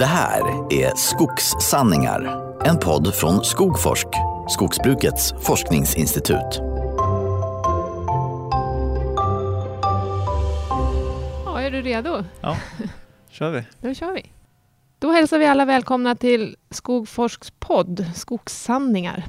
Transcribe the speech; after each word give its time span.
Det 0.00 0.06
här 0.06 0.72
är 0.72 0.96
Skogssanningar, 0.96 2.20
en 2.64 2.78
podd 2.78 3.14
från 3.14 3.44
Skogforsk, 3.44 4.06
skogsbrukets 4.48 5.34
forskningsinstitut. 5.40 6.60
Ja, 11.44 11.60
är 11.60 11.70
du 11.70 11.82
redo? 11.82 12.24
Ja, 12.40 12.56
kör 13.30 13.50
vi. 13.50 13.64
Då 13.88 13.94
kör 13.94 14.12
vi. 14.12 14.32
Då 14.98 15.10
hälsar 15.12 15.38
vi 15.38 15.46
alla 15.46 15.64
välkomna 15.64 16.14
till 16.14 16.56
Skogforsks 16.70 17.52
podd 17.58 18.06
Skogssanningar. 18.14 19.24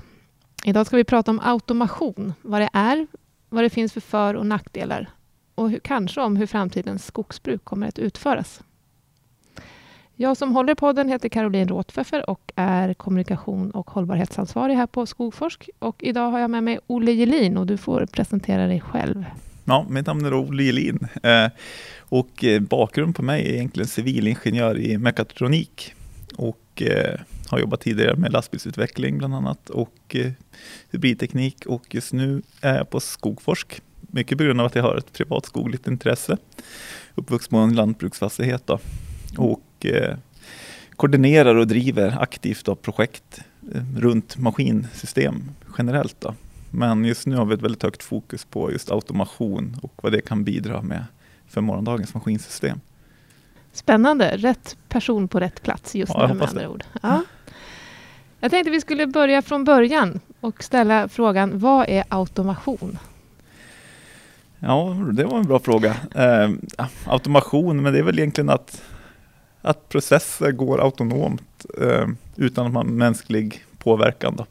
Idag 0.66 0.88
ska 0.88 0.98
vi 0.98 1.04
prata 1.04 1.32
om 1.32 1.40
automation, 1.44 2.34
vad 2.42 2.62
det 2.62 2.70
är, 2.74 3.08
vad 3.50 3.64
det 3.64 3.70
finns 3.70 3.94
för 3.94 4.02
för 4.02 4.34
och 4.34 4.46
nackdelar 4.46 5.10
och 5.56 5.70
hur, 5.70 5.80
kanske 5.80 6.22
om 6.22 6.36
hur 6.36 6.46
framtidens 6.46 7.06
skogsbruk 7.06 7.64
kommer 7.64 7.88
att 7.88 8.00
utföras. 8.00 8.62
Jag 10.22 10.38
som 10.38 10.56
håller 10.56 10.76
podden 10.76 11.10
heter 11.10 11.30
Caroline 11.30 11.68
Råtfeffer 11.68 12.30
och 12.30 12.52
är 12.56 12.94
kommunikation 12.94 13.72
och 13.72 13.92
hållbarhetsansvarig 13.92 14.76
här 14.76 14.88
på 14.88 15.06
Skogforsk. 15.06 15.70
Och 15.80 16.04
idag 16.04 16.32
har 16.32 16.40
jag 16.40 16.50
med 16.50 16.64
mig 16.64 16.80
Olle 16.88 17.12
Gelin 17.12 17.58
och 17.58 17.68
du 17.68 17.78
får 17.78 18.06
presentera 18.06 18.68
dig 18.68 18.82
själv. 18.82 19.26
Ja, 19.66 19.86
mitt 19.90 20.06
namn 20.06 20.26
är 20.26 20.34
Olle 20.34 20.64
Gelin 20.64 21.08
eh, 21.24 21.48
och 22.00 22.44
eh, 22.44 22.60
bakgrund 22.60 23.16
på 23.16 23.24
mig 23.24 23.46
är 23.46 23.54
egentligen 23.54 23.88
civilingenjör 23.88 24.80
i 24.80 24.98
mekatronik 24.98 25.94
och 26.36 26.82
eh, 26.82 27.20
har 27.48 27.60
jobbat 27.60 27.82
tidigare 27.82 28.16
med 28.16 28.34
lastbilsutveckling 28.34 29.18
bland 29.18 29.36
annat 29.36 29.70
och 29.70 30.16
hybridteknik 30.92 31.66
och 31.66 31.96
just 31.96 32.14
nu 32.14 32.42
är 32.62 32.78
jag 32.78 32.90
på 32.90 33.00
Skogforsk. 33.00 33.82
Mycket 34.02 34.38
på 34.38 34.44
grund 34.44 34.62
av 34.62 34.68
att 34.68 34.76
jag 34.76 34.84
har 34.84 34.96
ett 34.96 35.14
privat 35.14 35.46
skogligt 35.46 35.88
intresse. 35.88 36.38
Uppvuxen 37.16 37.50
på 37.50 37.58
en 37.58 37.76
lantbruksfastighet 37.76 38.68
då. 38.68 38.80
och 39.38 39.62
eh, 39.86 40.18
koordinerar 40.96 41.56
och 41.56 41.68
driver 41.68 42.18
aktivt 42.20 42.66
då, 42.66 42.76
projekt 42.76 43.42
eh, 43.76 43.82
runt 43.98 44.38
maskinsystem 44.38 45.44
generellt. 45.78 46.16
Då. 46.22 46.36
Men 46.70 47.06
just 47.06 47.28
nu 47.28 47.36
har 47.36 47.46
vi 47.46 47.54
ett 47.54 47.62
väldigt 47.62 47.84
högt 47.84 48.04
fokus 48.04 48.46
på 48.46 48.72
just 48.72 48.92
automation 48.92 49.78
och 49.82 49.94
vad 49.96 50.12
det 50.12 50.22
kan 50.22 50.44
bidra 50.44 50.82
med 50.82 51.06
för 51.48 51.62
morgondagens 51.62 52.14
maskinsystem. 52.14 52.80
Spännande, 53.74 54.38
rätt 54.38 54.78
person 54.90 55.28
på 55.28 55.40
rätt 55.40 55.62
plats 55.64 55.96
just 55.96 56.14
ja, 56.14 56.28
nu 56.28 56.34
med 56.34 56.50
andra 56.50 56.70
ord. 56.70 56.84
Ja. 57.02 57.24
Jag 58.40 58.52
tänkte 58.52 58.72
vi 58.72 58.82
skulle 58.82 59.08
börja 59.08 59.42
från 59.42 59.64
början 59.64 60.20
och 60.40 60.64
ställa 60.64 61.08
frågan, 61.08 61.60
vad 61.60 61.90
är 61.90 62.04
automation? 62.10 62.98
Ja, 64.60 64.98
det 65.14 65.24
var 65.24 65.38
en 65.38 65.48
bra 65.48 65.60
fråga. 65.60 65.96
Eh, 66.16 66.50
automation, 67.06 67.82
men 67.82 67.94
det 67.94 68.00
är 68.00 68.04
väl 68.04 68.20
egentligen 68.20 68.50
att 68.50 68.82
att 69.62 69.90
processer 69.90 70.52
går 70.52 70.82
autonomt 70.82 71.66
eh, 71.82 72.08
utan 72.36 72.74
man 72.74 72.88
mänsklig 72.88 73.66
påverkan. 73.78 74.36
Då, 74.36 74.46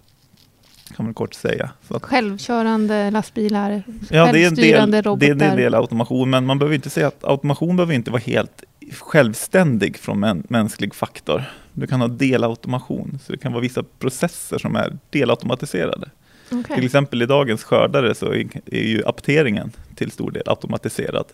kan 0.97 1.05
man 1.05 1.15
kort 1.15 1.35
säga. 1.35 1.71
Att, 1.89 2.03
Självkörande 2.03 3.11
lastbilar, 3.11 3.83
ja, 4.11 4.33
det 4.33 4.45
är 4.45 4.49
en 4.49 4.55
del, 4.55 5.03
robotar. 5.03 5.35
Det 5.35 5.45
är 5.45 5.51
en 5.51 5.57
del 5.57 5.75
automation, 5.75 6.31
men 6.31 6.47
man 6.47 6.59
behöver 6.59 6.75
inte 6.75 6.91
säga 6.91 7.09
att 7.09 7.25
automation 7.25 7.77
behöver 7.77 7.95
inte 7.95 8.11
vara 8.11 8.23
helt 8.27 8.65
självständig 8.99 9.97
från 9.99 10.25
en 10.25 10.47
mänsklig 10.49 10.95
faktor. 10.95 11.45
Du 11.73 11.87
kan 11.87 12.01
ha 12.01 12.09
delautomation, 12.09 13.19
så 13.25 13.33
det 13.33 13.39
kan 13.39 13.53
vara 13.53 13.63
vissa 13.63 13.83
processer 13.83 14.59
som 14.59 14.77
är 14.77 14.99
delautomatiserade. 15.11 16.11
Okay. 16.51 16.77
Till 16.77 16.85
exempel 16.85 17.23
i 17.23 17.27
dagens 17.27 17.65
skördare 17.65 18.15
så 18.15 18.33
är 18.67 18.87
ju 18.87 19.03
apteringen 19.07 19.73
till 19.95 20.11
stor 20.11 20.31
del 20.31 20.43
automatiserad 20.47 21.27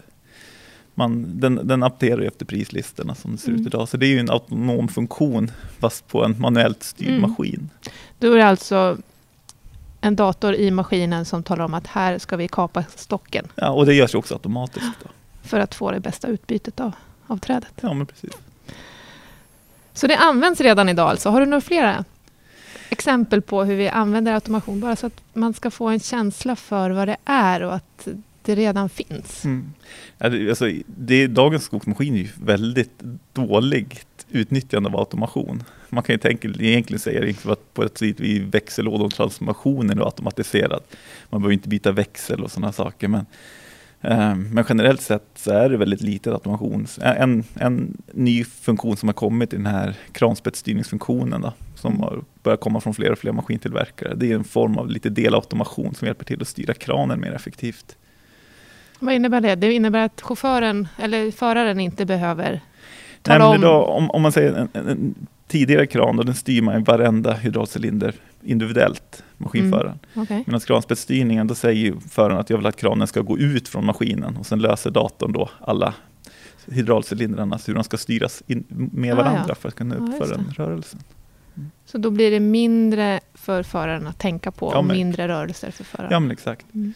man, 0.97 1.41
den, 1.41 1.61
den 1.69 1.83
apterar 1.83 2.23
efter 2.23 2.47
prislistorna 2.47 3.15
som 3.15 3.33
det 3.33 3.39
ser 3.39 3.49
mm. 3.49 3.61
ut 3.61 3.67
idag. 3.67 3.89
Så 3.89 3.97
det 3.97 4.07
är 4.07 4.11
ju 4.11 4.19
en 4.19 4.31
autonom 4.31 4.89
funktion 4.89 5.51
fast 5.79 6.09
på 6.09 6.25
en 6.25 6.41
manuellt 6.41 6.83
styrd 6.83 7.09
mm. 7.09 7.21
maskin. 7.31 7.71
Då 8.19 8.33
är 8.33 8.37
det 8.37 8.47
alltså 8.47 8.99
en 10.01 10.17
dator 10.17 10.55
i 10.55 10.71
maskinen 10.71 11.25
som 11.25 11.43
talar 11.43 11.65
om 11.65 11.75
att 11.75 11.87
här 11.87 12.19
ska 12.19 12.37
vi 12.37 12.49
kapa 12.49 12.85
stocken. 12.95 13.49
Ja, 13.55 13.71
och 13.71 13.87
det 13.87 13.95
görs 13.95 14.15
också 14.15 14.35
automatiskt. 14.35 14.97
Då. 15.03 15.09
För 15.43 15.61
att 15.61 15.75
få 15.75 15.91
det 15.91 16.01
bästa 16.01 16.29
utbytet 16.29 16.81
av, 16.81 16.93
av 17.27 17.39
trädet. 17.39 17.73
Ja, 17.81 17.93
men 17.93 18.07
precis. 18.07 18.31
Så 19.93 20.07
det 20.07 20.17
används 20.17 20.61
redan 20.61 20.89
idag 20.89 21.11
alltså. 21.11 21.31
Har 21.31 21.41
du 21.41 21.47
några 21.47 21.61
flera 21.61 22.05
exempel 22.89 23.43
på 23.43 23.65
hur 23.65 23.77
vi 23.77 23.89
använder 23.89 24.33
automation? 24.33 24.81
Bara 24.81 24.97
så 24.97 25.07
att 25.07 25.21
man 25.33 25.55
ska 25.55 25.71
få 25.71 25.89
en 25.89 26.01
känsla 26.01 26.57
för 26.57 26.91
vad 26.91 27.09
det 27.09 27.17
är 27.25 27.63
och 27.63 27.75
att 27.75 28.09
det 28.47 28.55
redan 28.55 28.89
finns. 28.89 29.45
Mm. 29.45 29.73
Alltså, 30.19 30.71
det, 30.87 31.27
dagens 31.27 31.65
skogsmaskin 31.65 32.15
är 32.15 32.19
ju 32.19 32.29
väldigt 32.43 33.03
dåligt 33.33 34.27
utnyttjande 34.31 34.89
av 34.89 34.97
automation. 34.97 35.63
Man 35.89 36.03
kan 36.03 36.15
ju 36.15 36.19
tänka, 36.19 36.49
egentligen 36.49 37.01
säga 37.01 37.21
liksom 37.21 37.51
att 37.51 37.75
på 37.75 37.85
ett 37.85 37.99
sätt 37.99 38.21
vid 38.21 38.53
växellådor 38.53 39.05
och 39.05 39.15
transformationen 39.15 39.99
är 39.99 40.05
automatiserad. 40.05 40.83
Man 41.31 41.41
behöver 41.41 41.53
inte 41.53 41.69
byta 41.69 41.93
växel 41.93 42.43
och 42.43 42.51
sådana 42.51 42.73
saker. 42.73 43.09
Men, 43.09 43.27
eh, 44.01 44.35
men 44.35 44.65
generellt 44.69 45.01
sett 45.01 45.27
så 45.35 45.51
är 45.51 45.69
det 45.69 45.77
väldigt 45.77 46.01
lite 46.01 46.33
automation. 46.33 46.87
En, 47.03 47.45
en 47.55 47.97
ny 48.13 48.45
funktion 48.45 48.97
som 48.97 49.09
har 49.09 49.15
kommit 49.15 49.53
i 49.53 49.57
den 49.57 49.67
här 49.67 49.95
kranspetsstyrningsfunktionen 50.13 51.41
då, 51.41 51.53
som 51.75 52.01
har 52.01 52.25
börjat 52.43 52.61
komma 52.61 52.81
från 52.81 52.95
fler 52.95 53.13
och 53.13 53.19
fler 53.19 53.33
maskintillverkare. 53.33 54.15
Det 54.15 54.31
är 54.31 54.35
en 54.35 54.45
form 54.45 54.79
av 54.79 54.91
lite 54.91 55.09
delautomation 55.09 55.95
som 55.95 56.07
hjälper 56.07 56.25
till 56.25 56.43
att 56.43 56.49
styra 56.49 56.75
kranen 56.75 57.21
mer 57.21 57.33
effektivt. 57.33 57.97
Vad 58.99 59.15
innebär 59.15 59.41
det? 59.41 59.55
Det 59.55 59.73
innebär 59.73 60.05
att 60.05 60.21
chauffören 60.21 60.89
eller 60.99 61.31
föraren 61.31 61.81
inte 61.81 62.07
behöver 62.07 62.61
tala 63.23 63.49
Nej, 63.49 63.57
om... 63.57 63.61
Då, 63.61 63.71
om... 63.71 64.11
Om 64.11 64.23
man 64.23 64.33
säger 64.33 64.53
en, 64.53 64.69
en, 64.73 64.89
en 64.89 65.15
tidigare 65.49 65.87
kran, 65.87 66.17
då 66.17 66.23
den 66.23 66.35
styr 66.35 66.63
man 66.63 66.85
varenda 66.85 67.33
hydraulcylinder 67.33 68.15
individuellt, 68.43 69.25
maskinföraren. 69.37 69.99
Mm, 70.15 70.23
okay. 70.23 70.43
Medan 70.47 70.61
kranspetsstyrningen, 70.61 71.47
då 71.47 71.55
säger 71.55 71.95
föraren 72.11 72.39
att 72.39 72.51
jag 72.51 72.57
vill 72.57 72.67
att 72.67 72.77
kranen 72.77 73.07
ska 73.07 73.21
gå 73.21 73.39
ut 73.39 73.69
från 73.69 73.87
maskinen 73.87 74.37
och 74.37 74.47
sen 74.47 74.59
löser 74.59 74.91
datorn 74.91 75.33
då 75.33 75.51
alla 75.61 75.95
hydraulcylindrarna, 76.67 77.59
hur 77.67 77.75
de 77.75 77.85
ska 77.85 77.97
styras 77.97 78.43
med 78.69 79.13
ah, 79.13 79.17
varandra 79.17 79.45
ja. 79.49 79.55
för 79.55 79.69
att 79.69 79.75
kunna 79.75 79.95
utföra 79.95 80.29
ja, 80.29 80.37
den 80.37 80.55
rörelsen. 80.57 81.01
Mm. 81.57 81.71
Så 81.87 81.99
då 81.99 82.11
blir 82.11 82.31
det 82.31 82.41
mindre 82.41 83.21
för 83.35 83.63
föraren 83.63 84.07
att 84.07 84.19
tänka 84.19 84.51
på 84.51 84.71
ja, 84.73 84.79
och 84.79 84.85
mindre 84.85 85.29
rörelser 85.29 85.71
för 85.71 85.85
föraren? 85.85 86.13
Ja, 86.13 86.21
men 86.21 86.31
exakt. 86.31 86.75
Mm. 86.75 86.93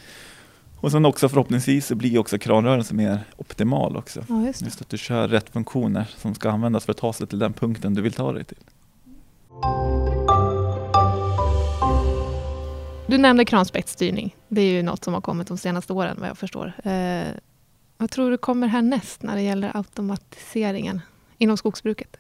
Och 0.80 0.91
sen 0.92 1.04
också 1.04 1.28
förhoppningsvis 1.28 1.86
så 1.86 1.94
blir 1.94 2.18
också 2.18 2.38
kranrörelsen 2.38 2.96
mer 2.96 3.20
optimal 3.36 3.96
också. 3.96 4.24
Ja, 4.28 4.46
just, 4.46 4.62
just, 4.62 4.80
att 4.80 4.88
du 4.88 4.98
kör 4.98 5.28
rätt 5.28 5.50
funktioner 5.50 6.10
som 6.16 6.34
ska 6.34 6.50
användas 6.50 6.84
för 6.84 6.92
att 6.92 6.98
ta 6.98 7.12
sig 7.12 7.26
till 7.26 7.38
den 7.38 7.52
punkten 7.52 7.94
du 7.94 8.02
vill 8.02 8.12
ta 8.12 8.32
dig 8.32 8.44
till. 8.44 8.58
Du 13.06 13.19
nämnde 13.19 13.44
kranspetsstyrning. 13.44 14.36
Det 14.48 14.60
är 14.60 14.72
ju 14.72 14.82
något 14.82 15.04
som 15.04 15.14
har 15.14 15.20
kommit 15.20 15.48
de 15.48 15.58
senaste 15.58 15.92
åren 15.92 16.16
vad 16.20 16.28
jag 16.28 16.38
förstår. 16.38 16.72
Eh, 16.84 17.28
vad 17.96 18.10
tror 18.10 18.30
du 18.30 18.36
kommer 18.38 18.66
härnäst 18.66 19.22
när 19.22 19.36
det 19.36 19.42
gäller 19.42 19.76
automatiseringen 19.76 21.00
inom 21.38 21.56
skogsbruket? 21.56 22.16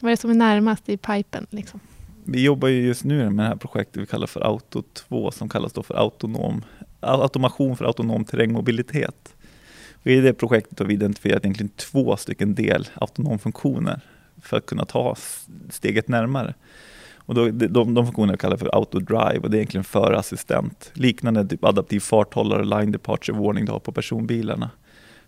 Vad 0.00 0.08
är 0.08 0.16
det 0.16 0.20
som 0.20 0.30
är 0.30 0.34
närmast 0.34 0.88
i 0.88 0.96
pipen? 0.96 1.46
Liksom? 1.50 1.80
Vi 2.24 2.44
jobbar 2.44 2.68
ju 2.68 2.86
just 2.86 3.04
nu 3.04 3.30
med 3.30 3.44
det 3.44 3.48
här 3.48 3.56
projektet 3.56 4.02
vi 4.02 4.06
kallar 4.06 4.26
för 4.26 4.40
Auto 4.40 4.82
2 4.82 5.30
som 5.30 5.48
kallas 5.48 5.72
då 5.72 5.82
för 5.82 5.94
autonom 5.94 6.64
automation 7.02 7.76
för 7.76 7.84
autonom 7.84 8.24
terrängmobilitet. 8.24 9.34
Och 10.02 10.06
I 10.06 10.20
det 10.20 10.32
projektet 10.32 10.78
har 10.78 10.86
vi 10.86 10.94
identifierat 10.94 11.44
egentligen 11.44 11.72
två 11.76 12.16
stycken 12.16 12.54
del 12.54 12.88
autonomfunktioner 12.94 14.00
för 14.42 14.56
att 14.56 14.66
kunna 14.66 14.84
ta 14.84 15.16
steget 15.70 16.08
närmare. 16.08 16.54
Och 17.16 17.34
då, 17.34 17.50
de, 17.50 17.94
de 17.94 18.06
funktionerna 18.06 18.36
kallar 18.36 18.56
för 18.56 18.74
autodrive 18.74 19.38
och 19.38 19.50
det 19.50 19.56
är 19.56 19.58
egentligen 19.58 19.84
förassistent. 19.84 20.90
Liknande 20.94 21.48
typ 21.48 21.64
adaptiv 21.64 22.00
farthållare, 22.00 22.64
line 22.64 22.92
departure 22.92 23.38
warning 23.38 23.64
du 23.64 23.72
har 23.72 23.78
på 23.78 23.92
personbilarna. 23.92 24.70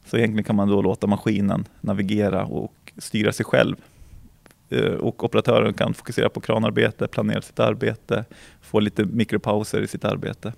Så 0.04 0.16
egentligen 0.16 0.44
kan 0.44 0.56
man 0.56 0.68
då 0.68 0.82
låta 0.82 1.06
maskinen 1.06 1.64
navigera 1.80 2.44
och 2.44 2.92
styra 2.98 3.32
sig 3.32 3.46
själv. 3.46 3.76
Eh, 4.70 4.92
och 4.92 5.24
operatören 5.24 5.74
kan 5.74 5.94
fokusera 5.94 6.28
på 6.28 6.40
kranarbete, 6.40 7.08
planera 7.08 7.42
sitt 7.42 7.60
arbete, 7.60 8.24
få 8.60 8.80
lite 8.80 9.04
mikropauser 9.04 9.82
i 9.82 9.86
sitt 9.86 10.04
arbete. 10.04 10.52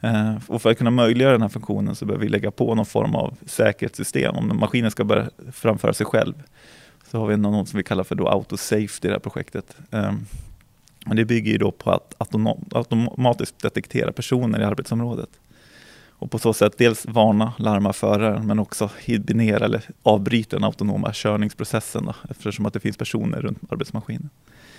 Eh, 0.00 0.34
och 0.46 0.62
för 0.62 0.70
att 0.70 0.78
kunna 0.78 0.90
möjliggöra 0.90 1.32
den 1.32 1.42
här 1.42 1.48
funktionen 1.48 1.94
så 1.94 2.04
behöver 2.04 2.24
vi 2.24 2.30
lägga 2.30 2.50
på 2.50 2.74
någon 2.74 2.86
form 2.86 3.14
av 3.14 3.36
säkerhetssystem. 3.46 4.36
Om 4.36 4.58
maskinen 4.60 4.90
ska 4.90 5.04
börja 5.04 5.30
framföra 5.52 5.92
sig 5.92 6.06
själv 6.06 6.34
så 7.10 7.18
har 7.18 7.26
vi 7.26 7.36
något 7.36 7.68
som 7.68 7.76
vi 7.76 7.84
kallar 7.84 8.04
för 8.04 8.14
då 8.14 8.28
autosafety 8.28 9.08
i 9.08 9.08
det 9.08 9.12
här 9.12 9.18
projektet. 9.18 9.76
Ehm, 9.90 10.26
och 11.06 11.14
det 11.14 11.24
bygger 11.24 11.52
ju 11.52 11.58
då 11.58 11.70
på 11.70 11.90
att 11.90 12.14
automatiskt 12.70 13.62
detektera 13.62 14.12
personer 14.12 14.60
i 14.60 14.64
arbetsområdet. 14.64 15.30
Och 16.18 16.30
på 16.30 16.38
så 16.38 16.52
sätt 16.52 16.78
dels 16.78 17.06
varna, 17.06 17.52
larma 17.58 17.92
föraren 17.92 18.46
men 18.46 18.58
också 18.58 18.90
hibinera 18.98 19.64
eller 19.64 19.82
avbryta 20.02 20.56
den 20.56 20.64
autonoma 20.64 21.10
körningsprocessen 21.12 22.04
då, 22.04 22.14
eftersom 22.30 22.66
att 22.66 22.72
det 22.72 22.80
finns 22.80 22.96
personer 22.96 23.40
runt 23.40 23.72
arbetsmaskinen. 23.72 24.30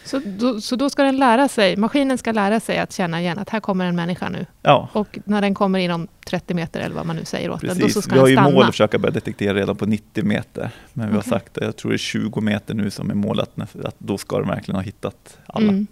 Så 0.05 0.21
då, 0.25 0.61
så 0.61 0.75
då 0.75 0.89
ska 0.89 1.03
den 1.03 1.17
lära 1.17 1.47
sig, 1.47 1.77
maskinen 1.77 2.17
ska 2.17 2.31
lära 2.31 2.59
sig 2.59 2.77
att 2.77 2.93
känna 2.93 3.21
igen 3.21 3.39
att 3.39 3.49
här 3.49 3.59
kommer 3.59 3.85
en 3.85 3.95
människa 3.95 4.29
nu. 4.29 4.45
Ja, 4.61 4.89
Och 4.93 5.19
när 5.25 5.41
den 5.41 5.53
kommer 5.53 5.79
inom 5.79 6.07
30 6.25 6.53
meter 6.53 6.79
eller 6.79 6.95
vad 6.95 7.05
man 7.05 7.15
nu 7.15 7.25
säger 7.25 7.49
åt 7.49 7.61
den, 7.61 7.69
då 7.69 7.75
så 7.75 7.81
precis. 7.81 8.03
ska 8.03 8.13
Vi 8.13 8.19
har 8.19 8.25
den 8.25 8.31
ju 8.31 8.35
stanna. 8.37 8.49
mål 8.51 8.63
att 8.63 8.69
försöka 8.69 8.99
börja 8.99 9.13
detektera 9.13 9.53
redan 9.53 9.75
på 9.75 9.85
90 9.85 10.23
meter. 10.25 10.69
Men 10.93 11.09
vi 11.09 11.15
har 11.15 11.21
sagt 11.21 11.57
att 11.57 11.63
jag 11.63 11.75
tror 11.75 11.91
det 11.91 11.95
är 11.95 11.97
20 11.97 12.41
meter 12.41 12.73
nu 12.73 12.89
som 12.89 13.09
är 13.09 13.15
målet, 13.15 13.49
att 13.83 13.95
då 13.97 14.17
ska 14.17 14.39
de 14.39 14.47
verkligen 14.47 14.75
ha 14.75 14.83
hittat 14.83 15.37
alla. 15.45 15.67
Mm. 15.69 15.87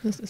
Just 0.00 0.20
det. 0.20 0.26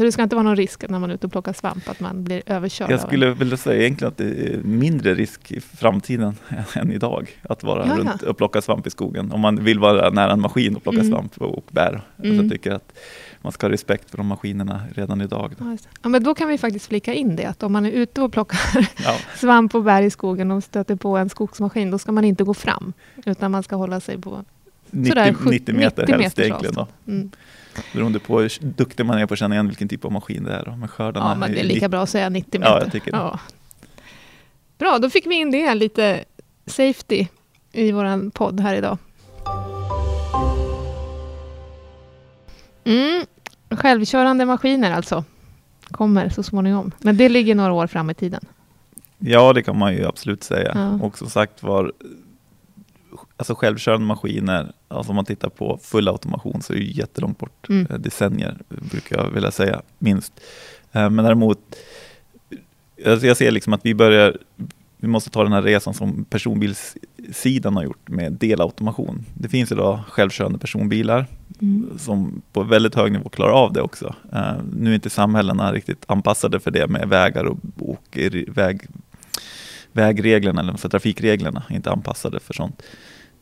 Så 0.00 0.04
det 0.04 0.12
ska 0.12 0.22
inte 0.22 0.36
vara 0.36 0.42
någon 0.42 0.56
risk 0.56 0.84
när 0.88 0.98
man 0.98 1.10
är 1.10 1.14
ute 1.14 1.26
och 1.26 1.32
plockar 1.32 1.52
svamp 1.52 1.88
att 1.88 2.00
man 2.00 2.24
blir 2.24 2.42
överkörd 2.46 2.90
Jag 2.90 3.00
skulle 3.00 3.30
vilja 3.34 3.56
säga 3.56 3.80
egentligen 3.82 4.08
att 4.12 4.16
det 4.18 4.24
är 4.24 4.56
mindre 4.64 5.14
risk 5.14 5.52
i 5.52 5.60
framtiden 5.60 6.34
än 6.74 6.92
idag 6.92 7.28
att 7.42 7.62
vara 7.62 7.86
Jaha. 7.86 7.96
runt 7.96 8.22
och 8.22 8.36
plocka 8.36 8.62
svamp 8.62 8.86
i 8.86 8.90
skogen. 8.90 9.32
Om 9.32 9.40
man 9.40 9.64
vill 9.64 9.78
vara 9.78 10.10
nära 10.10 10.32
en 10.32 10.40
maskin 10.40 10.76
och 10.76 10.82
plocka 10.82 10.98
Mm. 11.00 11.10
svamp 11.12 11.38
och 11.38 11.64
bär. 11.70 12.00
Så 12.16 12.22
Mm. 12.24 12.36
jag 12.36 12.50
tycker 12.50 12.72
att 12.72 12.92
man 13.42 13.52
ska 13.52 13.66
ha 13.66 13.72
respekt 13.72 14.10
för 14.10 14.16
de 14.16 14.26
maskinerna 14.26 14.82
redan 14.94 15.20
idag. 15.20 15.52
Då. 15.58 15.76
Ja, 16.02 16.08
men 16.08 16.22
då 16.24 16.34
kan 16.34 16.48
vi 16.48 16.58
faktiskt 16.58 16.86
flika 16.86 17.14
in 17.14 17.36
det, 17.36 17.44
att 17.44 17.62
om 17.62 17.72
man 17.72 17.86
är 17.86 17.90
ute 17.90 18.22
och 18.22 18.32
plockar 18.32 18.58
Ja, 19.04 19.16
svamp 19.36 19.74
och 19.74 19.82
bär 19.84 20.02
i 20.02 20.10
skogen 20.10 20.50
och 20.50 20.64
stöter 20.64 20.96
på 20.96 21.16
en 21.16 21.28
skogsmaskin, 21.28 21.90
då 21.90 21.98
ska 21.98 22.12
man 22.12 22.24
inte 22.24 22.44
gå 22.44 22.54
fram, 22.54 22.92
utan 23.26 23.50
man 23.50 23.62
ska 23.62 23.76
hålla 23.76 24.00
sig 24.00 24.18
på 24.20 24.44
90, 24.90 25.08
sådär 25.08 25.32
70 25.34 25.50
90 25.50 25.74
meter 25.74 26.02
90 26.02 26.12
helst 26.22 26.36
meters 26.36 26.46
egentligen. 26.46 26.74
Då. 26.74 26.80
avstånd. 26.80 26.98
Mm. 27.16 27.30
Beroende 27.92 28.18
på 28.18 28.40
hur 28.40 28.52
duktig 28.60 29.06
man 29.06 29.18
är 29.18 29.26
på 29.26 29.34
att 29.34 29.38
känna 29.40 29.54
igen 29.54 29.68
vilken 29.68 29.88
typ 29.88 30.04
av 30.04 30.12
maskin 30.12 30.44
det 30.44 30.52
är. 30.52 30.76
Men 30.78 30.88
skördarna 30.88 31.28
Ja, 31.28 31.34
men 31.34 31.52
det 31.52 31.60
är 31.60 31.64
li- 31.64 31.74
lika 31.74 31.88
bra 31.88 32.02
att 32.02 32.08
säga 32.10 32.28
90 32.28 32.60
meter. 32.60 32.72
Ja, 32.72 32.80
jag 32.82 32.92
tycker 32.92 33.10
det. 33.12 33.16
Ja. 33.18 33.38
Bra, 34.78 34.98
då 34.98 35.10
fick 35.10 35.26
vi 35.26 35.34
in 35.34 35.50
det, 35.50 35.74
lite 35.74 36.24
safety 36.66 37.26
i 37.72 37.92
vår 37.92 38.30
podd 38.30 38.60
här 38.60 38.74
idag. 38.74 38.98
Mm. 42.84 43.24
Självkörande 43.70 44.44
maskiner 44.44 44.92
alltså, 44.92 45.24
kommer 45.90 46.28
så 46.28 46.42
småningom. 46.42 46.92
Men 46.98 47.16
det 47.16 47.28
ligger 47.28 47.54
några 47.54 47.72
år 47.72 47.86
fram 47.86 48.10
i 48.10 48.14
tiden. 48.14 48.44
Ja, 49.18 49.52
det 49.52 49.62
kan 49.62 49.78
man 49.78 49.94
ju 49.94 50.06
absolut 50.06 50.42
säga. 50.42 50.72
Ja. 50.74 51.06
Och 51.06 51.18
som 51.18 51.30
sagt 51.30 51.62
var, 51.62 51.92
alltså 53.40 53.54
självkörande 53.54 54.06
maskiner, 54.06 54.72
alltså 54.88 55.10
om 55.10 55.16
man 55.16 55.24
tittar 55.24 55.48
på 55.48 55.78
full 55.82 56.08
automation 56.08 56.62
så 56.62 56.72
är 56.72 56.76
det 56.76 56.82
ju 56.82 56.92
jättelångt 56.92 57.38
bort. 57.38 57.68
Mm. 57.68 57.86
Eh, 57.90 57.98
Decennier 57.98 58.56
brukar 58.68 59.16
jag 59.24 59.30
vilja 59.30 59.50
säga, 59.50 59.82
minst. 59.98 60.32
Eh, 60.92 61.10
Men 61.10 61.24
däremot, 61.24 61.58
alltså 63.06 63.26
jag 63.26 63.36
ser 63.36 63.50
liksom 63.50 63.72
att 63.72 63.80
vi 63.86 63.94
börjar, 63.94 64.38
vi 64.96 65.08
måste 65.08 65.30
ta 65.30 65.42
den 65.42 65.52
här 65.52 65.62
resan 65.62 65.94
som 65.94 66.24
personbilssidan 66.24 67.76
har 67.76 67.84
gjort 67.84 68.08
med 68.08 68.32
delautomation. 68.32 69.24
Det 69.34 69.48
finns 69.48 69.72
idag 69.72 70.00
självkörande 70.08 70.58
personbilar 70.58 71.26
Mm. 71.62 71.98
som 71.98 72.42
på 72.52 72.62
väldigt 72.62 72.94
hög 72.94 73.12
nivå 73.12 73.28
klarar 73.28 73.52
av 73.52 73.72
det 73.72 73.80
också. 73.82 74.14
Eh, 74.32 74.52
nu 74.76 74.90
är 74.90 74.94
inte 74.94 75.10
samhällena 75.10 75.72
riktigt 75.72 76.04
anpassade 76.08 76.60
för 76.60 76.70
det 76.70 76.86
med 76.86 77.08
vägar 77.08 77.44
och, 77.44 77.58
och 77.78 78.18
väg, 78.46 78.80
vägreglerna, 79.92 80.60
eller 80.60 80.76
så 80.76 80.88
trafikreglerna 80.88 81.62
inte 81.70 81.90
anpassade 81.90 82.40
för 82.40 82.54
sånt. 82.54 82.82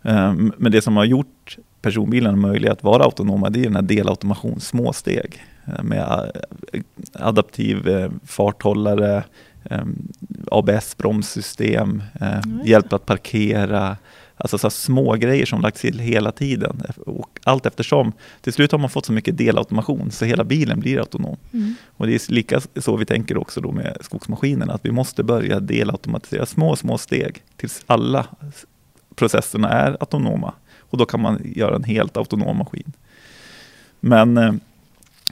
Eh, 0.08 0.34
men 0.58 0.72
det 0.72 0.82
som 0.82 0.96
har 0.96 1.05
gjort 1.05 1.56
personbilarna 1.82 2.37
möjliga 2.37 2.72
att 2.72 2.82
vara 2.82 3.05
autonoma, 3.05 3.50
det 3.50 3.60
är 3.60 3.64
den 3.64 3.75
här 3.75 3.82
delautomation, 3.82 4.60
små 4.60 4.93
steg 4.93 5.44
eh, 5.66 5.82
med 5.82 6.31
eh, 6.72 6.81
adaptiv 7.12 7.88
eh, 7.88 8.10
farthållare, 8.26 9.25
eh, 9.64 9.84
ABS-bromssystem, 10.50 12.02
eh, 12.20 12.38
Mm. 12.38 12.66
hjälp 12.66 12.93
att 12.93 13.06
parkera, 13.06 13.96
Alltså 14.40 14.58
så 14.58 14.70
små 14.70 15.14
grejer 15.14 15.46
som 15.46 15.60
lagts 15.60 15.81
till 15.81 15.99
hela 15.99 16.32
tiden. 16.32 16.82
Och 17.06 17.40
allt 17.44 17.66
eftersom, 17.66 18.12
till 18.40 18.52
slut 18.52 18.72
har 18.72 18.78
man 18.78 18.90
fått 18.90 19.06
så 19.06 19.12
mycket 19.12 19.38
delautomation 19.38 20.10
så 20.10 20.25
hela 20.25 20.44
bilen 20.44 20.81
blir 20.81 20.99
autonom. 20.99 21.37
Mm. 21.52 21.75
Och 21.96 22.06
det 22.06 22.14
är 22.14 22.32
lika 22.32 22.60
så 22.76 22.96
vi 22.96 23.05
tänker 23.05 23.37
också 23.38 23.60
då 23.60 23.72
med 23.72 23.96
skogsmaskinerna, 24.00 24.72
att 24.72 24.84
vi 24.84 24.90
måste 24.93 25.22
börja 25.22 25.60
delautomatisera 25.60 26.46
små, 26.46 26.76
små 26.76 26.99
steg 26.99 27.43
tills 27.56 27.82
alla 27.87 28.26
processerna 29.19 29.69
är 29.69 29.97
autonoma. 30.00 30.53
Och 30.91 30.99
då 30.99 31.06
kan 31.06 31.23
man 31.23 31.43
göra 31.44 31.76
en 31.76 31.85
helt 31.85 32.17
autonom 32.17 32.56
maskin. 32.56 32.93
Men, 34.00 34.37
eh, 34.37 34.53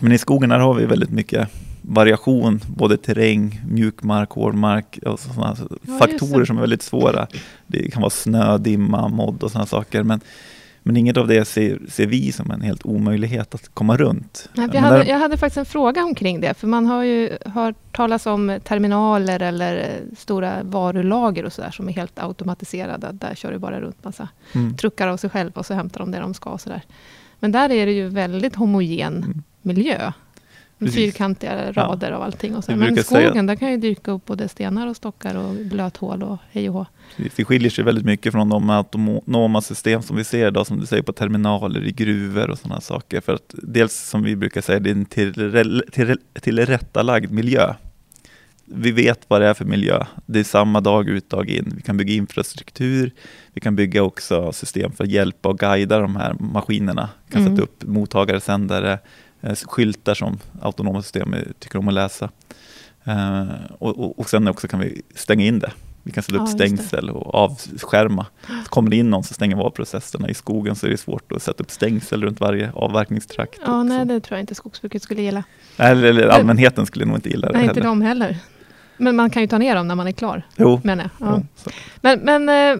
men 0.00 0.12
i 0.12 0.18
skogen 0.18 0.50
här 0.50 0.58
har 0.58 0.74
vi 0.74 0.86
väldigt 0.86 1.10
mycket 1.10 1.48
variation, 1.82 2.60
både 2.66 2.96
terräng, 2.96 3.60
mjukmark, 3.68 4.30
hårdmark, 4.30 4.98
och 5.06 5.20
sådana 5.20 5.56
just 5.58 5.98
faktorer 5.98 6.44
som 6.44 6.56
är 6.56 6.60
väldigt 6.60 6.82
svåra. 6.82 7.26
Det 7.66 7.90
kan 7.90 8.02
vara 8.02 8.10
snö, 8.10 8.58
dimma, 8.58 9.08
modd 9.08 9.42
och 9.42 9.50
sådana 9.50 9.66
saker. 9.66 10.02
Men, 10.02 10.20
men 10.86 10.96
inget 10.96 11.16
av 11.16 11.26
det 11.28 11.44
ser, 11.44 11.78
ser 11.88 12.06
vi 12.06 12.32
som 12.32 12.50
en 12.50 12.60
helt 12.60 12.86
omöjlighet 12.86 13.54
att 13.54 13.74
komma 13.74 13.96
runt. 13.96 14.48
Nej, 14.54 14.68
jag, 14.72 14.80
hade, 14.80 14.96
där- 14.96 15.04
jag 15.04 15.18
hade 15.18 15.36
faktiskt 15.36 15.56
en 15.58 15.66
fråga 15.66 16.04
omkring 16.04 16.40
det, 16.40 16.54
för 16.54 16.66
man 16.66 16.86
har 16.86 17.02
ju 17.02 17.38
hört 17.44 17.74
talas 17.92 18.26
om 18.26 18.58
terminaler 18.64 19.42
eller 19.42 19.76
eh, 19.76 20.16
stora 20.16 20.62
varulager 20.62 21.44
och 21.44 21.52
sådär 21.52 21.70
som 21.70 21.88
är 21.88 21.92
helt 21.92 22.18
automatiserade. 22.22 23.08
Där 23.12 23.34
kör 23.34 23.52
det 23.52 23.58
bara 23.58 23.80
runt 23.80 24.04
massa 24.04 24.28
Mm. 24.54 24.76
truckar 24.76 25.08
av 25.08 25.16
sig 25.16 25.30
själv 25.30 25.52
och 25.54 25.66
så 25.66 25.74
hämtar 25.74 26.00
de 26.00 26.10
det 26.10 26.18
de 26.18 26.34
ska 26.34 26.50
och 26.50 26.60
sådär. 26.60 26.82
Men 27.40 27.52
där 27.52 27.70
är 27.72 27.86
det 27.86 27.92
ju 27.92 28.08
väldigt 28.08 28.54
homogen 28.56 29.16
Mm. 29.16 29.42
miljö. 29.62 30.12
Precis. 30.78 30.94
fyrkantiga 30.94 31.72
rader 31.72 32.12
av 32.12 32.22
allting. 32.22 32.56
Och 32.56 32.64
så. 32.64 32.70
Men 32.70 32.80
brukar 32.80 33.02
skogen, 33.02 33.32
säga- 33.32 33.42
där 33.42 33.56
kan 33.56 33.70
ju 33.70 33.76
dyka 33.76 34.10
upp 34.10 34.24
både 34.24 34.48
stenar 34.48 34.86
och 34.86 34.96
stockar 34.96 35.34
och 35.34 35.54
blöthål 35.54 36.22
och 36.22 36.38
hej 36.50 36.68
och 36.68 36.74
hå. 36.74 36.86
Det 37.36 37.44
skiljer 37.44 37.70
sig 37.70 37.84
väldigt 37.84 38.04
mycket 38.04 38.32
från 38.32 38.48
de 38.48 38.70
autonoma 38.70 39.60
system 39.60 40.02
som 40.02 40.16
vi 40.16 40.24
ser 40.24 40.46
idag, 40.48 40.66
som 40.66 40.80
du 40.80 40.86
säger, 40.86 41.02
på 41.02 41.12
terminaler 41.12 41.84
i 41.84 41.92
gruvor 41.92 42.50
och 42.50 42.58
sådana 42.58 42.80
saker. 42.80 43.20
För 43.20 43.34
att 43.34 43.54
dels, 43.62 43.94
som 44.08 44.22
vi 44.22 44.36
brukar 44.36 44.60
säga, 44.60 44.78
det 44.78 44.90
är 44.90 44.94
en 44.94 45.04
till, 45.04 45.82
till, 45.92 46.16
tillrättalagd 46.40 47.30
miljö. 47.30 47.74
Vi 48.68 48.92
vet 48.92 49.20
vad 49.28 49.40
det 49.40 49.46
är 49.48 49.54
för 49.54 49.64
miljö. 49.64 50.04
Det 50.26 50.38
är 50.40 50.44
samma 50.44 50.80
dag 50.80 51.08
ut, 51.08 51.30
dag 51.30 51.50
in. 51.50 51.72
Vi 51.76 51.82
kan 51.82 51.96
bygga 51.96 52.12
infrastruktur. 52.14 53.10
Vi 53.52 53.60
kan 53.60 53.76
bygga 53.76 54.02
också 54.02 54.52
system 54.52 54.92
för 54.92 55.04
att 55.04 55.10
hjälpa 55.10 55.48
och 55.48 55.58
guida 55.58 55.98
de 55.98 56.16
här 56.16 56.34
maskinerna. 56.40 57.08
Vi 57.26 57.32
kan 57.32 57.42
Mm. 57.42 57.52
sätta 57.56 57.62
upp 57.64 57.84
mottagare, 57.84 58.40
sändare, 58.40 58.98
skyltar 59.54 60.14
som 60.14 60.38
autonoma 60.62 61.02
system 61.02 61.34
tycker 61.58 61.78
om 61.78 61.88
att 61.88 61.94
läsa. 61.94 62.30
Eh, 63.04 63.44
och, 63.78 63.98
och, 63.98 64.18
och 64.18 64.28
sen 64.30 64.48
också 64.48 64.68
kan 64.68 64.80
vi 64.80 65.02
stänga 65.14 65.44
in 65.44 65.58
det. 65.58 65.72
Vi 66.02 66.12
kan 66.12 66.22
sätta 66.22 66.36
Ja, 66.36 66.42
upp 66.42 66.46
det. 66.46 66.52
stängsel 66.52 67.10
och 67.10 67.34
avskärma. 67.34 68.26
Så 68.64 68.68
kommer 68.70 68.90
det 68.90 68.96
in 68.96 69.10
någon 69.10 69.24
så 69.24 69.34
stänger 69.34 69.56
vi 69.56 69.62
av 69.62 69.70
processerna. 69.70 70.28
I 70.28 70.34
skogen 70.34 70.76
så 70.76 70.86
är 70.86 70.90
det 70.90 70.96
svårt 70.96 71.32
att 71.32 71.42
sätta 71.42 71.62
upp 71.62 71.70
stängsel 71.70 72.22
runt 72.24 72.40
varje 72.40 72.70
avverkningstrakt. 72.72 73.58
Ja, 73.66 73.82
nej, 73.82 74.04
det 74.06 74.20
tror 74.20 74.36
jag 74.36 74.42
inte 74.42 74.54
skogsbruket 74.54 75.02
skulle 75.02 75.22
gilla. 75.22 75.44
eller, 75.76 76.04
eller 76.08 76.28
allmänheten 76.28 76.86
skulle 76.86 77.04
nog 77.04 77.16
inte 77.16 77.28
gilla 77.28 77.46
det 77.46 77.52
Nej, 77.52 77.62
inte 77.62 77.74
heller. 77.74 77.88
de 77.88 78.02
heller. 78.02 78.38
Men 78.96 79.16
man 79.16 79.30
kan 79.30 79.42
ju 79.42 79.48
ta 79.48 79.58
ner 79.58 79.74
dem 79.76 79.88
när 79.88 79.94
man 79.94 80.06
är 80.08 80.12
klar, 80.12 80.42
Jo, 80.56 80.80
jag. 80.84 80.98
Ja. 80.98 81.08
jo. 81.64 81.70
Men, 82.00 82.20
men 82.20 82.48
eh, 82.48 82.78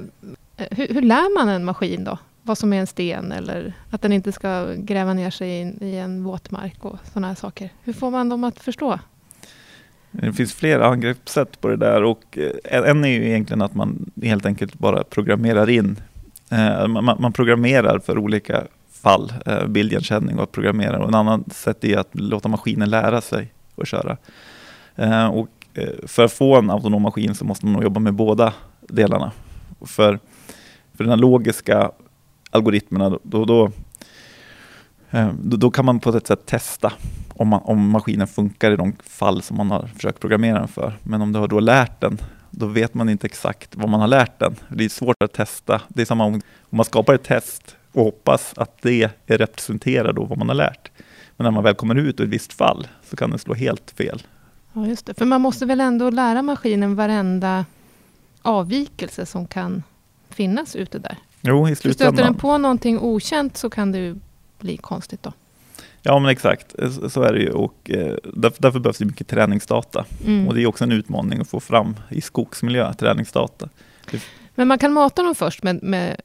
hur, 0.70 0.94
hur 0.94 1.02
lär 1.02 1.34
man 1.38 1.48
en 1.48 1.64
maskin 1.64 2.04
då? 2.04 2.18
Vad 2.46 2.58
som 2.58 2.72
är 2.72 2.80
en 2.80 2.86
sten 2.86 3.32
eller 3.32 3.72
att 3.90 4.02
den 4.02 4.12
inte 4.12 4.32
ska 4.32 4.74
gräva 4.76 5.14
ner 5.14 5.30
sig 5.30 5.50
i, 5.50 5.76
i 5.80 5.96
en 5.98 6.24
våtmark 6.24 6.84
och 6.84 6.98
sådana 7.12 7.28
här 7.28 7.34
saker. 7.34 7.70
Hur 7.84 7.92
får 7.92 8.10
man 8.10 8.28
dem 8.28 8.44
att 8.44 8.60
förstå? 8.60 8.98
Det 10.10 10.32
finns 10.32 10.54
flera 10.54 10.86
angreppssätt 10.86 11.60
på 11.60 11.68
det 11.68 11.76
där 11.76 12.02
och 12.02 12.38
eh, 12.64 12.88
en 12.88 13.04
är 13.04 13.08
ju 13.08 13.28
egentligen 13.28 13.62
att 13.62 13.74
man 13.74 14.10
helt 14.22 14.46
enkelt 14.46 14.78
bara 14.78 15.04
programmerar 15.04 15.70
in. 15.70 16.00
Eh, 16.50 16.86
man, 16.86 17.32
programmerar 17.32 17.98
för 17.98 18.18
olika 18.18 18.64
fall, 18.90 19.32
eh, 19.46 19.66
bildigenkänning 19.66 20.38
och 20.38 20.52
programmerar. 20.52 20.98
Och 20.98 21.08
en 21.08 21.14
annan 21.14 21.44
sätt 21.50 21.84
är 21.84 21.98
att 21.98 22.10
låta 22.12 22.48
maskinen 22.48 22.90
lära 22.90 23.20
sig 23.20 23.52
att 23.76 23.88
köra. 23.88 24.16
Och 25.32 25.48
för 26.06 26.24
att 26.24 26.32
få 26.32 26.56
en 26.56 26.70
autonom 26.70 27.02
maskin 27.02 27.34
så 27.34 27.44
måste 27.44 27.66
man 27.66 27.72
nog 27.72 27.82
jobba 27.82 28.00
med 28.00 28.14
båda 28.14 28.52
delarna. 28.80 29.32
För, 29.80 30.18
för 30.94 31.04
den 31.04 31.08
här 31.08 31.16
logiska 31.16 31.90
algoritmerna, 32.56 33.18
då, 33.22 33.44
då, 33.44 33.70
eh, 35.10 35.32
då, 35.42 35.56
då, 35.56 35.70
kan 35.70 35.84
man 35.84 36.00
på 36.00 36.10
ett 36.10 36.26
sätt 36.26 36.46
testa 36.46 36.92
om, 37.34 37.48
man, 37.48 37.60
om 37.64 37.90
maskinen 37.90 38.26
funkar 38.26 38.70
i 38.70 38.76
de 38.76 38.92
fall 39.02 39.42
som 39.42 39.56
man 39.56 39.70
har 39.70 39.86
försökt 39.86 40.20
programmera 40.20 40.58
den 40.58 40.68
för. 40.68 40.92
Men 41.02 41.22
om 41.22 41.32
du 41.32 41.38
har 41.38 41.48
då 41.48 41.60
lärt 41.60 42.00
den, 42.00 42.18
då 42.50 42.66
vet 42.66 42.94
man 42.94 43.08
inte 43.08 43.26
exakt 43.26 43.76
vad 43.76 43.88
man 43.88 44.00
har 44.00 44.08
lärt 44.08 44.38
den. 44.38 44.56
Det 44.68 44.84
är 44.84 44.88
svårt 44.88 45.22
att 45.24 45.32
testa. 45.32 45.82
Det 45.88 46.02
är 46.02 46.06
samma 46.06 46.24
om, 46.24 46.34
om 46.60 46.76
man 46.76 46.84
skapar 46.84 47.14
ett 47.14 47.24
test 47.24 47.76
och 47.92 48.04
hoppas 48.04 48.54
att 48.56 48.82
det 48.82 49.10
representerar 49.26 50.12
då 50.12 50.24
vad 50.24 50.38
man 50.38 50.48
har 50.48 50.54
lärt. 50.54 50.90
Men 51.36 51.44
när 51.44 51.50
man 51.50 51.64
väl 51.64 51.74
kommer 51.74 51.94
ut 51.94 52.20
ur 52.20 52.24
ett 52.24 52.30
visst 52.30 52.52
fall 52.52 52.88
så 53.10 53.16
kan 53.16 53.30
den 53.30 53.38
slå 53.38 53.54
helt 53.54 53.90
fel. 53.90 54.22
Ja, 54.72 54.86
just 54.86 55.06
det. 55.06 55.14
För 55.14 55.24
man 55.24 55.40
måste 55.40 55.66
väl 55.66 55.80
ändå 55.80 56.10
lära 56.10 56.42
maskinen 56.42 56.94
varenda 56.94 57.64
avvikelse 58.42 59.26
som 59.26 59.46
kan 59.46 59.82
finnas 60.30 60.76
ute 60.76 60.98
där. 60.98 61.18
Jo, 61.46 61.68
i 61.68 61.70
För 61.70 61.74
stöter 61.74 61.94
slutändan. 61.94 62.24
den 62.24 62.34
på 62.34 62.58
någonting 62.58 62.98
okänt 62.98 63.56
så 63.56 63.70
kan 63.70 63.92
det 63.92 63.98
ju 63.98 64.16
bli 64.58 64.76
konstigt 64.76 65.22
då. 65.22 65.32
Ja 66.02 66.18
men 66.18 66.30
exakt, 66.30 66.74
så 67.08 67.22
är 67.22 67.32
det 67.32 67.40
ju 67.40 67.50
och 67.50 67.90
eh, 67.90 68.16
därför, 68.34 68.62
därför 68.62 68.78
behövs 68.78 68.98
det 68.98 69.04
mycket 69.04 69.28
träningsdata. 69.28 70.04
Mm. 70.26 70.48
Och 70.48 70.54
det 70.54 70.62
är 70.62 70.66
också 70.66 70.84
en 70.84 70.92
utmaning 70.92 71.40
att 71.40 71.48
få 71.48 71.60
fram 71.60 71.96
i 72.10 72.20
skogsmiljö 72.20 72.94
träningsdata. 72.94 73.68
Men 74.54 74.68
man 74.68 74.78
kan 74.78 74.92
mata 74.92 75.22
dem 75.22 75.34
först 75.34 75.62
med, 75.62 75.82
med, 75.82 76.20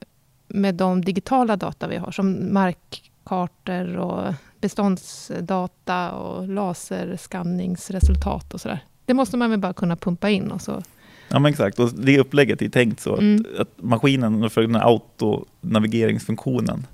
med 0.47 0.75
de 0.75 1.05
digitala 1.05 1.55
data 1.55 1.87
vi 1.87 1.97
har, 1.97 2.11
som 2.11 2.53
markkartor 2.53 3.97
och 3.97 4.33
beståndsdata 4.59 6.11
och 6.11 6.47
laserskanningsresultat 6.47 8.53
och 8.53 8.61
sådär. 8.61 8.79
Det 9.05 9.13
måste 9.13 9.37
man 9.37 9.49
väl 9.49 9.59
bara 9.59 9.73
kunna 9.73 9.95
pumpa 9.95 10.29
in 10.29 10.51
och 10.51 10.61
så 10.61 10.83
Ja 11.31 11.39
men 11.39 11.51
exakt, 11.51 11.79
och 11.79 11.89
det 11.93 12.19
upplägget 12.19 12.61
är 12.61 12.69
tänkt 12.69 12.99
så 12.99 13.17
Mm. 13.17 13.45
att, 13.53 13.59
att 13.59 13.69
maskinen, 13.83 14.49
för 14.49 14.61
den 14.61 14.75
här 14.75 14.83
autonavigeringsfunktionen, 14.85 16.87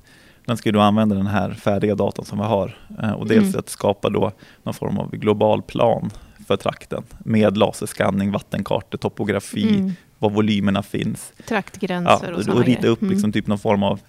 den 0.46 0.58
ska 0.58 0.70
ju 0.70 0.74
då 0.74 0.80
använda 0.80 1.16
den 1.16 1.28
här 1.28 1.52
färdiga 1.52 1.96
datan 1.96 2.26
som 2.26 2.38
vi 2.38 2.44
har 2.44 2.78
eh, 3.04 3.12
och 3.12 3.28
dels 3.28 3.48
Mm. 3.48 3.60
att 3.60 3.70
skapa 3.70 4.10
då 4.10 4.32
någon 4.64 4.74
form 4.74 4.98
av 4.98 5.12
global 5.12 5.62
plan 5.62 6.10
för 6.48 6.58
trakten 6.58 7.04
med 7.20 7.58
laserskanning, 7.58 8.32
vattenkartor, 8.32 8.98
topografi, 8.98 9.70
mm, 9.78 9.92
var 10.20 10.30
volymerna 10.30 10.84
finns. 10.84 11.34
traktgränser 11.48 12.32
och 12.32 12.38
och, 12.38 12.44
sådana 12.44 12.60
och 12.62 12.66
rita 12.66 12.88
upp 12.88 13.02
liksom 13.02 13.32
typ 13.32 13.48
någon 13.48 13.60
form 13.60 13.84
av 13.84 14.00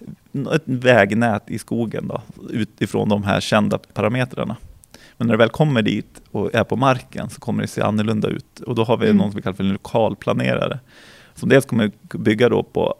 ett 0.55 0.63
vägnät 0.65 1.43
i 1.49 1.59
skogen 1.59 2.07
då, 2.07 2.21
utifrån 2.49 3.09
de 3.09 3.23
här 3.23 3.39
kända 3.41 3.77
parametrarna. 3.77 4.55
Men 5.19 5.27
när 5.27 5.33
det 5.33 5.37
väl 5.37 5.49
kommer 5.49 5.81
dit 5.81 6.21
och 6.31 6.55
är 6.55 6.63
på 6.63 6.75
marken 6.75 7.29
så 7.29 7.39
kommer 7.39 7.61
det 7.61 7.67
se 7.67 7.81
annorlunda 7.81 8.27
ut. 8.27 8.59
Och 8.59 8.75
då 8.75 8.83
har 8.83 8.97
vi 8.97 9.05
Mm. 9.05 9.17
något 9.17 9.35
vi 9.35 9.41
kallar 9.41 9.55
för 9.55 9.63
en 9.63 9.69
lokalplanerare. 9.71 10.79
Som 11.35 11.49
dels 11.49 11.65
kommer 11.65 11.91
bygga 12.17 12.49
då 12.49 12.63
på 12.63 12.95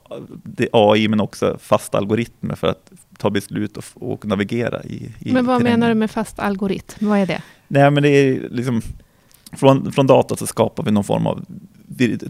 AI 0.71 1.07
men 1.07 1.19
också 1.19 1.57
fasta 1.61 1.97
algoritmer 1.97 2.55
för 2.55 2.67
att 2.67 2.91
ta 3.17 3.29
beslut 3.29 3.77
och, 3.77 3.83
och 3.95 4.25
navigera 4.25 4.83
i, 4.83 5.11
i 5.19 5.31
Men 5.31 5.45
vad 5.45 5.59
terrängen. 5.59 5.79
menar 5.79 5.93
du 5.93 5.99
med 5.99 6.11
fast 6.11 6.39
algoritm? 6.39 7.09
Vad 7.09 7.19
är 7.19 7.25
det? 7.25 7.41
Nej 7.67 7.91
men 7.91 8.03
det 8.03 8.09
är 8.09 8.49
liksom 8.51 8.81
från, 9.51 9.91
från 9.91 10.07
data 10.07 10.35
så 10.35 10.47
skapar 10.47 10.83
vi 10.83 10.91
någon 10.91 11.03
form 11.03 11.27
av 11.27 11.45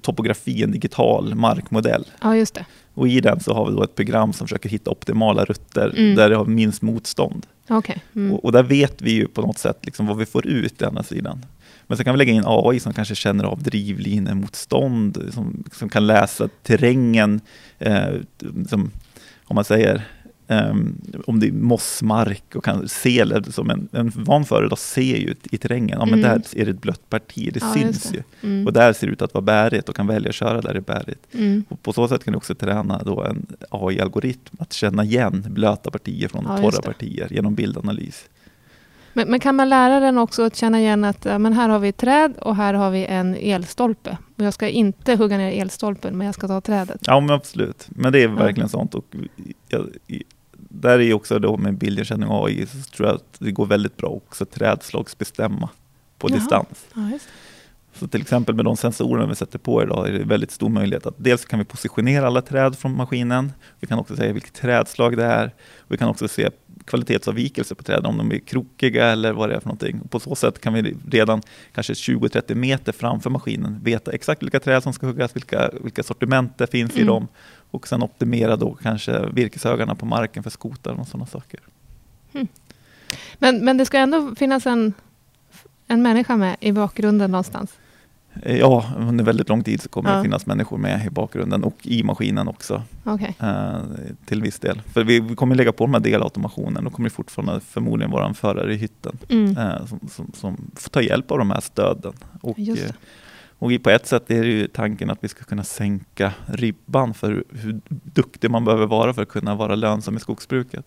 topografi, 0.01 0.63
en 0.63 0.71
digital 0.71 1.35
markmodell. 1.35 2.05
Ja, 2.21 2.35
just 2.35 2.53
det. 2.53 2.65
Och 2.93 3.07
i 3.07 3.19
den 3.21 3.39
så 3.39 3.53
har 3.53 3.65
vi 3.69 3.75
då 3.75 3.83
ett 3.83 3.95
program 3.95 4.33
som 4.33 4.47
försöker 4.47 4.69
hitta 4.69 4.91
optimala 4.91 5.45
rutter 5.45 5.93
Mm. 5.97 6.15
där 6.15 6.29
det 6.29 6.35
har 6.35 6.45
minst 6.45 6.81
motstånd. 6.81 7.45
Okay. 7.69 7.97
Mm. 8.15 8.33
Och, 8.33 8.45
och 8.45 8.51
där 8.51 8.63
vet 8.63 9.01
vi 9.01 9.11
ju 9.11 9.27
på 9.27 9.41
något 9.41 9.57
sätt 9.57 9.77
liksom 9.81 10.07
vad 10.07 10.17
vi 10.17 10.25
får 10.25 10.47
ut 10.47 10.81
i 10.81 10.85
andra 10.85 11.03
sidan. 11.03 11.45
Men 11.87 11.97
så 11.97 12.03
kan 12.03 12.13
vi 12.13 12.17
lägga 12.17 12.33
in 12.33 12.43
AI 12.45 12.79
som 12.79 12.93
kanske 12.93 13.15
känner 13.15 13.43
av 13.43 13.63
drivlinemotstånd, 13.63 15.29
som, 15.33 15.63
som 15.71 15.89
kan 15.89 16.07
läsa 16.07 16.49
terrängen, 16.63 17.41
eh, 17.79 18.13
som, 18.69 18.91
om 19.45 19.55
man 19.55 19.63
säger, 19.63 20.07
ehm, 20.49 20.95
om 21.27 21.39
det 21.39 21.47
är 21.47 21.51
mossmark 21.51 22.55
och 22.55 22.63
kan 22.63 22.87
se, 22.87 23.25
som 23.51 23.69
en, 23.69 23.87
en 23.91 24.11
van 24.15 24.45
förare 24.45 24.75
ser 24.77 25.01
ju 25.17 25.35
i 25.51 25.57
terrängen, 25.57 25.97
ja 25.99 26.05
men 26.05 26.19
Mm. 26.19 26.21
där 26.29 26.61
är 26.61 26.65
det 26.65 26.71
ett 26.71 26.81
blött 26.81 27.09
parti, 27.09 27.49
det 27.53 27.59
Ja, 27.61 27.73
syns 27.73 28.03
det. 28.03 28.17
ju. 28.17 28.23
Mm. 28.49 28.67
Och 28.67 28.73
där 28.73 28.93
ser 28.93 29.07
det 29.07 29.13
ut 29.13 29.21
att 29.21 29.33
vara 29.33 29.41
bärigt 29.41 29.89
och 29.89 29.95
kan 29.95 30.07
välja 30.07 30.29
att 30.29 30.35
köra 30.35 30.61
där 30.61 30.73
det 30.73 30.79
är 30.79 30.81
bärigt. 30.81 31.27
Mm. 31.35 31.63
Och 31.69 31.83
på 31.83 31.93
så 31.93 32.07
sätt 32.07 32.23
kan 32.23 32.31
du 32.31 32.37
också 32.37 32.55
träna 32.55 33.01
då 33.05 33.23
en 33.23 33.45
AI-algoritm 33.69 34.55
att 34.59 34.73
känna 34.73 35.03
igen 35.03 35.45
blöta 35.49 35.91
partier 35.91 36.27
från 36.27 36.45
Ja, 36.47 36.57
torra 36.57 36.81
partier 36.81 37.27
genom 37.31 37.55
bildanalys. 37.55 38.25
Men, 39.13 39.31
men 39.31 39.39
kan 39.39 39.55
man 39.55 39.69
lära 39.69 39.99
den 39.99 40.17
också 40.17 40.43
att 40.43 40.55
känna 40.55 40.79
igen 40.79 41.03
att 41.03 41.25
men 41.25 41.53
här 41.53 41.69
har 41.69 41.79
vi 41.79 41.87
ett 41.89 41.97
träd 41.97 42.33
och 42.41 42.55
här 42.55 42.73
har 42.73 42.91
vi 42.91 43.05
en 43.05 43.35
elstolpe. 43.35 44.17
Och 44.37 44.43
jag 44.45 44.53
ska 44.53 44.67
inte 44.67 45.15
hugga 45.15 45.37
ner 45.37 45.61
elstolpen, 45.61 46.17
men 46.17 46.25
jag 46.25 46.35
ska 46.35 46.47
ta 46.47 46.61
trädet. 46.61 47.01
Ja 47.05 47.19
men 47.19 47.29
absolut, 47.29 47.87
men 47.89 48.13
det 48.13 48.23
är 48.23 48.27
verkligen 48.27 48.69
sånt. 48.69 48.95
Och 48.95 49.05
jag, 49.69 49.87
där 50.81 50.99
är 50.99 51.13
också 51.13 51.39
då 51.39 51.57
med 51.57 51.77
bildigenkänning 51.77 52.29
och 52.29 52.47
AI 52.47 52.65
så 52.65 52.91
tror 52.91 53.07
jag 53.07 53.15
att 53.15 53.35
det 53.39 53.51
går 53.51 53.65
väldigt 53.65 53.97
bra 53.97 54.09
också 54.09 54.43
att 54.43 54.51
trädslagsbestämma 54.51 55.69
på 56.17 56.29
Jaha. 56.29 56.37
distans. 56.37 56.85
Ja, 56.93 57.19
Så 57.93 58.07
till 58.07 58.21
exempel 58.21 58.55
med 58.55 58.65
de 58.65 58.77
sensorerna 58.77 59.27
vi 59.27 59.35
sätter 59.35 59.59
på 59.59 59.83
idag 59.83 60.07
är 60.07 60.11
det 60.13 60.23
väldigt 60.23 60.51
stor 60.51 60.69
möjlighet 60.69 61.05
att 61.05 61.15
dels 61.17 61.45
kan 61.45 61.59
vi 61.59 61.65
positionera 61.65 62.27
alla 62.27 62.41
träd 62.41 62.77
från 62.77 62.95
maskinen. 62.95 63.51
Vi 63.79 63.87
kan 63.87 63.99
också 63.99 64.15
säga 64.15 64.33
vilket 64.33 64.53
trädslag 64.53 65.17
det 65.17 65.25
är. 65.25 65.53
Vi 65.87 65.97
kan 65.97 66.09
också 66.09 66.27
se 66.27 66.49
kvalitetsavvikelser 66.89 67.75
på 67.75 67.83
träden, 67.83 68.05
om 68.05 68.17
de 68.17 68.31
är 68.31 68.39
krokiga 68.39 69.05
eller 69.05 69.33
vad 69.33 69.49
det 69.49 69.55
är 69.55 69.59
för 69.59 69.67
någonting. 69.67 70.01
Och 70.03 70.11
på 70.11 70.19
så 70.19 70.35
sätt 70.35 70.61
kan 70.61 70.73
vi 70.73 70.95
redan 71.11 71.41
kanske 71.73 71.93
20-30 71.93 72.55
meter 72.55 72.91
framför 72.91 73.29
maskinen 73.29 73.79
veta 73.83 74.11
exakt 74.11 74.43
vilka 74.43 74.59
träd 74.59 74.83
som 74.83 74.93
ska 74.93 75.07
huggas, 75.07 75.35
vilka, 75.35 75.71
vilka 75.81 76.03
sortiment 76.03 76.57
det 76.57 76.67
finns 76.67 76.97
i 76.97 77.01
Mm. 77.01 77.07
dem 77.07 77.27
och 77.71 77.87
sen 77.87 78.03
optimera 78.03 78.55
då 78.55 78.73
kanske 78.73 79.29
virkeshögarna 79.33 79.95
på 79.95 80.05
marken 80.05 80.43
för 80.43 80.49
skotaren 80.49 80.99
och 80.99 81.07
sådana 81.07 81.25
saker. 81.25 81.59
Men, 83.37 83.65
men 83.65 83.77
det 83.77 83.85
ska 83.85 83.97
ändå 83.97 84.35
finnas 84.35 84.65
en, 84.67 84.93
en 85.87 86.01
människa 86.01 86.37
med 86.37 86.55
i 86.59 86.71
bakgrunden 86.71 87.31
någonstans. 87.31 87.71
Ja, 88.45 88.85
under 88.97 89.23
väldigt 89.23 89.49
lång 89.49 89.63
tid 89.63 89.81
så 89.81 89.89
kommer 89.89 90.09
Ja. 90.11 90.15
det 90.17 90.23
finnas 90.23 90.45
människor 90.45 90.77
med 90.77 91.05
i 91.05 91.09
bakgrunden 91.09 91.63
och 91.63 91.75
i 91.83 92.03
maskinen 92.03 92.47
också. 92.47 92.83
Okej. 93.03 93.35
eh, 93.39 93.77
till 94.25 94.41
viss 94.41 94.59
del. 94.59 94.81
För 94.81 95.03
vi, 95.03 95.19
vi 95.19 95.35
kommer 95.35 95.55
lägga 95.55 95.71
på 95.71 95.83
de 95.85 95.93
här 95.93 96.01
delautomationen, 96.01 96.83
då 96.83 96.89
kommer 96.89 97.09
det 97.09 97.15
fortfarande 97.15 97.59
förmodligen 97.59 98.11
vara 98.11 98.27
en 98.27 98.33
förare 98.33 98.73
i 98.73 98.77
hytten 98.77 99.17
Mm. 99.29 99.57
eh, 99.57 99.85
som, 99.85 99.99
som, 100.11 100.31
som 100.35 100.71
får 100.75 100.89
ta 100.89 101.01
hjälp 101.01 101.31
av 101.31 101.37
de 101.37 101.51
här 101.51 101.61
stöden. 101.61 102.13
Och, 102.41 102.59
eh, 102.59 102.91
och 103.59 103.71
på 103.83 103.89
ett 103.89 104.07
sätt 104.07 104.31
är 104.31 104.41
det 104.43 104.49
ju 104.49 104.67
tanken 104.67 105.09
att 105.09 105.17
vi 105.23 105.27
ska 105.27 105.43
kunna 105.43 105.63
sänka 105.63 106.33
ribban 106.45 107.13
för 107.13 107.27
hur, 107.31 107.43
hur 107.49 107.81
duktig 107.87 108.51
man 108.51 108.65
behöver 108.65 108.85
vara 108.87 109.13
för 109.13 109.21
att 109.21 109.29
kunna 109.29 109.55
vara 109.55 109.75
lönsam 109.75 110.17
i 110.17 110.19
skogsbruket. 110.19 110.85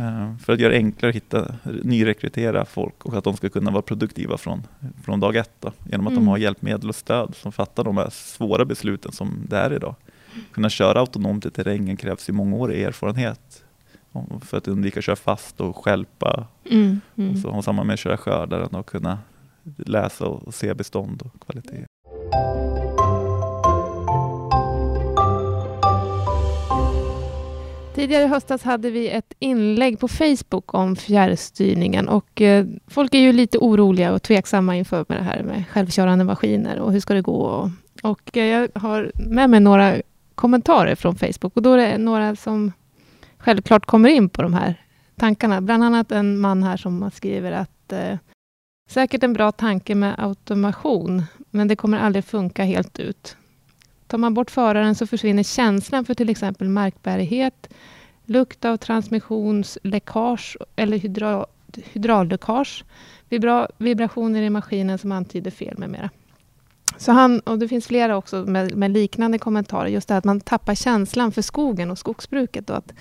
Eh, 0.00 0.36
För 0.36 0.52
att 0.52 0.60
göra 0.60 0.70
det 0.72 0.76
enklare 0.78 1.10
att 1.10 1.16
hitta, 1.16 1.54
nyrekrytera 1.82 2.64
folk 2.64 3.04
och 3.04 3.14
att 3.14 3.24
de 3.24 3.36
ska 3.36 3.48
kunna 3.48 3.70
vara 3.70 3.82
produktiva 3.82 4.36
från, 4.38 4.62
från 5.04 5.20
dag 5.20 5.36
ett. 5.36 5.50
Då, 5.60 5.72
genom 5.90 6.06
att 6.06 6.12
Mm. 6.12 6.24
de 6.24 6.28
har 6.28 6.38
hjälpmedel 6.38 6.88
och 6.88 6.94
stöd 6.94 7.34
som 7.36 7.52
fattar 7.52 7.84
de 7.84 7.96
här 7.96 8.10
svåra 8.10 8.64
besluten 8.64 9.12
som 9.12 9.46
det 9.48 9.56
är 9.56 9.72
idag. 9.72 9.94
Kunna 10.52 10.70
köra 10.70 11.00
autonomt 11.00 11.46
i 11.46 11.50
terrängen 11.50 11.96
krävs 11.96 12.28
ju 12.28 12.32
mångårig 12.32 12.82
erfarenhet 12.82 13.64
om- 14.12 14.40
för 14.40 14.56
att 14.56 14.68
undvika 14.68 14.98
att 15.00 15.04
köra 15.04 15.16
fast 15.16 15.60
och 15.60 15.76
stjälpa 15.76 16.46
Mm. 16.70 17.00
Mm. 17.16 17.30
och 17.30 17.38
så 17.38 17.50
ha 17.50 17.62
samma 17.62 17.84
med 17.84 17.94
att 17.94 18.00
köra 18.00 18.16
skördaren 18.16 18.74
och 18.74 18.86
kunna 18.86 19.18
läsa 19.76 20.26
och 20.26 20.54
se 20.54 20.74
bestånd 20.74 21.22
och 21.22 21.42
kvalitet. 21.46 21.84
Tidigare 27.98 28.24
i 28.24 28.26
höstas 28.26 28.62
hade 28.62 28.90
vi 28.90 29.08
ett 29.08 29.32
inlägg 29.38 30.00
på 30.00 30.08
Facebook 30.08 30.74
om 30.74 30.96
fjärrstyrningen 30.96 32.08
och 32.08 32.40
eh, 32.42 32.66
folk 32.86 33.14
är 33.14 33.18
ju 33.18 33.32
lite 33.32 33.58
oroliga 33.58 34.12
och 34.12 34.22
tveksamma 34.22 34.76
inför 34.76 35.04
med 35.08 35.18
det 35.18 35.24
här 35.24 35.42
med 35.42 35.64
självkörande 35.68 36.24
maskiner 36.24 36.78
och 36.78 36.92
hur 36.92 37.00
ska 37.00 37.14
det 37.14 37.22
gå? 37.22 37.40
Och, 37.40 37.70
och 38.02 38.36
eh, 38.36 38.44
jag 38.44 38.68
har 38.74 39.12
med 39.14 39.50
mig 39.50 39.60
några 39.60 39.96
kommentarer 40.34 40.94
från 40.94 41.16
Facebook 41.16 41.56
och 41.56 41.62
då 41.62 41.72
är 41.72 41.76
det 41.76 41.98
några 41.98 42.36
som 42.36 42.72
självklart 43.38 43.86
kommer 43.86 44.08
in 44.08 44.28
på 44.28 44.42
de 44.42 44.54
här 44.54 44.74
tankarna. 45.16 45.60
Bland 45.60 45.84
annat 45.84 46.12
en 46.12 46.38
man 46.38 46.62
här 46.62 46.76
som 46.76 47.10
skriver 47.14 47.52
att 47.52 47.92
eh, 47.92 48.18
säkert 48.90 49.22
en 49.22 49.32
bra 49.32 49.52
tanke 49.52 49.94
med 49.94 50.14
automation, 50.18 51.22
men 51.50 51.68
det 51.68 51.76
kommer 51.76 51.98
aldrig 51.98 52.24
funka 52.24 52.64
helt 52.64 52.98
ut. 52.98 53.36
Tar 54.08 54.18
man 54.18 54.34
bort 54.34 54.50
föraren 54.50 54.94
så 54.94 55.06
försvinner 55.06 55.42
känslan 55.42 56.04
för 56.04 56.14
till 56.14 56.30
exempel 56.30 56.68
markbärighet, 56.68 57.68
lukt 58.24 58.64
av 58.64 58.76
transmissionsläckage 58.76 60.56
eller 60.76 60.98
hydra, 60.98 61.46
hydraulläckage, 61.92 62.84
vibra, 63.28 63.68
vibrationer 63.78 64.42
i 64.42 64.50
maskinen 64.50 64.98
som 64.98 65.12
antyder 65.12 65.50
fel 65.50 65.78
med 65.78 65.90
mera. 65.90 66.10
Så 66.96 67.12
han, 67.12 67.40
och 67.40 67.58
det 67.58 67.68
finns 67.68 67.86
flera 67.86 68.16
också 68.16 68.36
med, 68.36 68.76
med 68.76 68.90
liknande 68.90 69.38
kommentarer, 69.38 69.88
just 69.88 70.08
det 70.08 70.14
här 70.14 70.18
att 70.18 70.24
man 70.24 70.40
tappar 70.40 70.74
känslan 70.74 71.32
för 71.32 71.42
skogen 71.42 71.90
och 71.90 71.98
skogsbruket 71.98 72.70
och 72.70 72.76
att, 72.76 72.92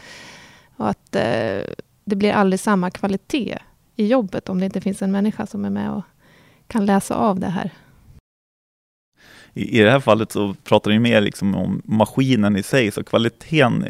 och 0.77 0.89
att 0.89 1.15
eh, 1.15 1.61
det 2.05 2.15
blir 2.15 2.31
aldrig 2.31 2.59
samma 2.59 2.91
kvalitet 2.91 3.57
i 3.95 4.07
jobbet 4.07 4.49
om 4.49 4.59
det 4.59 4.65
inte 4.65 4.81
finns 4.81 5.01
en 5.01 5.11
människa 5.11 5.45
som 5.45 5.65
är 5.65 5.69
med 5.69 5.91
och 5.91 6.03
kan 6.67 6.85
läsa 6.85 7.15
av 7.15 7.39
det 7.39 7.47
här. 7.47 7.71
I, 9.57 9.79
I 9.79 9.83
det 9.83 9.91
här 9.91 9.99
fallet 9.99 10.31
så 10.31 10.53
pratar 10.63 10.91
vi 10.91 10.99
mer 10.99 11.21
liksom 11.21 11.55
om 11.55 11.81
maskinen 11.85 12.57
i 12.57 12.63
sig, 12.63 12.91
så 12.91 13.03
kvaliteten 13.03 13.85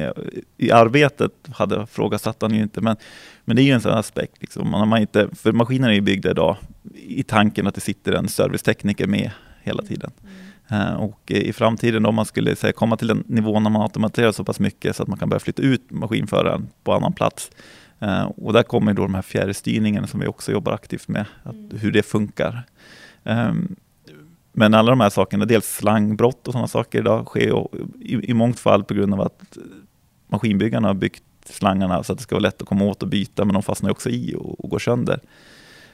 i, 0.58 0.72
arbetet 0.72 1.32
hade 1.52 1.84
ifrågasatt 1.84 2.42
han 2.42 2.56
ju 2.56 2.62
inte, 2.62 2.82
men, 2.82 2.96
men 3.46 3.56
det 3.56 3.62
är 3.62 3.64
ju 3.64 3.72
en 3.72 3.82
sån 3.82 3.92
aspekt. 3.92 4.42
Liksom. 4.42 4.72
Man, 4.72 4.88
man 4.88 5.02
inte, 5.02 5.30
för 5.36 5.52
maskinen 5.52 5.90
är 5.90 5.94
ju 5.94 6.02
byggda 6.02 6.32
idag 6.32 6.58
i 6.94 7.24
tanken 7.24 7.68
att 7.68 7.76
det 7.76 7.82
sitter 7.82 8.14
en 8.14 8.28
servicetekniker 8.28 9.08
med 9.08 9.32
hela 9.64 9.84
tiden. 9.84 10.12
Eh, 10.68 10.94
och 10.94 11.32
i 11.32 11.54
framtiden 11.54 12.06
om 12.06 12.16
man 12.16 12.26
skulle 12.26 12.56
säga, 12.56 12.74
komma 12.74 12.98
till 12.98 13.08
den 13.08 13.24
nivån 13.28 13.64
när 13.64 13.70
man 13.70 13.82
automatiserar 13.82 14.32
så 14.32 14.44
pass 14.44 14.60
mycket 14.60 14.96
så 14.96 15.04
att 15.04 15.10
man 15.10 15.18
kan 15.18 15.30
börja 15.30 15.40
flytta 15.40 15.62
ut 15.62 15.92
maskinföraren 15.92 16.68
på 16.84 16.94
annan 16.94 17.14
plats. 17.14 17.52
Eh, 18.00 18.24
och 18.24 18.54
där 18.54 18.64
kommer 18.64 18.94
då 18.94 19.02
de 19.02 19.16
här 19.16 19.22
fjärrstyrningen 19.22 20.08
som 20.08 20.20
vi 20.20 20.28
också 20.28 20.52
jobbar 20.52 20.74
aktivt 20.74 21.08
med, 21.08 21.26
att, 21.44 21.82
hur 21.82 21.92
det 21.92 22.04
funkar. 22.04 22.64
Ehm, 23.24 23.76
men 24.60 24.74
alla 24.74 24.90
de 24.90 25.00
här 25.00 25.10
sakerna, 25.10 25.46
dels 25.46 25.76
slangbrott 25.76 26.48
och 26.48 26.54
sådana 26.54 26.68
saker 26.68 27.00
idag 27.00 27.26
sker 27.26 27.42
ju 27.42 27.66
i, 28.00 28.30
i 28.30 28.34
mångt 28.34 28.60
fall 28.60 28.84
på 28.84 28.94
grund 28.94 29.14
av 29.14 29.22
att 29.22 29.58
maskinbyggarna 30.28 30.88
har 30.88 30.94
byggt 30.94 31.24
slangarna 31.46 32.04
så 32.04 32.14
att 32.14 32.20
det 32.20 32.24
ska 32.24 32.36
vara 32.36 32.42
lätt 32.42 32.62
att 32.62 32.68
komma 32.68 32.86
åt 32.86 33.04
och 33.04 33.10
byta, 33.10 33.46
men 33.46 33.54
de 33.54 33.64
fastnar 33.64 33.92
också 33.92 34.10
i 34.10 34.36
och, 34.36 34.60
och 34.64 34.70
går 34.70 34.80
sönder. 34.80 35.20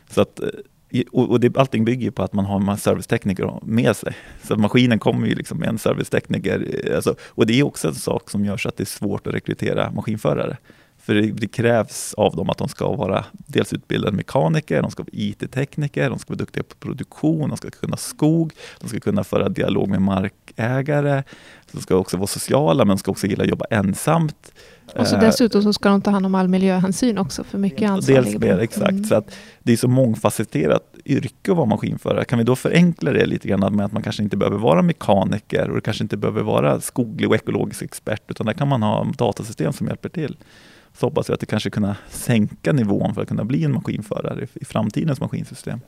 Så 0.10 0.22
att, 0.22 0.40
eh, 0.40 1.02
och, 1.12 1.40
det, 1.40 1.58
allting 1.58 1.86
bygger 1.86 2.12
på 2.12 2.24
att 2.24 2.34
man 2.34 2.46
har 2.46 2.72
en 2.72 2.78
servicetekniker 2.78 3.60
med 3.64 3.96
sig. 3.96 4.16
Så 4.44 4.56
maskinen 4.56 5.00
kommer 5.00 5.28
ju 5.28 5.36
liksom 5.36 5.58
med 5.58 5.70
en 5.70 5.78
servicetekniker. 5.78 6.88
Eh, 6.88 6.96
alltså, 6.96 7.16
och 7.30 7.46
det 7.46 7.60
är 7.60 7.64
också 7.64 7.88
en 7.88 7.96
sak 7.96 8.30
som 8.30 8.46
gör 8.46 8.58
så 8.58 8.70
att 8.70 8.78
det 8.78 8.84
är 8.84 8.86
svårt 8.86 9.28
att 9.28 9.34
rekrytera 9.34 9.92
maskinförare. 9.92 10.58
För 11.04 11.16
det, 11.16 11.32
det, 11.32 11.48
krävs 11.48 12.14
av 12.14 12.36
dem 12.36 12.50
att 12.50 12.58
de 12.58 12.68
ska 12.70 12.96
vara 12.96 13.26
dels 13.34 13.74
utbildade 13.74 14.16
mekaniker, 14.18 14.82
de 14.82 14.92
ska 14.92 15.04
vara 15.04 15.10
IT-tekniker, 15.12 16.10
de 16.10 16.20
ska 16.20 16.34
vara 16.34 16.38
duktiga 16.38 16.64
på 16.64 16.76
produktion, 16.76 17.50
de 17.50 17.58
ska 17.58 17.70
kunna 17.70 17.98
skog, 17.98 18.54
de 18.80 18.90
ska 18.90 19.00
kunna 19.00 19.24
föra 19.24 19.50
dialog 19.50 19.90
med 19.90 20.02
markägare, 20.02 21.24
de 21.72 21.82
ska 21.82 21.96
också 21.96 22.18
vara 22.18 22.28
sociala 22.28 22.86
men 22.86 22.96
de 22.96 23.00
ska 23.00 23.12
också 23.12 23.28
gilla 23.28 23.44
att 23.44 23.50
jobba 23.50 23.66
ensamt. 23.70 24.52
Och 24.96 25.08
så 25.08 25.16
eh, 25.16 25.22
dessutom 25.22 25.64
så 25.64 25.74
ska 25.74 25.90
de 25.90 26.02
ta 26.02 26.12
hand 26.12 26.26
om 26.26 26.36
all 26.36 26.48
miljöhänsyn 26.48 27.18
också, 27.18 27.44
för 27.44 27.58
mycket 27.58 27.90
ansvar 27.90 28.16
Dels 28.16 28.38
mer, 28.38 28.60
exakt. 28.60 28.92
Mm. 28.92 29.04
Så 29.04 29.16
att 29.16 29.36
det 29.64 29.74
är 29.74 29.78
så 29.78 29.88
mångfacetterat 29.88 30.96
yrke 31.06 31.52
att 31.52 31.58
vara 31.58 31.66
maskinförare. 31.66 32.26
Kan 32.26 32.40
vi 32.40 32.46
då 32.46 32.56
förenkla 32.56 33.12
det 33.12 33.26
lite 33.26 33.48
grann 33.48 33.76
med 33.76 33.86
att 33.86 33.92
man 33.92 34.04
kanske 34.04 34.24
inte 34.24 34.38
behöver 34.38 34.58
vara 34.58 34.82
mekaniker 34.82 35.70
och 35.70 35.84
kanske 35.84 36.04
inte 36.04 36.18
behöver 36.18 36.42
vara 36.42 36.82
skoglig 36.82 37.30
och 37.30 37.36
ekologisk 37.36 37.82
expert, 37.82 38.32
utan 38.32 38.46
där 38.46 38.54
kan 38.54 38.68
man 38.68 38.84
ha 38.84 39.08
datasystem 39.18 39.74
som 39.74 39.88
hjälper 39.88 40.10
till 40.10 40.38
så 40.94 41.06
hoppas 41.06 41.28
jag 41.30 41.34
att 41.34 41.40
det 41.40 41.46
kanske 41.46 41.70
kunna 41.70 41.96
sänka 42.10 42.72
nivån 42.74 43.14
för 43.14 43.22
att 43.22 43.28
kunna 43.28 43.44
bli 43.44 43.64
en 43.64 43.74
maskinförare 43.74 44.48
i 44.54 44.66
framtidens 44.66 45.20
maskinsystem. 45.20 45.80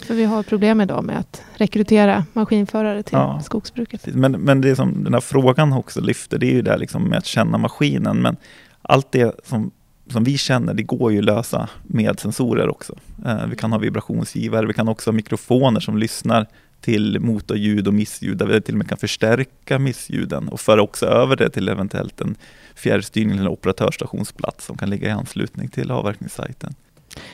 För 0.00 0.14
vi 0.14 0.24
har 0.24 0.42
problem 0.42 0.80
idag 0.80 1.04
med 1.04 1.18
att 1.18 1.42
rekrytera 1.54 2.24
maskinförare 2.32 3.02
till 3.02 3.14
ja, 3.14 3.40
skogsbruket. 3.44 4.06
Men, 4.06 4.32
men 4.32 4.60
det 4.60 4.76
som 4.76 5.04
den 5.04 5.14
här 5.14 5.20
frågan 5.20 5.72
också 5.72 6.00
lyfter, 6.00 6.38
det 6.38 6.46
är 6.46 6.52
ju 6.52 6.62
det 6.62 6.76
liksom 6.76 7.02
med 7.02 7.18
att 7.18 7.26
känna 7.26 7.58
maskinen. 7.58 8.22
Men 8.22 8.36
allt 8.82 9.12
det 9.12 9.40
som, 9.44 9.70
som 10.10 10.24
vi 10.24 10.38
känner, 10.38 10.74
det 10.74 10.82
går 10.82 11.12
ju 11.12 11.18
att 11.18 11.24
lösa 11.24 11.68
med 11.82 12.20
sensorer 12.20 12.68
också. 12.68 12.94
Eh, 13.26 13.46
vi 13.46 13.56
kan 13.56 13.72
ha 13.72 13.78
vibrationsgivare, 13.78 14.66
vi 14.66 14.74
kan 14.74 14.88
också 14.88 15.10
ha 15.10 15.16
mikrofoner 15.16 15.80
som 15.80 15.98
lyssnar 15.98 16.46
till 16.80 17.20
motorljud 17.20 17.88
och 17.88 17.94
missljud, 17.94 18.36
där 18.36 18.46
vi 18.46 18.60
till 18.60 18.74
och 18.74 18.78
med 18.78 18.88
kan 18.88 18.98
förstärka 18.98 19.78
missljuden 19.78 20.48
och 20.48 20.60
föra 20.60 20.82
också 20.82 21.06
över 21.06 21.36
det 21.36 21.50
till 21.50 21.68
eventuellt 21.68 22.20
en 22.20 22.36
fjärrstyrning 22.74 23.38
eller 23.38 23.50
operatörsstationsplats 23.50 24.64
som 24.64 24.76
kan 24.76 24.90
ligga 24.90 25.08
i 25.08 25.10
anslutning 25.10 25.68
till 25.68 25.90
avverkningssajten. 25.90 26.74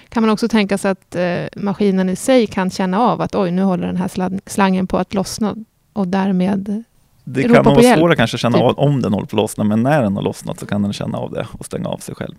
Kan 0.09 0.23
man 0.23 0.31
också 0.31 0.49
tänka 0.49 0.79
sig 0.79 0.91
att 0.91 1.17
eh, 1.17 1.45
maskinen 1.57 2.09
i 2.09 2.17
sig 2.17 2.47
kan 2.47 2.71
känna 2.71 3.01
av 3.01 3.21
att 3.21 3.35
oj, 3.35 3.51
nu 3.51 3.63
håller 3.63 3.87
den 3.87 3.97
här 3.97 4.41
slangen 4.47 4.87
på 4.87 4.99
att 4.99 5.15
lossna 5.15 5.57
och 5.93 6.09
därmed 6.09 6.85
det 7.25 7.43
kan 7.43 7.65
vara 7.65 7.97
svårt 7.97 8.11
att 8.11 8.17
kanske 8.17 8.39
känna 8.39 8.59
typ. 8.59 8.65
av 8.65 8.79
om 8.79 9.03
den 9.03 9.13
håller 9.13 9.27
på 9.27 9.37
att 9.37 9.43
lossna, 9.43 9.65
men 9.65 9.83
när 9.83 10.03
den 10.03 10.17
har 10.17 10.23
lossnat 10.23 10.61
så 10.61 10.67
kan 10.67 10.83
den 10.83 10.93
känna 10.93 11.19
av 11.19 11.33
det 11.33 11.47
och 11.53 11.67
stänga 11.67 11.89
av 11.89 11.99
sig 11.99 12.15
själv. 12.15 12.35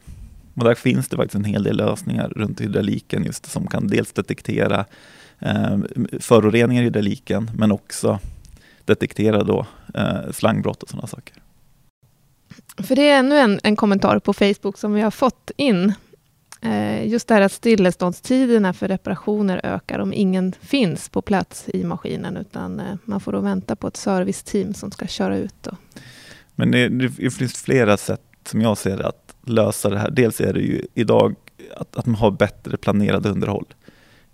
Och 0.55 0.63
där 0.63 0.75
finns 0.75 1.08
det 1.08 1.15
faktiskt 1.15 1.36
en 1.36 1.43
hel 1.43 1.63
del 1.63 1.77
lösningar 1.77 2.29
runt 2.29 2.62
hydrauliken 2.62 3.24
just 3.24 3.51
som 3.51 3.67
kan 3.67 3.88
dels 3.88 4.13
detektera 4.13 4.86
eh, 5.39 5.77
föroreningar 6.20 6.81
i 6.81 6.86
hydrauliken 6.86 7.51
men 7.55 7.72
också 7.72 8.20
detektera 8.86 9.43
då 9.43 9.65
eh, 9.93 10.31
slangbrott 10.31 10.84
och 10.84 10.89
sådana 10.89 11.08
saker. 11.08 11.41
För 12.84 12.96
det 12.96 13.10
är 13.10 13.20
ännu 13.20 13.38
en, 13.38 13.60
en 13.64 13.76
kommentar 13.76 14.20
på 14.20 14.34
Facebook 14.34 14.78
som 14.78 14.94
vi 14.94 15.02
har 15.02 15.12
fått 15.12 15.52
in. 15.58 15.94
Eh, 16.62 17.08
just 17.08 17.28
det 17.28 17.34
här 17.34 17.42
att 17.42 17.52
stilleståndstiderna 17.52 18.74
för 18.74 18.88
reparationer 18.88 19.62
ökar 19.64 20.00
om 20.00 20.14
ingen 20.14 20.54
finns 20.62 21.10
på 21.10 21.22
plats 21.22 21.66
i 21.68 21.84
maskinen, 21.84 22.38
utan 22.38 22.80
eh, 22.80 22.96
man 23.06 23.20
får 23.20 23.32
då 23.32 23.40
vänta 23.40 23.76
på 23.76 23.88
ett 23.88 23.98
serviceteam 23.98 24.74
som 24.74 24.92
ska 24.92 25.08
köra 25.08 25.38
ut. 25.38 25.56
Då. 25.62 25.72
Men 26.56 26.72
det, 26.72 26.90
det 26.90 27.32
finns 27.32 27.62
flera 27.62 27.98
sätt 27.98 28.22
som 28.46 28.62
jag 28.62 28.78
ser 28.78 28.98
det 28.98 29.08
att 29.08 29.36
lösa 29.46 29.90
det 29.90 30.00
här. 30.00 30.12
Dels 30.12 30.42
är 30.42 30.54
det 30.54 30.60
ju 30.60 30.86
idag 30.94 31.36
att, 31.78 31.96
att 31.96 32.06
man 32.06 32.16
har 32.16 32.32
bättre 32.32 32.78
planerade 32.78 33.30
underhåll. 33.30 33.66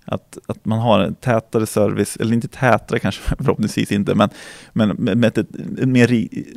Att, 0.10 0.38
att 0.46 0.66
man 0.66 0.80
har 0.80 1.00
en 1.00 1.16
tätare 1.16 1.66
service, 1.66 2.18
eller 2.18 2.34
inte 2.34 2.48
tätare 2.48 3.00
kanske 3.00 3.36
förhoppningsvis 3.44 3.92
inte, 3.92 4.16
men, 4.16 4.30
men 4.74 4.90
med 4.90 5.26
ett, 5.26 5.38
ett, 5.38 5.56
ett 5.80 5.88
mer 5.88 6.08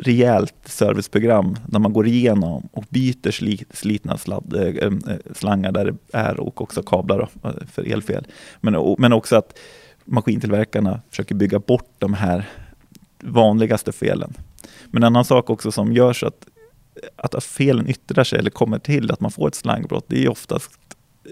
rejält 0.03 0.55
serviceprogram 0.65 1.57
där 1.67 1.79
man 1.79 1.93
går 1.93 2.07
igenom 2.07 2.69
och 2.73 2.85
byter 2.89 3.31
sli, 3.31 3.65
slitna 3.71 4.19
sladd, 4.19 4.77
äh, 4.83 4.93
slangar 5.35 5.73
där 5.73 5.85
det 5.85 6.19
är 6.19 6.41
och 6.41 6.61
också 6.61 6.83
kablar 6.83 7.19
då, 7.19 7.49
eh, 7.49 7.55
för 7.73 7.93
elfel. 7.93 8.27
Men, 8.61 8.97
men 8.99 9.13
också 9.13 9.37
att 9.37 9.59
maskintillverkarna 10.05 11.01
försöker 11.11 11.35
bygga 11.35 11.59
bort 11.59 11.91
de 11.99 12.15
här 12.15 12.49
vanligaste 13.19 13.93
felen. 13.93 14.35
Men 14.87 15.03
en 15.03 15.07
annan 15.07 15.25
sak 15.25 15.51
också 15.51 15.73
som 15.73 15.93
gör 15.93 16.13
så 16.13 16.27
att, 16.27 16.47
att 17.17 17.45
felen 17.45 17.89
yttrar 17.89 18.25
sig 18.25 18.39
eller 18.39 18.51
kommer 18.51 18.79
till 18.79 19.11
att 19.11 19.21
man 19.21 19.31
får 19.31 19.49
ett 19.49 19.55
slangbrott, 19.55 20.05
det 20.09 20.25
är 20.25 20.29
oftast 20.29 20.71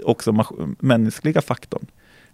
också 0.04 0.44
mänskliga 0.78 1.42
faktorn. 1.42 1.86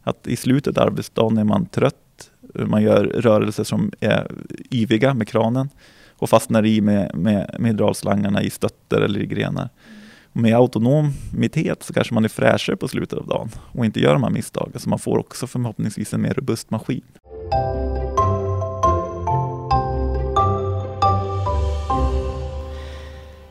Att 0.04 0.26
i 0.26 0.36
slutet 0.36 0.78
av 0.78 0.86
arbetsdagen 0.86 1.38
är 1.38 1.44
man 1.44 1.66
trött, 1.66 2.30
man 2.54 2.82
gör 2.82 3.04
rörelser 3.04 3.64
som 3.64 3.92
är 4.00 4.30
yviga 4.70 5.14
med 5.14 5.28
kranen 5.28 5.68
och 6.18 6.30
fastnar 6.30 6.66
i 6.66 6.80
med, 6.80 7.14
med, 7.14 7.56
med 7.58 7.70
hydraulslangarna 7.70 8.42
i 8.42 8.50
stötter 8.50 9.00
eller 9.00 9.20
i 9.20 9.26
grenar. 9.26 9.68
Med 10.32 10.56
autonomitet 10.56 11.82
så 11.82 11.92
kanske 11.92 12.14
man 12.14 12.24
är 12.24 12.28
fräschare 12.28 12.76
på 12.76 12.88
slutet 12.88 13.18
av 13.18 13.26
dagen 13.26 13.48
och 13.56 13.84
inte 13.84 14.00
gör 14.00 14.12
de 14.12 14.22
här 14.22 14.30
misstagen, 14.30 14.80
så 14.80 14.88
man 14.88 14.98
får 14.98 15.18
också 15.18 15.46
förhoppningsvis 15.46 16.14
en 16.14 16.22
mer 16.22 16.34
robust 16.34 16.70
maskin. 16.70 17.02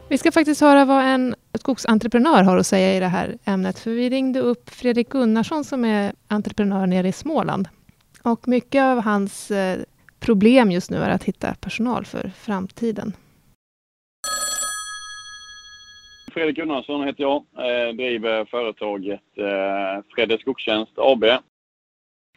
Vi 0.10 0.18
ska 0.18 0.32
faktiskt 0.32 0.62
höra 0.62 0.86
vad 0.86 1.06
en 1.06 1.36
skogsentreprenör 1.64 2.44
har 2.44 2.58
att 2.58 2.68
säga 2.68 2.98
i 2.98 3.00
det 3.00 3.08
här 3.08 3.38
ämnet. 3.46 3.80
För 3.80 3.92
vi 3.92 4.10
ringde 4.10 4.40
upp 4.40 4.70
Fredrik 4.70 5.10
Gunnarsson 5.10 5.64
som 5.64 5.86
är 5.86 6.14
entreprenör 6.28 6.88
nere 6.88 7.08
i 7.08 7.12
Småland. 7.12 7.68
Och 8.24 8.48
mycket 8.48 8.82
av 8.84 9.02
hans 9.02 9.52
eh, 9.52 9.80
problem 10.20 10.72
just 10.72 10.92
nu 10.92 10.98
är 10.98 11.10
att 11.10 11.24
hitta 11.24 11.56
personal 11.56 12.06
för 12.06 12.30
framtiden. 12.30 13.14
Fredrik 16.34 16.56
Gunnarsson 16.56 17.08
heter 17.08 17.24
jag. 17.24 17.36
Eh, 17.36 17.96
driver 17.96 18.46
företaget 18.46 19.22
eh, 19.38 20.04
Fredde 20.16 20.38
Skogstjänst 20.38 20.94
AB. 20.96 21.26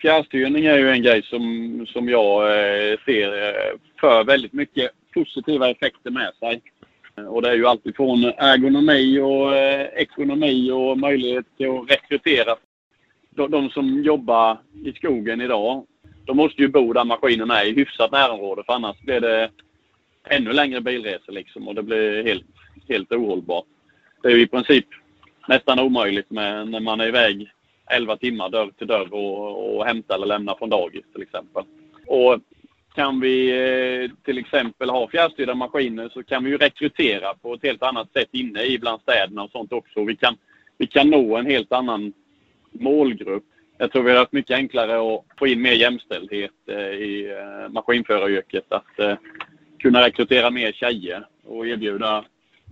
Fjärrstyrning 0.01 0.65
är 0.65 0.79
ju 0.79 0.91
en 0.91 1.03
grej 1.03 1.23
som, 1.23 1.43
som 1.89 2.09
jag 2.09 2.43
ser 3.05 3.29
för 4.01 4.25
väldigt 4.25 4.53
mycket 4.53 4.91
positiva 5.15 5.71
effekter 5.71 6.11
med 6.11 6.33
sig. 6.35 6.62
Eh, 7.17 7.27
och 7.27 7.43
det 7.43 7.51
är 7.51 7.55
ju 7.55 7.67
alltifrån 7.67 8.25
eh, 8.25 8.35
ergonomi 8.37 9.21
och 9.21 9.57
eh, 9.57 9.87
ekonomi 9.87 10.71
och 10.71 10.99
möjlighet 10.99 11.47
till 11.57 11.71
att 11.71 11.91
rekrytera. 11.91 12.57
De, 13.31 13.51
de 13.51 13.71
som 13.71 14.03
jobbar 14.03 14.59
i 14.85 14.93
skogen 14.93 15.41
idag, 15.41 15.87
de 16.25 16.37
måste 16.37 16.63
ju 16.63 16.69
bo 16.69 16.93
där 16.93 17.05
maskinen 17.05 17.51
är 17.51 17.65
i 17.65 17.75
hyfsat 17.75 18.13
närområde 18.13 18.63
för 18.67 18.73
annars 18.73 19.01
blir 19.01 19.21
det 19.21 19.51
ännu 20.29 20.53
längre 20.53 20.81
bilresor 20.81 21.33
liksom 21.33 21.69
och 21.69 21.75
det 21.75 21.83
blir 21.83 22.25
helt, 22.25 22.47
helt 22.89 23.13
ohållbart. 23.13 23.65
Det 24.23 24.29
är 24.29 24.33
ju 24.33 24.43
i 24.43 24.47
princip 24.47 24.87
nästan 25.49 25.79
omöjligt 25.79 26.31
med, 26.31 26.69
när 26.69 26.81
man 26.81 27.01
är 27.01 27.09
iväg 27.09 27.51
11 27.91 28.17
timmar 28.17 28.49
dörr 28.49 28.71
till 28.79 28.87
dörr 28.87 29.15
och, 29.15 29.77
och 29.77 29.87
hämta 29.87 30.15
eller 30.15 30.27
lämna 30.27 30.57
från 30.57 30.71
dagis 30.71 31.05
till 31.13 31.23
exempel. 31.23 31.63
Och 32.07 32.41
kan 32.97 33.21
vi 33.21 33.51
eh, 33.51 34.11
till 34.25 34.39
exempel 34.39 34.91
ha 34.91 35.09
fjärrstyrda 35.09 35.55
maskiner 35.55 36.09
så 36.09 36.23
kan 36.23 36.45
vi 36.45 36.51
ju 36.51 36.57
rekrytera 36.57 37.35
på 37.35 37.55
ett 37.55 37.63
helt 37.63 37.83
annat 37.83 38.13
sätt 38.13 38.29
inne 38.33 38.63
i 38.63 38.79
bland 38.79 39.01
städerna 39.01 39.43
och 39.43 39.51
sånt 39.51 39.73
också. 39.73 40.05
Vi 40.05 40.17
kan, 40.17 40.37
vi 40.79 40.87
kan 40.87 41.11
nå 41.11 41.37
en 41.37 41.47
helt 41.47 41.73
annan 41.73 42.13
målgrupp. 42.73 43.45
Jag 43.79 43.93
tror 43.93 44.03
vi 44.03 44.11
har 44.11 44.19
haft 44.19 44.33
mycket 44.33 44.57
enklare 44.57 45.15
att 45.15 45.25
få 45.39 45.47
in 45.47 45.63
mer 45.63 45.73
jämställdhet 45.73 46.53
eh, 46.67 46.77
i 46.79 47.37
eh, 47.39 47.73
maskinföraryrket. 47.73 48.73
Att 48.73 49.19
kunna 49.79 50.07
rekrytera 50.07 50.51
mer 50.51 50.73
tjejer 50.73 51.27
och 51.45 51.67
erbjuda 51.67 52.25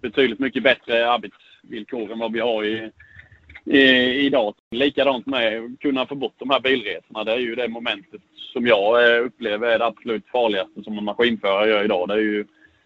betydligt 0.02 0.38
mycket 0.38 0.62
bättre 0.62 1.10
arbetsvillkor 1.10 2.12
än 2.12 2.18
vad 2.18 2.32
vi 2.32 2.40
har 2.40 2.64
i 2.64 2.90
idag. 3.64 4.54
Likadant 4.70 5.26
med 5.26 5.64
att 5.64 5.80
kunna 5.80 6.06
få 6.06 6.14
bort 6.14 6.34
de 6.38 6.50
här 6.50 6.60
bilresorna. 6.60 7.24
Det 7.24 7.32
är 7.32 7.38
ju 7.38 7.54
det 7.54 7.68
momentet 7.68 8.20
som 8.52 8.66
jag 8.66 9.16
eh, 9.16 9.24
upplever 9.24 9.66
är 9.66 9.78
det 9.78 9.86
absolut 9.86 10.26
farligaste 10.32 10.82
som 10.82 10.98
en 10.98 11.04
maskinförare 11.04 11.70
gör 11.70 11.84
idag. 11.84 12.08
Det 12.08 12.14
är 12.14 12.18
ju 12.18 12.44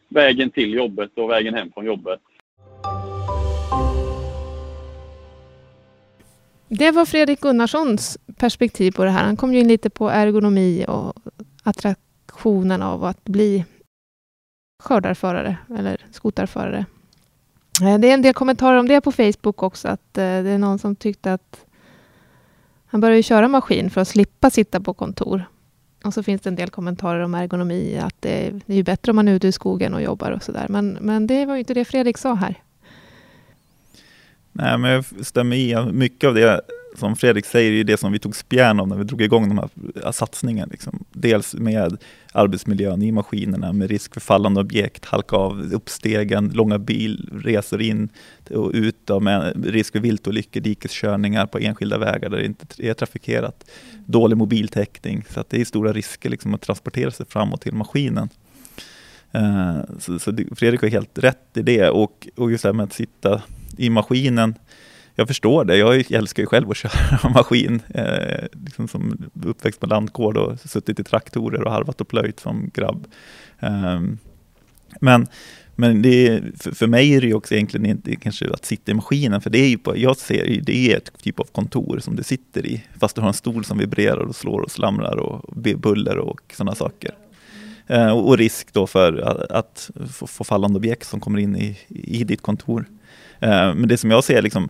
vägen 0.09 0.51
till 0.51 0.75
jobbet 0.75 1.11
och 1.15 1.31
vägen 1.31 1.55
hem 1.55 1.73
från 1.73 1.85
jobbet. 1.85 2.21
Det 6.69 6.91
var 6.91 7.07
Fredrik 7.07 7.41
Gunnarssons 7.41 8.19
perspektiv 8.39 8.93
på 8.93 9.05
det 9.05 9.11
här. 9.11 9.25
Han 9.25 9.37
kom 9.37 9.55
ju 9.55 9.61
in 9.61 9.69
lite 9.69 9.91
på 9.91 10.09
ergonomi 10.11 10.85
och 10.89 11.13
attraktionen 11.63 12.83
av 12.83 13.05
att 13.05 13.25
bli 13.25 13.65
skördarförare 14.83 15.57
eller 15.79 16.01
skotarförare. 16.13 16.87
Eh, 17.83 17.99
det 17.99 18.11
är 18.11 18.15
en 18.15 18.23
del 18.23 18.35
kommentarer 18.35 18.79
om 18.79 18.89
det 18.89 19.01
på 19.01 19.13
Facebook 19.13 19.63
också, 19.63 19.89
att 19.89 20.19
eh, 20.19 20.23
det 20.23 20.51
är 20.51 20.59
någon 20.59 20.79
som 20.79 20.97
tyckte 20.97 21.33
att 21.33 21.65
han 22.87 23.01
började 23.01 23.23
köra 23.23 23.49
maskin 23.49 23.91
för 23.91 24.01
att 24.01 24.09
slippa 24.09 24.51
sitta 24.51 24.81
på 24.81 24.95
kontor. 24.95 25.45
Och 26.05 26.15
så 26.15 26.23
finns 26.23 26.43
det 26.43 26.51
en 26.51 26.57
del 26.57 26.71
kommentarer 26.71 27.21
om 27.21 27.35
ergonomi, 27.35 27.99
att 27.99 28.15
det 28.21 28.47
är, 28.47 28.61
det 28.67 28.75
är 28.75 28.83
bättre 28.83 29.13
om 29.13 29.17
man 29.17 29.29
är 29.29 29.33
ute 29.33 29.49
i 29.49 29.53
skogen 29.53 29.95
och 29.95 30.03
jobbar 30.03 30.31
och 30.31 30.43
sådär. 30.43 30.67
Men, 30.69 30.99
men 31.01 31.27
det 31.27 31.47
var 31.47 31.55
ju 31.55 31.59
inte 31.59 31.75
det 31.75 31.85
Fredrik 31.85 32.19
sa 32.19 32.35
här. 32.35 32.55
Nej, 34.53 34.79
men 34.79 34.91
jag 34.91 35.05
stämmer 35.23 35.57
i. 35.57 35.93
Mycket 35.93 36.29
av 36.29 36.35
det 36.35 36.61
som 36.97 37.17
Fredrik 37.17 37.47
säger 37.47 37.73
är 37.73 37.85
det 37.85 37.97
som 37.97 38.13
vi 38.13 38.19
tog 38.19 38.37
spjärn 38.37 38.81
av 38.81 38.89
när 38.89 38.97
vi 38.97 39.05
drog 39.05 39.23
igång 39.23 39.49
de 39.49 39.59
här 39.59 39.69
eh, 40.05 40.11
satsningen. 40.11 40.69
Liksom. 40.69 41.05
Dels 41.13 41.55
med 41.55 41.99
arbetsmiljön 42.33 43.03
i 43.03 43.13
maskinerna 43.13 43.73
med 43.73 43.91
risk 43.91 44.15
för 44.15 44.21
fallande 44.21 44.61
objekt, 44.61 45.05
halka 45.05 45.37
av 45.37 45.73
uppstegen, 45.73 46.49
långa 46.55 46.79
bilresor 46.79 47.83
in 47.83 48.09
och 48.51 48.71
ut 48.75 49.11
och 49.11 49.23
med 49.23 49.67
risk 49.67 49.93
för 49.93 50.01
viltolyckor, 50.01 50.61
dikeskörningar 50.61 51.47
på 51.47 51.59
enskilda 51.59 51.99
vägar 51.99 52.31
där 52.31 52.39
det 52.39 52.47
inte 52.47 52.67
är 52.79 52.95
trafikerat. 52.95 53.71
Dålig 54.07 54.37
mobiltäckning, 54.37 55.25
så 55.31 55.41
att 55.41 55.51
det 55.51 55.61
är 55.61 55.65
stora 55.65 55.93
risker 55.93 56.31
liksom 56.31 56.55
att 56.55 56.63
transportera 56.63 57.11
sig 57.11 57.27
framåt 57.27 57.61
till 57.61 57.75
maskinen. 57.75 58.29
Eh, 59.33 59.79
så, 59.99 60.19
så 60.19 60.37
Fredrik 60.57 60.81
har 60.81 60.89
helt 60.89 61.19
rätt 61.19 61.57
i 61.57 61.63
det 61.63 61.89
och, 61.89 62.29
och 62.37 62.51
just 62.51 62.63
det 62.63 62.69
här 62.69 62.75
med 62.75 62.85
att 62.85 62.93
sitta 62.93 63.43
i 63.77 63.91
maskinen 63.91 64.55
jag 65.19 65.29
förstår 65.29 65.65
det. 65.65 65.77
Jag 65.77 66.13
älskar 66.13 66.43
ju 66.43 66.47
själv 66.47 66.71
att 66.71 66.77
köra 66.77 67.31
maskin. 67.35 67.83
Eh, 67.95 68.45
liksom 68.65 68.89
som 68.89 69.31
uppväxt 69.45 69.81
på 69.81 69.87
landgård 69.87 70.37
och 70.37 70.61
suttit 70.61 71.01
i 71.01 71.05
traktorer 71.05 71.63
och 71.63 71.73
harvat 71.73 72.01
och 72.01 72.09
plöjt 72.09 72.41
som 72.41 72.71
grabb. 72.75 73.07
Eh, 73.59 74.01
men 75.01 75.27
men 75.81 76.03
det, 76.03 76.43
för, 76.61 76.71
för 76.71 76.87
mig 76.87 77.15
är 77.15 77.21
det 77.21 77.27
ju 77.27 77.35
också 77.35 77.55
egentligen 77.55 77.87
inte 77.87 78.17
kanske 78.17 78.51
att 78.51 78.65
sitta 78.65 78.91
i 78.91 78.95
maskinen, 78.95 79.41
för 79.41 79.51
det 79.51 79.59
är 79.59 79.69
ju 79.69 79.79
på, 79.79 79.99
jag 79.99 80.17
ser 80.17 80.61
det 80.63 80.93
är 80.93 80.97
ett 80.97 81.11
typ 81.23 81.41
av 81.41 81.45
kontor 81.45 81.99
som 81.99 82.17
du 82.17 82.23
sitter 82.23 82.67
i, 82.67 82.85
fast 83.01 83.15
du 83.15 83.21
har 83.21 83.29
en 83.29 83.35
stol 83.35 83.65
som 83.65 83.79
vibrerar 83.79 84.21
och 84.21 84.37
slår 84.37 84.61
och 84.61 84.71
slamrar 84.71 85.17
och 85.17 85.57
buller 85.77 86.19
och 86.19 86.41
sådana 86.53 86.75
saker. 86.75 87.15
Eh, 87.87 88.11
och, 88.11 88.29
och, 88.29 88.39
risk 88.39 88.73
då 88.73 88.87
för 88.87 89.19
att, 89.19 89.51
att 89.51 89.91
få, 90.13 90.27
få 90.27 90.45
fallande 90.45 90.77
objekt 90.77 91.07
som 91.07 91.21
kommer 91.21 91.39
in 91.39 91.57
i, 91.57 91.79
i 91.89 92.25
ditt 92.25 92.43
kontor. 92.43 92.85
Eh, 93.41 93.75
men 93.75 93.89
det 93.89 93.97
som 93.97 94.11
jag 94.11 94.25
ser 94.25 94.43
liksom, 94.43 94.69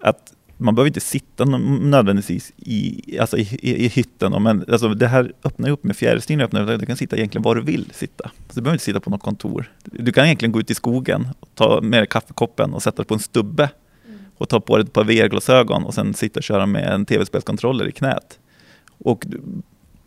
att 0.00 0.32
man 0.56 0.74
behöver 0.74 0.88
inte 0.88 1.00
sitta 1.00 1.44
nödvändigtvis 1.44 2.52
i, 2.56 3.18
alltså 3.20 3.38
i, 3.38 3.58
i, 3.62 3.84
i 3.84 3.88
hytten. 3.88 4.42
Men 4.42 4.64
alltså 4.68 4.88
det 4.88 5.06
här 5.06 5.32
öppnar 5.44 5.70
upp 5.70 5.84
med 5.84 5.96
fjärrstyrning, 5.96 6.78
du 6.78 6.86
kan 6.86 6.96
sitta 6.96 7.16
egentligen 7.16 7.42
var 7.42 7.54
du 7.54 7.62
vill 7.62 7.90
sitta. 7.92 8.30
Så 8.48 8.54
du 8.54 8.60
behöver 8.60 8.74
inte 8.74 8.84
sitta 8.84 9.00
på 9.00 9.10
något 9.10 9.22
kontor. 9.22 9.72
Du 9.84 10.12
kan 10.12 10.24
egentligen 10.24 10.52
gå 10.52 10.60
ut 10.60 10.70
i 10.70 10.74
skogen, 10.74 11.28
och 11.40 11.48
ta 11.54 11.80
med 11.80 12.00
dig 12.00 12.06
kaffekoppen 12.06 12.74
och 12.74 12.82
sätta 12.82 12.96
dig 12.96 13.06
på 13.06 13.14
en 13.14 13.20
stubbe 13.20 13.70
mm. 14.08 14.18
och 14.36 14.48
ta 14.48 14.60
på 14.60 14.76
dig 14.76 14.86
ett 14.86 14.92
par 14.92 15.04
VR-glasögon 15.04 15.84
och 15.84 15.94
sen 15.94 16.14
sitta 16.14 16.40
och 16.40 16.44
köra 16.44 16.66
med 16.66 16.92
en 16.92 17.04
tv-spelskontroller 17.04 17.88
i 17.88 17.92
knät. 17.92 18.38
Och 18.98 19.26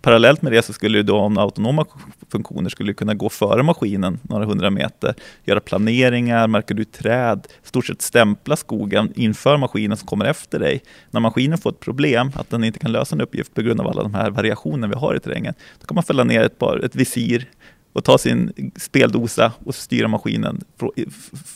Parallellt 0.01 0.41
med 0.41 0.51
det 0.51 0.61
så 0.61 0.73
skulle 0.73 1.03
då 1.03 1.17
om 1.17 1.37
autonoma 1.37 1.85
funktioner 2.31 2.69
skulle 2.69 2.93
kunna 2.93 3.13
gå 3.13 3.29
före 3.29 3.63
maskinen 3.63 4.19
några 4.21 4.45
hundra 4.45 4.69
meter, 4.69 5.13
göra 5.45 5.59
planeringar, 5.59 6.47
märka 6.47 6.73
ut 6.73 6.91
träd, 6.91 7.47
stort 7.63 7.85
sett 7.85 8.01
stämpla 8.01 8.55
skogen 8.55 9.13
inför 9.15 9.57
maskinen 9.57 9.97
som 9.97 10.07
kommer 10.07 10.25
efter 10.25 10.59
dig. 10.59 10.81
När 11.11 11.19
maskinen 11.19 11.57
får 11.57 11.69
ett 11.69 11.79
problem, 11.79 12.31
att 12.35 12.49
den 12.49 12.63
inte 12.63 12.79
kan 12.79 12.91
lösa 12.91 13.15
en 13.15 13.21
uppgift 13.21 13.53
på 13.53 13.61
grund 13.61 13.81
av 13.81 13.87
alla 13.87 14.03
de 14.03 14.13
här 14.13 14.29
variationerna 14.29 14.87
vi 14.87 14.95
har 14.95 15.15
i 15.15 15.19
terrängen, 15.19 15.53
då 15.79 15.87
kan 15.87 15.95
man 15.95 16.03
fälla 16.03 16.23
ner 16.23 16.41
ett, 16.41 16.59
par, 16.59 16.85
ett 16.85 16.95
visir 16.95 17.47
och 17.93 18.03
ta 18.03 18.17
sin 18.17 18.71
speldosa 18.75 19.51
och 19.65 19.75
styra 19.75 20.07
maskinen 20.07 20.63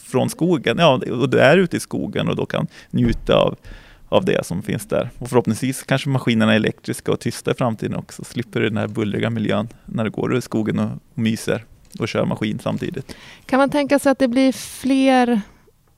från 0.05 0.29
skogen. 0.29 0.77
Ja, 0.79 1.01
och 1.11 1.29
du 1.29 1.39
är 1.39 1.57
ute 1.57 1.77
i 1.77 1.79
skogen 1.79 2.29
och 2.29 2.35
då 2.35 2.45
kan 2.45 2.67
njuta 2.91 3.35
av 3.35 3.55
av 4.13 4.25
det 4.25 4.45
som 4.45 4.63
finns 4.63 4.85
där. 4.85 5.09
Och 5.19 5.29
förhoppningsvis 5.29 5.83
kanske 5.83 6.09
maskinerna 6.09 6.51
är 6.51 6.55
elektriska 6.55 7.11
och 7.11 7.19
tysta 7.19 7.51
i 7.51 7.53
framtiden 7.53 7.95
också. 7.95 8.23
Slipper 8.23 8.59
du 8.59 8.69
den 8.69 8.77
här 8.77 8.87
bullriga 8.87 9.29
miljön 9.29 9.67
när 9.85 10.03
du 10.03 10.09
går 10.09 10.37
i 10.37 10.41
skogen 10.41 10.79
och, 10.79 10.89
myser 11.13 11.65
och 11.99 12.07
kör 12.07 12.25
maskin 12.25 12.59
samtidigt. 12.59 13.15
Kan 13.45 13.59
man 13.59 13.69
tänka 13.69 13.99
sig 13.99 14.11
att 14.11 14.19
det 14.19 14.27
blir 14.27 14.51
fler, 14.51 15.41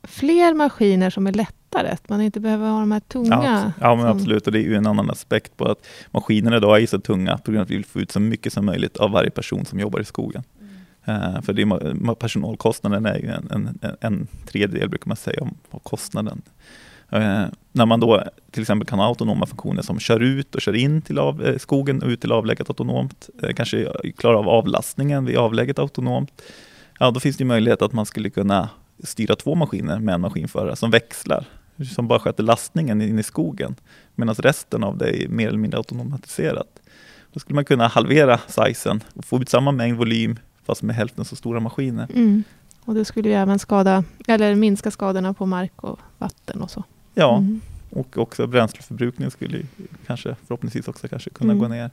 fler 0.03 0.53
maskiner 0.53 1.09
som 1.09 1.27
är 1.27 1.31
lättare? 1.31 1.89
Att 1.89 2.09
man 2.09 2.21
inte 2.21 2.39
behöver 2.39 2.69
ha 2.69 2.79
de 2.79 2.91
här 2.91 2.99
tunga? 2.99 3.39
Ja, 3.43 3.71
ja 3.81 3.95
men 3.95 4.05
absolut. 4.05 4.47
Och 4.47 4.53
det 4.53 4.59
är 4.59 4.63
ju 4.63 4.75
en 4.75 4.87
annan 4.87 5.09
aspekt 5.09 5.57
på 5.57 5.65
att 5.65 5.87
maskinerna 6.11 6.57
idag 6.57 6.81
är 6.81 6.87
så 6.87 6.99
tunga 6.99 7.37
på 7.37 7.51
grund 7.51 7.59
av 7.59 7.63
att 7.63 7.71
vi 7.71 7.75
vill 7.75 7.85
få 7.85 7.99
ut 7.99 8.11
så 8.11 8.19
mycket 8.19 8.53
som 8.53 8.65
möjligt 8.65 8.97
av 8.97 9.11
varje 9.11 9.29
person 9.29 9.65
som 9.65 9.79
jobbar 9.79 9.99
i 9.99 10.05
skogen. 10.05 10.43
Mm. 11.07 11.35
Uh, 11.35 11.41
för 11.41 11.53
det, 11.53 12.15
personalkostnaden 12.15 13.05
är 13.05 13.17
ju 13.17 13.27
en, 13.27 13.47
en, 13.51 13.97
en 14.01 14.27
tredjedel, 14.47 14.89
brukar 14.89 15.07
man 15.07 15.17
säga, 15.17 15.47
av 15.71 15.79
kostnaden. 15.79 16.41
Eh, 17.09 17.45
när 17.71 17.85
man 17.85 17.99
då 17.99 18.23
till 18.51 18.61
exempel 18.61 18.87
kan 18.87 18.99
ha 18.99 19.05
autonoma 19.05 19.45
funktioner 19.45 19.81
som 19.81 19.99
kör 19.99 20.19
ut 20.19 20.55
och 20.55 20.61
kör 20.61 20.75
in 20.75 21.01
till 21.01 21.19
av, 21.19 21.45
eh, 21.45 21.57
skogen 21.57 22.03
och 22.03 22.07
ut 22.07 22.21
till 22.21 22.31
avlägget 22.31 22.69
autonomt, 22.69 23.29
eh, 23.43 23.53
kanske 23.53 23.91
klarar 24.17 24.35
av 24.35 24.49
avlastningen 24.49 25.25
vid 25.25 25.37
avlägget 25.37 25.79
autonomt, 25.79 26.41
ja 26.99 27.11
då 27.11 27.19
finns 27.19 27.37
det 27.37 27.45
möjlighet 27.45 27.81
att 27.81 27.93
man 27.93 28.05
skulle 28.05 28.29
kunna 28.29 28.69
styra 29.03 29.35
två 29.35 29.55
maskiner 29.55 29.99
med 29.99 30.15
en 30.15 30.21
maskinförare 30.21 30.75
som 30.75 30.91
växlar, 30.91 31.45
som 31.95 32.07
bara 32.07 32.19
sköter 32.19 32.43
lastningen 32.43 33.01
in 33.01 33.19
i 33.19 33.23
skogen, 33.23 33.75
medan 34.15 34.35
resten 34.35 34.83
av 34.83 34.97
det 34.97 35.23
är 35.23 35.27
mer 35.27 35.47
eller 35.47 35.57
mindre 35.57 35.77
automatiserat. 35.77 36.79
Då 37.33 37.39
skulle 37.39 37.55
man 37.55 37.65
kunna 37.65 37.87
halvera 37.87 38.39
sizen 38.47 39.03
och 39.13 39.25
få 39.25 39.41
ut 39.41 39.49
samma 39.49 39.71
mängd 39.71 39.97
volym 39.97 40.39
fast 40.65 40.83
med 40.83 40.95
hälften 40.95 41.25
så 41.25 41.35
stora 41.35 41.59
maskiner. 41.59 42.07
Mm. 42.13 42.43
Och 42.85 42.93
det 42.93 43.05
skulle 43.05 43.29
ju 43.29 43.35
även 43.35 43.59
skada, 43.59 44.03
eller 44.27 44.55
minska 44.55 44.91
skadorna 44.91 45.33
på 45.33 45.45
mark 45.45 45.83
och 45.83 45.99
vatten 46.17 46.61
och 46.61 46.71
så. 46.71 46.83
Ja, 47.15 47.37
mm. 47.37 47.61
och 47.89 48.17
också 48.17 48.47
bränsleförbrukningen 48.47 49.31
skulle 49.31 49.61
kanske 50.05 50.35
förhoppningsvis 50.47 50.87
också 50.87 51.07
kanske 51.07 51.29
kunna 51.29 51.53
mm. 51.53 51.63
gå 51.63 51.67
ner. 51.67 51.89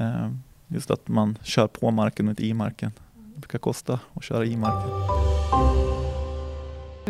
Uh, 0.00 0.34
just 0.68 0.90
att 0.90 1.08
man 1.08 1.38
kör 1.42 1.66
på 1.66 1.90
marken 1.90 2.26
och 2.26 2.30
inte 2.30 2.46
i 2.46 2.54
marken. 2.54 2.92
Det 3.34 3.40
brukar 3.40 3.58
kosta 3.58 4.00
att 4.14 4.24
köra 4.24 4.44
i 4.44 4.56
marken. 4.56 4.90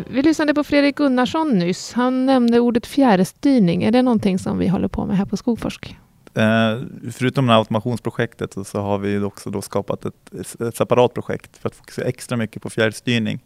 Vi 0.07 0.21
lyssnade 0.21 0.53
på 0.53 0.63
Fredrik 0.63 0.95
Gunnarsson 0.95 1.59
nyss. 1.59 1.93
Han 1.93 2.25
nämnde 2.25 2.59
ordet 2.59 2.85
fjärrstyrning. 2.85 3.83
Är 3.83 3.91
det 3.91 4.01
någonting 4.01 4.39
som 4.39 4.57
vi 4.57 4.67
håller 4.67 4.87
på 4.87 5.05
med 5.05 5.17
här 5.17 5.25
på 5.25 5.37
Skogforsk? 5.37 5.97
Eh, 6.33 6.79
förutom 7.11 7.45
det 7.45 7.51
här 7.51 7.59
automationsprojektet 7.59 8.53
så, 8.53 8.63
så 8.63 8.81
har 8.81 8.97
vi 8.97 9.19
också 9.19 9.49
då 9.49 9.61
skapat 9.61 10.05
ett, 10.05 10.33
ett 10.61 10.75
separat 10.75 11.13
projekt 11.13 11.57
för 11.57 11.69
att 11.69 11.75
fokusera 11.75 12.05
extra 12.05 12.37
mycket 12.37 12.61
på 12.61 12.69
fjärrstyrning. 12.69 13.39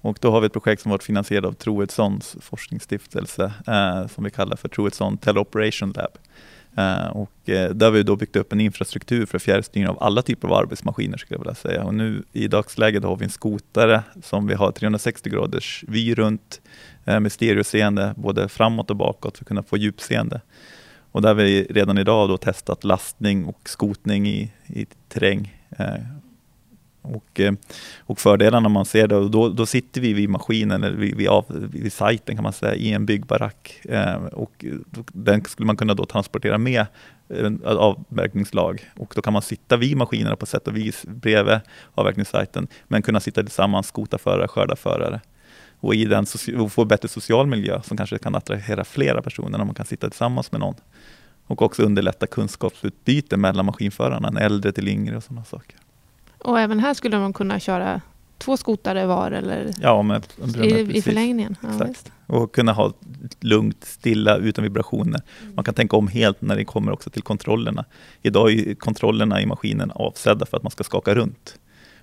Och 0.00 0.18
då 0.20 0.30
har 0.30 0.40
vi 0.40 0.46
ett 0.46 0.52
projekt 0.52 0.82
som 0.82 0.90
varit 0.90 1.02
finansierat 1.02 1.44
av 1.44 1.52
Troedssons 1.52 2.36
forskningsstiftelse 2.40 3.52
eh, 3.66 4.06
som 4.06 4.24
vi 4.24 4.30
kallar 4.30 4.56
för 4.56 4.68
Troedsson 4.68 5.18
Teleoperation 5.18 5.92
Lab. 5.92 6.18
Eh, 6.76 7.06
och 7.06 7.48
eh, 7.48 7.70
där 7.70 7.86
har 7.86 7.92
vi 7.92 8.02
då 8.02 8.16
byggt 8.16 8.36
upp 8.36 8.52
en 8.52 8.60
infrastruktur 8.60 9.26
för 9.26 9.38
fjärrstyrning 9.38 9.88
av 9.88 10.02
alla 10.02 10.22
typer 10.22 10.48
av 10.48 10.54
arbetsmaskiner 10.54 11.18
skulle 11.18 11.36
jag 11.36 11.44
vilja 11.44 11.54
säga. 11.54 11.84
Och 11.84 11.94
nu 11.94 12.22
i 12.32 12.48
dagsläget 12.48 13.04
har 13.04 13.16
vi 13.16 13.24
en 13.24 13.30
skotare 13.30 14.02
som 14.22 14.46
vi 14.46 14.54
har 14.54 14.72
360 14.72 15.30
graders 15.30 15.84
vy 15.88 16.14
runt 16.14 16.60
eh, 17.04 17.20
med 17.20 17.32
stereoseende 17.32 18.14
både 18.16 18.48
framåt 18.48 18.90
och 18.90 18.96
bakåt 18.96 19.38
för 19.38 19.44
att 19.44 19.48
kunna 19.48 19.62
få 19.62 19.76
djupseende. 19.76 20.40
Och 21.12 21.22
där 21.22 21.28
har 21.28 21.34
vi 21.34 21.66
redan 21.70 21.98
idag 21.98 22.28
då 22.28 22.36
testat 22.36 22.84
lastning 22.84 23.44
och 23.44 23.68
skotning 23.68 24.26
i, 24.28 24.52
i 24.66 24.86
terräng 25.08 25.56
eh, 25.78 25.94
och, 27.14 27.40
eh, 27.40 27.52
och 27.98 28.18
fördelarna 28.18 28.68
man 28.68 28.84
ser 28.84 29.08
då, 29.08 29.28
då, 29.28 29.48
då 29.48 29.66
sitter 29.66 30.00
vi 30.00 30.12
vid 30.12 30.28
maskinen, 30.28 30.84
eller 30.84 30.96
vid, 30.96 31.16
vid, 31.16 31.28
av, 31.28 31.44
vid 31.72 31.92
sajten 31.92 32.36
kan 32.36 32.42
man 32.42 32.52
säga, 32.52 32.74
i 32.74 32.92
en 32.92 33.06
byggbarack. 33.06 33.80
Eh, 33.84 34.14
och 34.14 34.64
den 35.12 35.44
skulle 35.44 35.66
man 35.66 35.76
kunna 35.76 35.94
då 35.94 36.06
transportera 36.06 36.58
med 36.58 36.86
eh, 37.28 37.52
avverkningslag. 37.64 38.90
Och 38.96 39.12
då 39.16 39.22
kan 39.22 39.32
man 39.32 39.42
sitta 39.42 39.76
vid 39.76 39.96
maskinerna 39.96 40.36
på 40.36 40.46
sätt 40.46 40.68
och 40.68 40.76
vis 40.76 41.04
bredvid 41.06 41.60
avverkningssajten, 41.94 42.68
men 42.88 43.02
kunna 43.02 43.20
sitta 43.20 43.42
tillsammans, 43.42 43.86
skotarförare, 43.86 44.48
skördarförare. 44.48 45.20
Och 45.80 45.94
i 45.94 46.04
den 46.04 46.26
och 46.58 46.72
få 46.72 46.84
bättre 46.84 47.08
social 47.08 47.46
miljö 47.46 47.82
som 47.82 47.96
kanske 47.96 48.18
kan 48.18 48.34
attrahera 48.34 48.84
flera 48.84 49.22
personer 49.22 49.58
när 49.58 49.64
man 49.64 49.74
kan 49.74 49.86
sitta 49.86 50.10
tillsammans 50.10 50.52
med 50.52 50.60
någon. 50.60 50.74
Och 51.46 51.62
också 51.62 51.82
underlätta 51.82 52.26
kunskapsutbyte 52.26 53.36
mellan 53.36 53.66
maskinförarna, 53.66 54.28
en 54.28 54.36
äldre 54.36 54.72
till 54.72 54.88
yngre 54.88 55.16
och 55.16 55.22
sådana 55.22 55.44
saker. 55.44 55.76
Och 56.38 56.60
även 56.60 56.80
här 56.80 56.94
skulle 56.94 57.18
man 57.18 57.32
kunna 57.32 57.60
köra 57.60 58.00
två 58.38 58.56
skotare 58.56 59.06
var 59.06 59.30
eller 59.30 59.70
ja, 59.80 60.02
med, 60.02 60.26
i, 60.62 60.98
i 60.98 61.02
förlängningen. 61.02 61.56
Ja, 61.60 61.88
och 62.26 62.54
kunna 62.54 62.72
ha 62.72 62.92
lugnt, 63.40 63.84
stilla, 63.84 64.36
utan 64.36 64.64
vibrationer. 64.64 65.20
Mm. 65.42 65.54
Man 65.54 65.64
kan 65.64 65.74
tänka 65.74 65.96
om 65.96 66.08
helt 66.08 66.40
när 66.40 66.56
det 66.56 66.64
kommer 66.64 66.92
också 66.92 67.10
till 67.10 67.22
kontrollerna. 67.22 67.84
Idag 68.22 68.52
är 68.52 68.74
kontrollerna 68.74 69.42
i 69.42 69.46
maskinen 69.46 69.90
avsedda 69.90 70.46
för 70.46 70.56
att 70.56 70.62
man 70.62 70.70
ska 70.70 70.84
skaka 70.84 71.14
runt. 71.14 71.58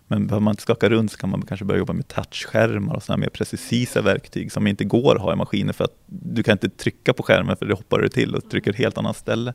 Men 0.07 0.27
behöver 0.27 0.43
man 0.43 0.51
inte 0.51 0.61
skaka 0.61 0.89
runt 0.89 1.11
så 1.11 1.17
kan 1.17 1.29
man 1.29 1.41
kanske 1.41 1.65
börja 1.65 1.79
jobba 1.79 1.93
med 1.93 2.07
touchskärmar 2.07 2.95
och 2.95 3.03
sådana 3.03 3.21
mer 3.21 3.29
precisa 3.29 4.01
verktyg 4.01 4.51
som 4.51 4.67
inte 4.67 4.83
går 4.83 5.15
att 5.15 5.21
ha 5.21 5.33
i 5.33 5.35
maskinen 5.35 5.73
för 5.73 5.83
att 5.83 5.97
du 6.05 6.43
kan 6.43 6.51
inte 6.51 6.69
trycka 6.69 7.13
på 7.13 7.23
skärmen 7.23 7.57
för 7.57 7.65
det 7.65 7.73
hoppar 7.73 7.99
du 7.99 8.09
till 8.09 8.35
och 8.35 8.49
trycker 8.49 8.71
ett 8.71 8.77
helt 8.77 8.97
annat 8.97 9.17
ställe. 9.17 9.53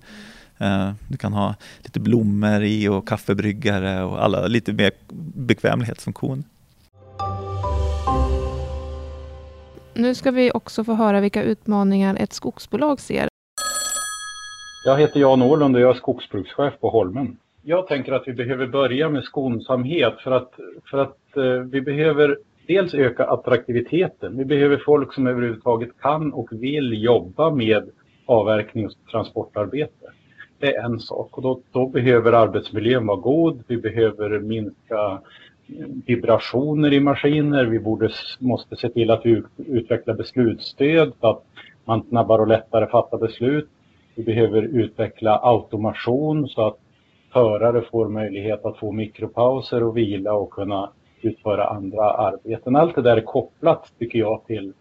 Eh, 0.60 0.90
du 1.08 1.16
kan 1.16 1.32
ha 1.32 1.54
lite 1.82 2.00
blommor 2.00 2.62
i 2.62 2.88
och 2.88 3.08
kaffebryggare 3.08 4.04
och 4.04 4.24
alla 4.24 4.46
lite 4.46 4.72
mer 4.72 4.90
bekvämlighetsfunktion. 5.34 6.44
Nu 9.94 10.14
ska 10.14 10.30
vi 10.30 10.50
också 10.54 10.84
få 10.84 10.94
höra 10.94 11.20
vilka 11.20 11.42
utmaningar 11.42 12.16
ett 12.20 12.32
skogsbolag 12.32 13.00
ser. 13.00 13.28
Jag 14.84 14.98
heter 14.98 15.20
Jan 15.20 15.42
Åhlund 15.42 15.76
och 15.76 15.82
jag 15.82 15.90
är 15.90 15.94
skogsbrukschef 15.94 16.80
på 16.80 16.90
Holmen. 16.90 17.36
Jag 17.62 17.86
tänker 17.86 18.12
att 18.12 18.28
vi 18.28 18.32
behöver 18.32 18.66
börja 18.66 19.08
med 19.08 19.24
skonsamhet 19.24 20.14
för 20.24 20.30
att, 20.30 20.52
för 20.90 20.98
att 20.98 21.36
eh, 21.36 21.44
vi 21.44 21.80
behöver 21.80 22.38
dels 22.66 22.94
öka 22.94 23.24
attraktiviteten. 23.24 24.38
Vi 24.38 24.44
behöver 24.44 24.82
folk 24.84 25.14
som 25.14 25.26
överhuvudtaget 25.26 25.90
kan 26.00 26.32
och 26.32 26.48
vill 26.52 27.02
jobba 27.02 27.50
med 27.50 27.90
avverkning 28.26 28.86
och 28.86 28.92
transportarbete. 29.10 30.06
Det 30.60 30.76
är 30.76 30.84
en 30.84 31.00
sak 31.00 31.36
och 31.38 31.42
då, 31.42 31.60
då 31.72 31.86
behöver 31.86 32.32
arbetsmiljön 32.32 33.06
vara 33.06 33.16
god. 33.16 33.62
Vi 33.66 33.76
behöver 33.76 34.38
minska 34.40 35.20
eh, 35.68 35.86
vibrationer 36.06 36.92
i 36.92 37.00
maskiner. 37.00 37.64
Vi 37.64 37.78
borde, 37.78 38.10
måste 38.38 38.76
se 38.76 38.88
till 38.88 39.10
att 39.10 39.26
vi 39.26 39.42
utvecklar 39.56 40.14
beslutsstöd 40.14 41.12
så 41.20 41.26
att 41.26 41.42
man 41.84 42.02
snabbare 42.08 42.42
och 42.42 42.48
lättare 42.48 42.86
fattar 42.86 43.18
beslut. 43.18 43.68
Vi 44.14 44.22
behöver 44.22 44.62
utveckla 44.62 45.40
automation 45.42 46.48
så 46.48 46.66
att 46.66 46.78
förare 47.32 47.82
får 47.82 48.08
möjlighet 48.08 48.64
att 48.64 48.78
få 48.78 48.92
mikropauser 48.92 49.82
och 49.82 49.96
vila 49.96 50.32
och 50.32 50.50
kunna 50.50 50.90
utföra 51.22 51.64
andra 51.64 52.10
arbeten. 52.10 52.76
Allt 52.76 52.94
det 52.94 53.02
där 53.02 53.16
är 53.16 53.20
kopplat, 53.20 53.92
tycker 53.98 54.18
jag, 54.18 54.46
till 54.46 54.72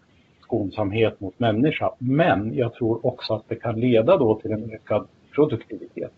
skonsamhet 0.42 1.20
mot 1.20 1.38
människa. 1.38 1.90
Men 1.98 2.54
jag 2.54 2.74
tror 2.74 3.06
också 3.06 3.34
att 3.34 3.48
det 3.48 3.56
kan 3.56 3.80
leda 3.80 4.16
då 4.16 4.34
till 4.34 4.52
en 4.52 4.70
ökad 4.70 5.06
produktivitet. 5.34 6.12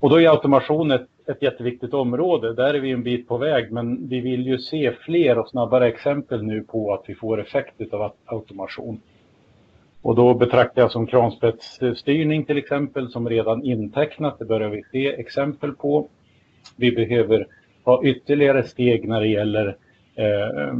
Och 0.00 0.10
då 0.10 0.20
är 0.20 0.28
automation 0.28 0.90
ett, 0.90 1.08
ett 1.26 1.42
jätteviktigt 1.42 1.94
område. 1.94 2.54
Där 2.54 2.74
är 2.74 2.80
vi 2.80 2.90
en 2.90 3.02
bit 3.02 3.28
på 3.28 3.38
väg, 3.38 3.72
men 3.72 4.08
vi 4.08 4.20
vill 4.20 4.46
ju 4.46 4.58
se 4.58 4.92
fler 4.92 5.38
och 5.38 5.48
snabbare 5.48 5.88
exempel 5.88 6.42
nu 6.42 6.62
på 6.62 6.94
att 6.94 7.02
vi 7.06 7.14
får 7.14 7.40
effekt 7.40 7.92
av 7.92 8.12
automation. 8.24 9.00
Och 10.02 10.14
då 10.14 10.34
betraktar 10.34 10.82
jag 10.82 10.90
som 10.90 11.06
kranspetsstyrning 11.06 12.44
till 12.44 12.58
exempel 12.58 13.10
som 13.10 13.28
redan 13.28 13.64
intecknat. 13.64 14.38
Det 14.38 14.44
börjar 14.44 14.68
vi 14.68 14.82
se 14.92 15.08
exempel 15.08 15.72
på. 15.72 16.08
Vi 16.76 16.92
behöver 16.92 17.46
ta 17.84 18.04
ytterligare 18.04 18.64
steg 18.64 19.08
när 19.08 19.20
det 19.20 19.28
gäller 19.28 19.76
eh, 20.16 20.74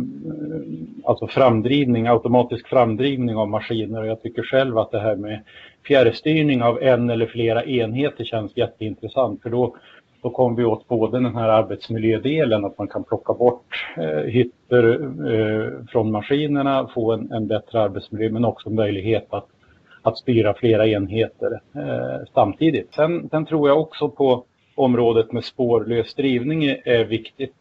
alltså 1.04 1.26
framdrivning, 1.26 2.06
automatisk 2.06 2.68
framdrivning 2.68 3.36
av 3.36 3.48
maskiner. 3.48 4.00
Och 4.00 4.06
jag 4.06 4.22
tycker 4.22 4.42
själv 4.42 4.78
att 4.78 4.90
det 4.90 5.00
här 5.00 5.16
med 5.16 5.42
fjärrstyrning 5.86 6.62
av 6.62 6.82
en 6.82 7.10
eller 7.10 7.26
flera 7.26 7.64
enheter 7.64 8.24
känns 8.24 8.56
jätteintressant. 8.56 9.42
För 9.42 9.50
då, 9.50 9.76
då 10.22 10.30
kommer 10.30 10.56
vi 10.56 10.64
åt 10.64 10.88
både 10.88 11.20
den 11.20 11.36
här 11.36 11.48
arbetsmiljödelen, 11.48 12.64
att 12.64 12.78
man 12.78 12.88
kan 12.88 13.04
plocka 13.04 13.32
bort 13.32 13.86
eh, 13.96 14.30
hytter 14.30 14.84
eh, 15.32 15.86
från 15.88 16.10
maskinerna, 16.10 16.88
få 16.94 17.12
en, 17.12 17.32
en, 17.32 17.46
bättre 17.46 17.80
arbetsmiljö, 17.80 18.30
men 18.30 18.44
också 18.44 18.70
möjlighet 18.70 19.26
att, 19.30 19.46
att 20.02 20.18
styra 20.18 20.54
flera 20.54 20.86
enheter 20.86 21.60
eh, 21.74 22.26
samtidigt. 22.34 22.94
Sen, 22.94 23.28
sen 23.28 23.46
tror 23.46 23.68
jag 23.68 23.80
också 23.80 24.08
på 24.08 24.44
området 24.74 25.32
med 25.32 25.44
spårlös 25.44 26.14
drivning 26.14 26.64
är 26.64 27.04
viktigt. 27.04 27.54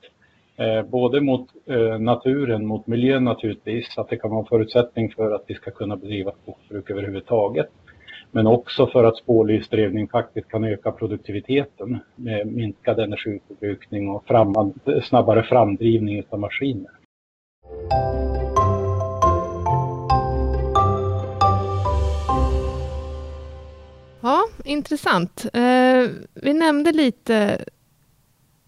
Eh, 0.57 0.83
både 0.83 1.21
mot 1.21 1.49
eh, 1.65 1.99
naturen, 1.99 2.65
mot 2.65 2.87
miljön 2.87 3.23
naturligtvis, 3.23 3.97
att 3.97 4.09
det 4.09 4.17
kan 4.17 4.29
vara 4.29 4.39
en 4.39 4.45
förutsättning 4.45 5.11
för 5.11 5.31
att 5.31 5.43
vi 5.47 5.55
ska 5.55 5.71
kunna 5.71 5.95
bedriva 5.95 6.31
skogsbruk 6.41 6.89
överhuvudtaget. 6.89 7.67
Men 8.31 8.47
också 8.47 8.87
för 8.87 9.03
att 9.03 9.17
spårlysdrivning 9.17 10.07
faktiskt 10.07 10.49
kan 10.49 10.63
öka 10.63 10.91
produktiviteten 10.91 11.99
med 12.15 12.47
minskad 12.47 12.99
energiförbrukning 12.99 14.09
och 14.09 14.25
fram, 14.27 14.73
snabbare 15.03 15.43
framdrivning 15.43 16.23
av 16.29 16.39
maskiner. 16.39 16.91
Ja, 24.21 24.43
intressant. 24.65 25.45
Eh, 25.53 26.09
vi 26.33 26.53
nämnde 26.53 26.91
lite 26.91 27.65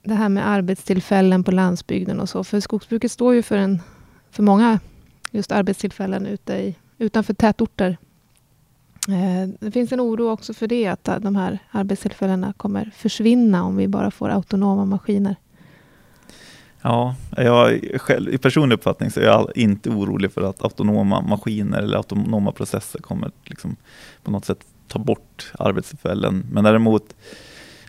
det 0.05 0.13
här 0.13 0.29
med 0.29 0.47
arbetstillfällen 0.47 1.43
på 1.43 1.51
landsbygden 1.51 2.19
och 2.19 2.29
så, 2.29 2.43
för 2.43 2.59
skogsbruket 2.59 3.11
står 3.11 3.35
ju 3.35 3.41
för, 3.41 3.57
en, 3.57 3.81
för 4.31 4.43
många 4.43 4.79
just 5.31 5.51
arbetstillfällen 5.51 6.25
ute 6.25 6.53
i, 6.53 6.75
utanför 6.97 7.33
tätorter. 7.33 7.97
Eh, 9.07 9.49
det 9.59 9.71
finns 9.71 9.91
en 9.91 10.01
oro 10.01 10.29
också 10.29 10.53
för 10.53 10.67
det, 10.67 10.87
att 10.87 11.03
de 11.03 11.35
här 11.35 11.59
arbetstillfällena 11.71 12.53
kommer 12.53 12.91
försvinna 12.95 13.63
om 13.63 13.77
vi 13.77 13.87
bara 13.87 14.11
får 14.11 14.29
autonoma 14.29 14.85
maskiner. 14.85 15.35
Ja, 16.81 17.15
jag 17.37 17.81
själv, 18.01 18.33
i 18.33 18.37
personlig 18.37 18.75
uppfattning 18.75 19.11
så 19.11 19.19
är 19.19 19.25
jag 19.25 19.51
inte 19.55 19.89
orolig 19.89 20.31
för 20.31 20.41
att 20.41 20.63
autonoma 20.63 21.21
maskiner 21.21 21.81
eller 21.81 21.97
autonoma 21.97 22.51
processer 22.51 22.99
kommer 22.99 23.31
liksom 23.43 23.75
på 24.23 24.31
något 24.31 24.45
sätt 24.45 24.65
ta 24.87 24.99
bort 24.99 25.51
arbetstillfällen. 25.59 26.45
Men 26.51 26.63
däremot, 26.63 27.15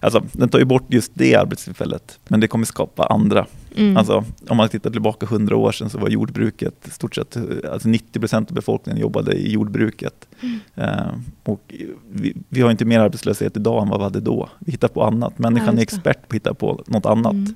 alltså, 0.00 0.22
den 0.32 0.48
tar 0.48 0.58
ju 0.58 0.64
bort 0.64 0.84
just 0.88 1.12
det 1.14 1.34
arbetstillfället, 1.34 2.18
men 2.28 2.40
det 2.40 2.48
kommer 2.48 2.64
skapa 2.64 3.06
andra. 3.06 3.46
Mm. 3.76 3.96
Alltså, 3.96 4.24
om 4.48 4.56
man 4.56 4.68
tittar 4.68 4.90
tillbaka 4.90 5.26
hundra 5.26 5.56
år 5.56 5.72
sedan 5.72 5.90
så 5.90 5.98
var 5.98 6.08
jordbruket, 6.08 6.74
stort 6.90 7.14
sett 7.14 7.36
alltså 7.72 7.88
90 7.88 8.20
procent 8.20 8.50
av 8.50 8.54
befolkningen 8.54 9.00
jobbade 9.00 9.32
i 9.32 9.52
jordbruket. 9.52 10.28
Mm. 10.40 10.60
Uh, 10.78 11.14
och 11.42 11.74
vi, 12.12 12.36
vi, 12.48 12.60
har 12.60 12.70
inte 12.70 12.84
mer 12.84 13.00
arbetslöshet 13.00 13.56
idag 13.56 13.82
än 13.82 13.88
vad 13.88 13.98
vi 13.98 14.04
hade 14.04 14.20
då. 14.20 14.48
Vi 14.58 14.72
hittar 14.72 14.88
på 14.88 15.04
annat. 15.04 15.38
Människan 15.38 15.74
ja, 15.74 15.78
är 15.78 15.82
expert 15.82 16.20
på 16.20 16.26
att 16.28 16.34
hitta 16.34 16.54
på 16.54 16.82
något 16.86 17.06
annat. 17.06 17.32
Mm. 17.32 17.54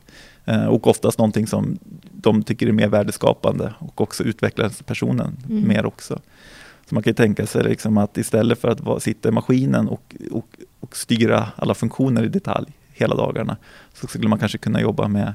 Uh, 0.48 0.66
och 0.66 0.87
oftast 0.87 1.18
någonting 1.18 1.46
som 1.46 1.79
de 2.12 2.42
tycker 2.42 2.66
är 2.66 2.72
mer 2.72 2.88
värdeskapande 2.88 3.74
och 3.79 4.00
också 4.00 4.24
utvecklar 4.24 4.85
personen 4.85 5.37
mm. 5.48 5.68
mer 5.68 5.87
också. 5.87 6.18
Så 6.88 6.94
man 6.94 7.03
kan 7.03 7.14
tänka 7.14 7.46
sig 7.46 7.64
liksom 7.64 7.98
att 7.98 8.18
istället 8.18 8.59
för 8.59 8.68
att 8.68 8.81
vara, 8.81 9.00
sitta 9.00 9.29
i 9.29 9.33
maskinen 9.33 9.88
och, 9.88 10.14
och, 10.31 10.46
och, 10.90 10.96
styra 10.96 11.48
alla 11.57 11.74
funktioner 11.74 12.24
i 12.24 12.29
detalj 12.29 12.72
hela 12.92 13.14
dagarna, 13.14 13.57
så 13.94 14.07
skulle 14.07 14.29
man 14.29 14.38
kanske 14.38 14.59
kunna 14.59 14.81
jobba 14.81 15.09
med 15.09 15.35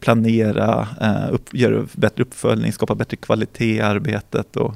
planera, 0.00 0.88
uh, 1.02 1.34
upp, 1.34 1.54
göra 1.54 1.86
bättre 1.92 2.22
uppföljning, 2.22 2.72
skapa 2.72 2.94
bättre 2.94 3.16
kvalitet 3.16 3.76
i 3.76 3.80
arbetet 3.80 4.56
och, 4.56 4.74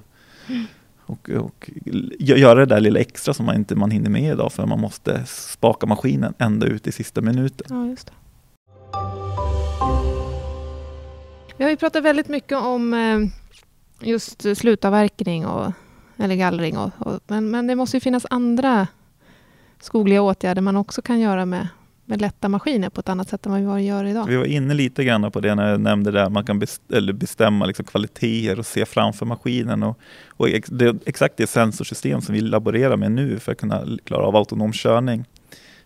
mm. 0.48 0.64
och, 1.06 1.30
och, 1.30 1.70
göra 2.18 2.60
det 2.60 2.66
där 2.66 2.80
lilla 2.80 3.00
extra 3.00 3.34
som 3.34 3.46
man 3.46 3.54
inte 3.54 3.74
man 3.74 3.90
hinner 3.90 4.10
med 4.10 4.32
idag 4.32 4.52
för 4.52 4.66
man 4.66 4.80
måste 4.80 5.24
spaka 5.26 5.86
maskinen 5.86 6.34
ända 6.38 6.66
ut 6.66 6.86
i 6.86 6.92
sista 6.92 7.20
minuten. 7.20 7.66
Ja, 7.70 7.86
just 7.86 8.06
det. 8.06 8.12
Vi 11.56 11.64
har 11.64 11.70
ju 11.70 11.76
pratat 11.76 12.04
väldigt 12.04 12.28
mycket 12.28 12.58
om 12.58 12.94
eh, 12.94 13.18
just 14.08 14.56
slutavverkning 14.58 15.46
och, 15.46 15.72
eller 16.16 16.34
gallring. 16.34 16.78
Och, 16.78 16.90
och, 16.98 17.20
men, 17.26 17.50
men 17.50 17.66
det 17.66 17.74
måste 17.74 17.96
ju 17.96 18.00
finnas 18.00 18.26
andra 18.30 18.86
skogliga 19.84 20.22
åtgärder 20.22 20.62
man 20.62 20.76
också 20.76 21.02
kan 21.02 21.20
göra 21.20 21.46
med, 21.46 21.68
med 22.04 22.20
lätta 22.20 22.48
maskiner 22.48 22.90
på 22.90 23.00
ett 23.00 23.08
annat 23.08 23.28
sätt 23.28 23.46
än 23.46 23.66
vad 23.66 23.76
vi 23.76 23.82
gör 23.82 24.04
idag. 24.04 24.26
Vi 24.26 24.36
var 24.36 24.44
inne 24.44 24.74
lite 24.74 25.04
grann 25.04 25.30
på 25.30 25.40
det 25.40 25.54
när 25.54 25.70
jag 25.70 25.80
nämnde 25.80 26.10
det, 26.10 26.28
man 26.28 26.44
kan 26.44 26.58
bestämma 27.14 27.66
liksom 27.66 27.84
kvaliteter 27.84 28.58
och 28.58 28.66
se 28.66 28.86
framför 28.86 29.26
maskinen. 29.26 29.82
Och, 29.82 29.98
och 30.28 30.48
det 30.68 30.84
är 30.84 30.96
exakt 31.06 31.36
det 31.36 31.46
sensorsystem 31.46 32.20
som 32.20 32.34
vi 32.34 32.40
laborerar 32.40 32.96
med 32.96 33.12
nu 33.12 33.38
för 33.38 33.52
att 33.52 33.58
kunna 33.58 33.86
klara 34.04 34.26
av 34.26 34.36
autonom 34.36 34.72
körning. 34.72 35.24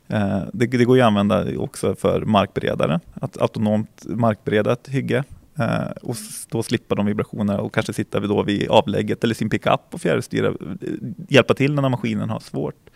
Eh, 0.09 0.43
det, 0.53 0.67
det, 0.67 0.85
går 0.85 0.99
att 0.99 1.05
använda 1.05 1.59
också 1.59 1.95
för 1.95 2.21
markberedare, 2.21 3.01
att 3.15 3.43
autonomt 3.43 4.05
markbereda 4.07 4.73
ett 4.73 4.89
hygge 4.89 5.25
eh, 5.59 5.91
och 6.03 6.17
då 6.49 6.63
slippa 6.63 6.95
de 6.95 7.07
vibrationerna 7.07 7.61
och 7.61 7.75
kanske 7.75 7.93
sitta 7.93 8.21
då 8.21 8.43
vid 8.43 8.69
avlägget 8.69 9.25
eller 9.25 9.35
sin 9.35 9.51
pickup 9.51 9.81
och 9.91 10.01
fjärrstyra, 10.01 10.49
eh, 10.49 10.55
hjälpa 11.29 11.55
till 11.55 11.75
när 11.75 11.89
maskinen 11.89 12.31
har 12.31 12.41
svårt. 12.41 12.91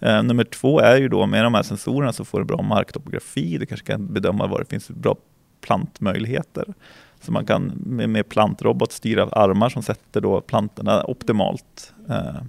Eh, 0.00 0.22
nummer 0.22 0.44
två 0.44 0.80
är 0.80 0.96
ju 0.96 1.08
då 1.08 1.26
med 1.26 1.44
de 1.44 1.54
här 1.54 1.62
sensorerna 1.62 2.12
så 2.12 2.24
får 2.24 2.38
du 2.38 2.44
bra 2.44 2.62
marktopografi, 2.62 3.58
du 3.58 3.66
kanske 3.66 3.86
kan 3.86 4.12
bedöma 4.12 4.46
var 4.46 4.58
det 4.58 4.64
finns 4.64 4.88
bra 4.88 5.16
plantmöjligheter. 5.60 6.64
Så 7.20 7.32
man 7.32 7.46
kan 7.46 7.72
med, 7.86 8.08
med 8.08 8.28
plantrobot 8.28 8.92
styra 8.92 9.24
armar 9.24 9.68
som 9.68 9.82
sätter 9.82 10.20
då 10.20 10.40
plantorna 10.40 11.04
optimalt. 11.04 11.92
Eh, 12.08 12.42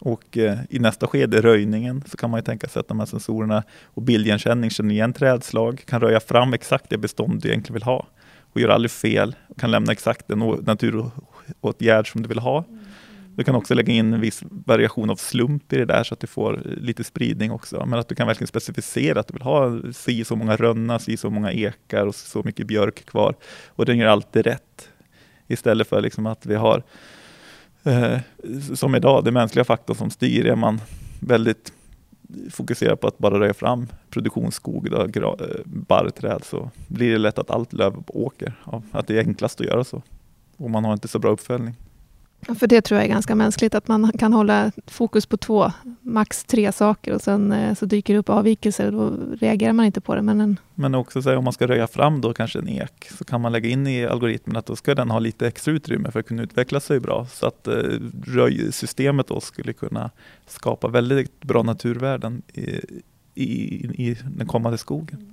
och 0.00 0.38
eh, 0.38 0.58
i 0.70 0.78
nästa 0.78 1.06
skede, 1.06 1.40
röjningen, 1.40 2.04
så 2.06 2.16
kan 2.16 2.30
man 2.30 2.38
ju 2.38 2.44
tänka 2.44 2.68
sig 2.68 2.80
att 2.80 2.88
de 2.88 2.98
här 2.98 3.06
sensorerna 3.06 3.62
och 3.84 4.02
bildigenkänning 4.02 4.70
känner 4.70 4.94
igen 4.94 5.12
trädslag, 5.12 5.82
kan 5.86 6.00
röja 6.00 6.20
fram 6.20 6.54
exakt 6.54 6.90
det 6.90 6.98
bestånd 6.98 7.42
du 7.42 7.48
egentligen 7.48 7.74
vill 7.74 7.82
ha 7.82 8.06
och 8.52 8.60
gör 8.60 8.68
aldrig 8.68 8.90
fel. 8.90 9.36
och 9.48 9.58
kan 9.60 9.70
lämna 9.70 9.92
exakt 9.92 10.28
den 10.28 10.38
naturåtgärd 10.38 12.12
som 12.12 12.22
du 12.22 12.28
vill 12.28 12.38
ha. 12.38 12.64
Du 13.36 13.44
kan 13.44 13.54
också 13.54 13.74
lägga 13.74 13.92
in 13.92 14.12
en 14.12 14.20
viss 14.20 14.42
variation 14.50 15.10
av 15.10 15.16
slump 15.16 15.72
i 15.72 15.76
det 15.76 15.84
där 15.84 16.04
så 16.04 16.14
att 16.14 16.20
du 16.20 16.26
får 16.26 16.62
lite 16.64 17.04
spridning 17.04 17.50
också. 17.50 17.86
Men 17.86 17.98
att 17.98 18.08
du 18.08 18.14
kan 18.14 18.26
verkligen 18.26 18.48
specificera 18.48 19.20
att 19.20 19.28
du 19.28 19.32
vill 19.32 19.42
ha 19.42 19.80
si 19.92 20.24
så 20.24 20.36
många 20.36 20.56
rönna, 20.56 20.98
si 20.98 21.16
så 21.16 21.30
många 21.30 21.52
ekar 21.52 22.06
och 22.06 22.14
så 22.14 22.42
mycket 22.42 22.66
björk 22.66 23.06
kvar. 23.06 23.34
Och 23.66 23.86
den 23.86 23.98
gör 23.98 24.06
alltid 24.06 24.46
rätt. 24.46 24.88
Istället 25.46 25.88
för 25.88 26.00
liksom 26.00 26.26
att 26.26 26.46
vi 26.46 26.54
har, 26.54 26.82
eh, 27.84 28.18
som 28.74 28.94
idag, 28.94 29.24
den 29.24 29.34
mänskliga 29.34 29.64
faktorn 29.64 29.96
som 29.96 30.10
styr. 30.10 30.46
Är 30.46 30.56
man 30.56 30.80
väldigt 31.20 31.72
fokuserad 32.50 33.00
på 33.00 33.08
att 33.08 33.18
bara 33.18 33.40
röja 33.40 33.54
fram 33.54 33.86
produktionsskog, 34.10 34.90
då, 34.90 35.36
eh, 35.40 35.46
barrträd, 35.64 36.44
så 36.44 36.70
blir 36.88 37.12
det 37.12 37.18
lätt 37.18 37.38
att 37.38 37.50
allt 37.50 37.72
löv 37.72 38.04
åker. 38.06 38.52
Att 38.90 39.06
det 39.06 39.16
är 39.16 39.18
enklast 39.18 39.60
att 39.60 39.66
göra 39.66 39.84
så. 39.84 40.02
Och 40.56 40.70
man 40.70 40.84
har 40.84 40.92
inte 40.92 41.08
så 41.08 41.18
bra 41.18 41.30
uppföljning. 41.30 41.74
För 42.58 42.66
det 42.66 42.80
tror 42.80 42.98
jag 42.98 43.04
är 43.04 43.08
ganska 43.08 43.34
mänskligt, 43.34 43.74
att 43.74 43.88
man 43.88 44.12
kan 44.18 44.32
hålla 44.32 44.72
fokus 44.86 45.26
på 45.26 45.36
två, 45.36 45.72
max 46.02 46.44
tre 46.44 46.72
saker 46.72 47.12
och 47.12 47.22
sen 47.22 47.52
eh, 47.52 47.74
så 47.74 47.86
dyker 47.86 48.14
det 48.14 48.18
upp 48.18 48.28
avvikelser 48.28 48.94
och 48.94 49.12
då 49.12 49.36
reagerar 49.40 49.72
man 49.72 49.86
inte 49.86 50.00
på 50.00 50.14
det. 50.14 50.22
Men, 50.22 50.40
en... 50.40 50.56
men 50.74 50.94
också 50.94 51.22
så 51.22 51.28
här, 51.28 51.36
om 51.36 51.44
man 51.44 51.52
ska 51.52 51.66
röja 51.66 51.86
fram 51.86 52.20
då 52.20 52.32
kanske 52.32 52.58
en 52.58 52.68
ek 52.68 53.08
så 53.18 53.24
kan 53.24 53.40
man 53.40 53.52
lägga 53.52 53.68
in 53.68 53.86
i 53.86 54.06
algoritmen 54.06 54.56
att 54.56 54.66
då 54.66 54.76
ska 54.76 54.94
den 54.94 55.10
ha 55.10 55.18
lite 55.18 55.46
extra 55.46 55.72
utrymme 55.72 56.10
för 56.10 56.20
att 56.20 56.26
kunna 56.26 56.42
utveckla 56.42 56.80
sig 56.80 57.00
bra. 57.00 57.26
Så 57.26 57.46
att 57.46 57.66
eh, 57.66 57.74
röjsystemet 58.26 59.26
då 59.26 59.40
skulle 59.40 59.72
kunna 59.72 60.10
skapa 60.46 60.88
väldigt 60.88 61.40
bra 61.40 61.62
naturvärden 61.62 62.42
i, 62.52 62.80
i, 63.34 63.46
i 64.08 64.16
den 64.36 64.46
kommande 64.46 64.78
skogen. 64.78 65.32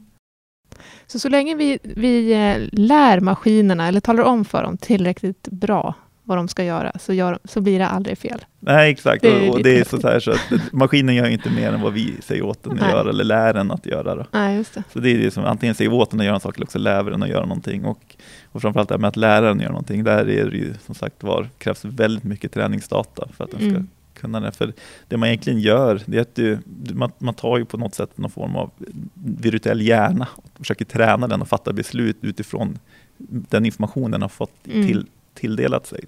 Så 1.07 1.19
så 1.19 1.29
länge 1.29 1.55
vi, 1.55 1.79
vi 1.83 2.33
eh, 2.33 2.69
lär 2.71 3.19
maskinerna 3.19 3.87
eller 3.87 3.99
talar 3.99 4.23
om 4.23 4.45
för 4.45 4.63
dem 4.63 4.77
tillräckligt 4.77 5.47
bra 5.47 5.95
vad 6.23 6.37
de 6.37 6.47
ska 6.47 6.63
göra, 6.63 6.91
så, 6.99 7.13
gör, 7.13 7.39
så 7.43 7.61
blir 7.61 7.79
det 7.79 7.87
aldrig 7.87 8.17
fel. 8.17 8.45
Nej, 8.59 8.91
exakt. 8.91 9.21
Det 9.21 9.29
är, 9.29 9.49
och, 9.49 9.55
och 9.55 9.63
det 9.63 9.79
är 9.79 9.83
så, 9.83 10.07
här, 10.07 10.19
så 10.19 10.31
att 10.31 10.39
maskinen 10.71 11.15
gör 11.15 11.29
inte 11.29 11.49
mer 11.49 11.73
än 11.73 11.81
vad 11.81 11.93
vi 11.93 12.15
säger 12.21 12.41
åt 12.43 12.63
den 12.63 12.79
att 12.79 12.91
göra, 12.91 13.09
eller 13.09 13.23
lär 13.23 13.53
den 13.53 13.71
att 13.71 13.85
göra. 13.85 14.15
Då. 14.15 14.25
Nej, 14.31 14.57
just 14.57 14.73
det. 14.73 14.83
Så 14.93 14.99
det 14.99 15.09
är 15.09 15.17
det 15.17 15.31
som 15.31 15.45
antingen 15.45 15.75
säger 15.75 15.93
åt 15.93 16.11
den 16.11 16.19
att 16.19 16.25
göra 16.25 16.35
en 16.35 16.41
sak, 16.41 16.55
eller 16.55 16.65
också 16.65 16.79
lär 16.79 17.03
den 17.03 17.23
att 17.23 17.29
göra 17.29 17.45
någonting. 17.45 17.85
Och, 17.85 18.15
och 18.51 18.61
framförallt 18.61 18.89
det 18.89 18.95
här 18.95 18.99
med 18.99 19.07
att 19.07 19.17
lära 19.17 19.41
den 19.41 19.57
att 19.57 19.61
göra 19.61 19.71
någonting, 19.71 20.03
där 20.03 20.29
är 20.29 20.49
det 20.49 20.57
ju 20.57 20.73
som 20.85 20.95
sagt 20.95 21.23
var, 21.23 21.49
krävs 21.57 21.85
väldigt 21.85 22.23
mycket 22.23 22.51
träningsdata 22.51 23.27
för 23.37 23.43
att 23.43 23.51
den 23.51 23.59
ska 23.59 23.69
mm. 23.69 23.87
kunna 24.13 24.39
det. 24.39 24.51
För 24.51 24.73
det 25.07 25.17
man 25.17 25.29
egentligen 25.29 25.59
gör, 25.59 26.01
det 26.05 26.17
är 26.17 26.21
att 26.21 26.35
du, 26.35 26.59
man, 26.93 27.11
man 27.17 27.33
tar 27.33 27.57
ju 27.57 27.65
på 27.65 27.77
något 27.77 27.95
sätt 27.95 28.17
någon 28.17 28.31
form 28.31 28.55
av 28.55 28.71
virtuell 29.13 29.81
hjärna 29.81 30.27
och 30.35 30.45
försöker 30.57 30.85
träna 30.85 31.27
den 31.27 31.41
och 31.41 31.47
fatta 31.47 31.73
beslut 31.73 32.17
utifrån 32.21 32.79
den 33.17 33.65
information 33.65 34.11
den 34.11 34.21
har 34.21 34.29
fått 34.29 34.67
mm. 34.67 34.87
till 34.87 35.05
tilldelat 35.33 35.87
sig. 35.87 36.05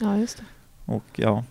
Ja, 0.00 0.16
just 0.16 0.36
det. 0.38 0.44
Och 0.84 1.04
ja, 1.16 1.44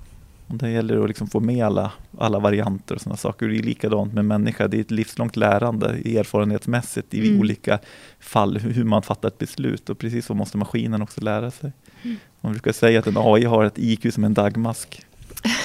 och 0.50 0.56
det 0.56 0.70
gäller 0.70 1.04
att 1.04 1.08
liksom 1.08 1.28
få 1.28 1.40
med 1.40 1.66
alla, 1.66 1.92
alla 2.18 2.40
varianter 2.40 2.96
och 2.96 3.02
sådana 3.02 3.18
saker. 3.18 3.48
Det 3.48 3.58
är 3.58 3.64
likadant 3.64 4.14
med 4.14 4.26
människa, 4.26 4.68
det 4.68 4.78
är 4.78 4.82
ett 4.82 4.92
livslångt 4.92 5.36
lärande 5.36 5.88
erfarenhetsmässigt 5.90 7.14
i 7.14 7.28
mm. 7.28 7.40
olika 7.40 7.80
fall, 8.20 8.58
hur 8.58 8.84
man 8.84 9.02
fattar 9.02 9.28
ett 9.28 9.38
beslut. 9.38 9.90
Och 9.90 9.98
precis 9.98 10.26
så 10.26 10.34
måste 10.34 10.58
maskinen 10.58 11.02
också 11.02 11.22
lära 11.22 11.52
sig. 11.52 11.72
Mm. 12.04 12.18
Man 12.42 12.52
brukar 12.52 12.72
säga 12.72 13.00
att 13.00 13.08
en 13.08 13.18
AI 13.18 13.46
har 13.46 13.66
ett 13.66 13.78
IQ 13.80 14.14
som 14.14 14.24
en 14.24 14.34
dagmask. 14.34 15.06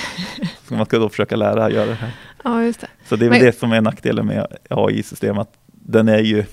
så 0.69 0.75
man 0.75 0.87
ska 0.87 0.99
då 0.99 1.09
försöka 1.09 1.37
lära 1.37 1.65
att 1.65 1.73
göra 1.73 1.87
det 1.87 1.95
här. 1.95 2.13
Ja, 2.45 2.63
just 2.63 2.81
det. 2.81 2.89
Så 3.05 3.17
det 3.17 3.27
är 3.27 3.31
väl 3.31 3.39
Men... 3.39 3.47
det 3.47 3.59
som 3.59 3.73
är 3.73 3.81
nackdelen 3.81 4.27
med 4.27 4.47
AI-system, 4.71 5.45
den 5.73 6.09
är 6.09 6.23
ju 6.23 6.45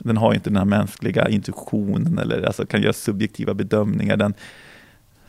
den 0.00 0.16
har 0.16 0.34
inte 0.34 0.50
den 0.50 0.56
här 0.56 0.64
mänskliga 0.64 1.28
intuitionen 1.28 2.18
eller 2.18 2.42
alltså 2.42 2.66
kan 2.66 2.82
göra 2.82 2.92
subjektiva 2.92 3.54
bedömningar. 3.54 4.16
Den, 4.16 4.34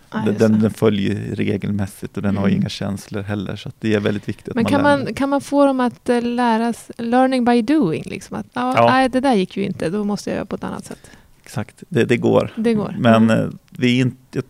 ah, 0.10 0.26
den, 0.26 0.60
den, 0.60 0.72
följer 0.72 1.16
regelmässigt 1.36 2.18
och 2.18 2.24
den 2.24 2.32
mm. 2.32 2.42
har 2.42 2.50
inga 2.50 2.70
känslor 2.70 3.22
heller. 3.22 3.56
Så 3.56 3.72
det 3.80 3.94
är 3.94 4.00
väldigt 4.00 4.30
viktigt 4.30 4.56
Men 4.56 4.64
man 4.64 4.72
kan, 4.72 4.84
man, 4.84 5.14
kan 5.14 5.30
man 5.30 5.42
få 5.42 5.66
dem 5.66 5.80
att 5.80 6.10
uh, 6.10 6.22
lära 6.22 6.74
sig, 6.74 6.96
learning 6.98 7.46
by 7.46 7.62
doing? 7.62 8.04
Liksom 8.06 8.38
att, 8.38 8.46
ah, 8.54 8.74
ja. 8.76 8.86
nej, 8.86 9.10
det 9.10 9.20
där 9.20 9.34
gick 9.34 9.58
ju 9.58 9.64
inte, 9.64 9.90
då 9.90 10.04
måste 10.04 10.30
jag 10.30 10.36
göra 10.36 10.46
på 10.46 10.56
ett 10.56 10.64
annat 10.64 10.86
sätt. 10.86 11.12
Exakt, 11.44 11.84
det, 11.90 12.06
det 12.06 12.18
går. 12.18 12.54
Det 12.56 12.74
går. 12.74 12.96
Men 13.00 13.30
mm. 13.30 13.58
Vi 13.78 13.98
är 13.98 14.02
inte, 14.02 14.42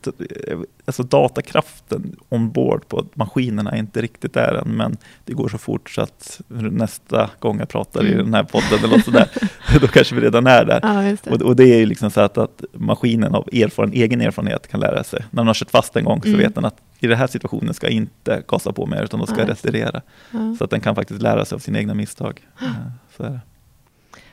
alltså 0.86 1.04
datakraften 1.04 2.16
ombord 2.30 2.88
på 2.88 3.06
maskinerna 3.14 3.72
är 3.72 3.78
inte 3.78 4.02
riktigt 4.02 4.34
där 4.34 4.54
än, 4.54 4.68
men 4.68 4.98
det 5.26 5.34
går 5.34 5.50
så 5.50 5.58
fort 5.58 5.90
så 5.90 6.02
att 6.02 6.42
nästa 6.48 7.30
gång 7.40 7.60
jag 7.60 7.70
pratar 7.70 8.00
mm. 8.02 8.14
i 8.14 8.16
den 8.16 8.34
här 8.34 8.44
podden 8.44 8.80
eller 8.80 8.88
något 8.88 9.06
sådär, 9.06 9.30
då 9.82 9.88
kanske 9.88 10.16
vi 10.16 10.22
redan 10.22 10.48
är 10.48 10.66
där. 10.66 10.80
Ja, 10.84 11.18
det. 11.24 11.32
Och, 11.32 11.42
och, 11.42 11.56
det 11.56 11.64
är 11.64 11.78
ju 11.78 11.86
liksom 11.86 12.12
så 12.12 12.22
att, 12.22 12.38
att 12.38 12.64
maskinen 12.74 13.36
av 13.36 13.50
erfaren, 13.52 13.94
egen 13.94 14.22
erfarenhet 14.22 14.68
kan 14.68 14.80
lära 14.80 15.04
sig. 15.04 15.20
När 15.20 15.44
man 15.44 15.48
har 15.48 15.54
kört 15.54 15.72
fast 15.72 15.96
en 15.96 16.06
gång 16.06 16.22
så 16.22 16.28
mm. 16.28 16.40
vet 16.40 16.56
den 16.56 16.66
att 16.66 16.82
i 17.00 17.08
den 17.08 17.18
här 17.18 17.28
situationen 17.28 17.74
ska 17.74 17.88
jag 17.88 17.94
inte 17.94 18.44
gasa 18.48 18.74
på 18.74 18.86
mer, 18.86 19.04
utan 19.04 19.20
då 19.20 19.26
ska 19.26 19.36
ja, 19.36 19.42
jag 19.42 19.50
retirera. 19.50 20.02
Ja. 20.32 20.56
Så 20.58 20.64
att 20.64 20.70
den 20.70 20.82
kan 20.82 20.96
faktiskt 20.96 21.22
lära 21.22 21.46
sig 21.46 21.56
av 21.56 21.60
sina 21.60 21.80
egna 21.80 21.94
misstag. 21.94 22.42
Det. 23.18 23.40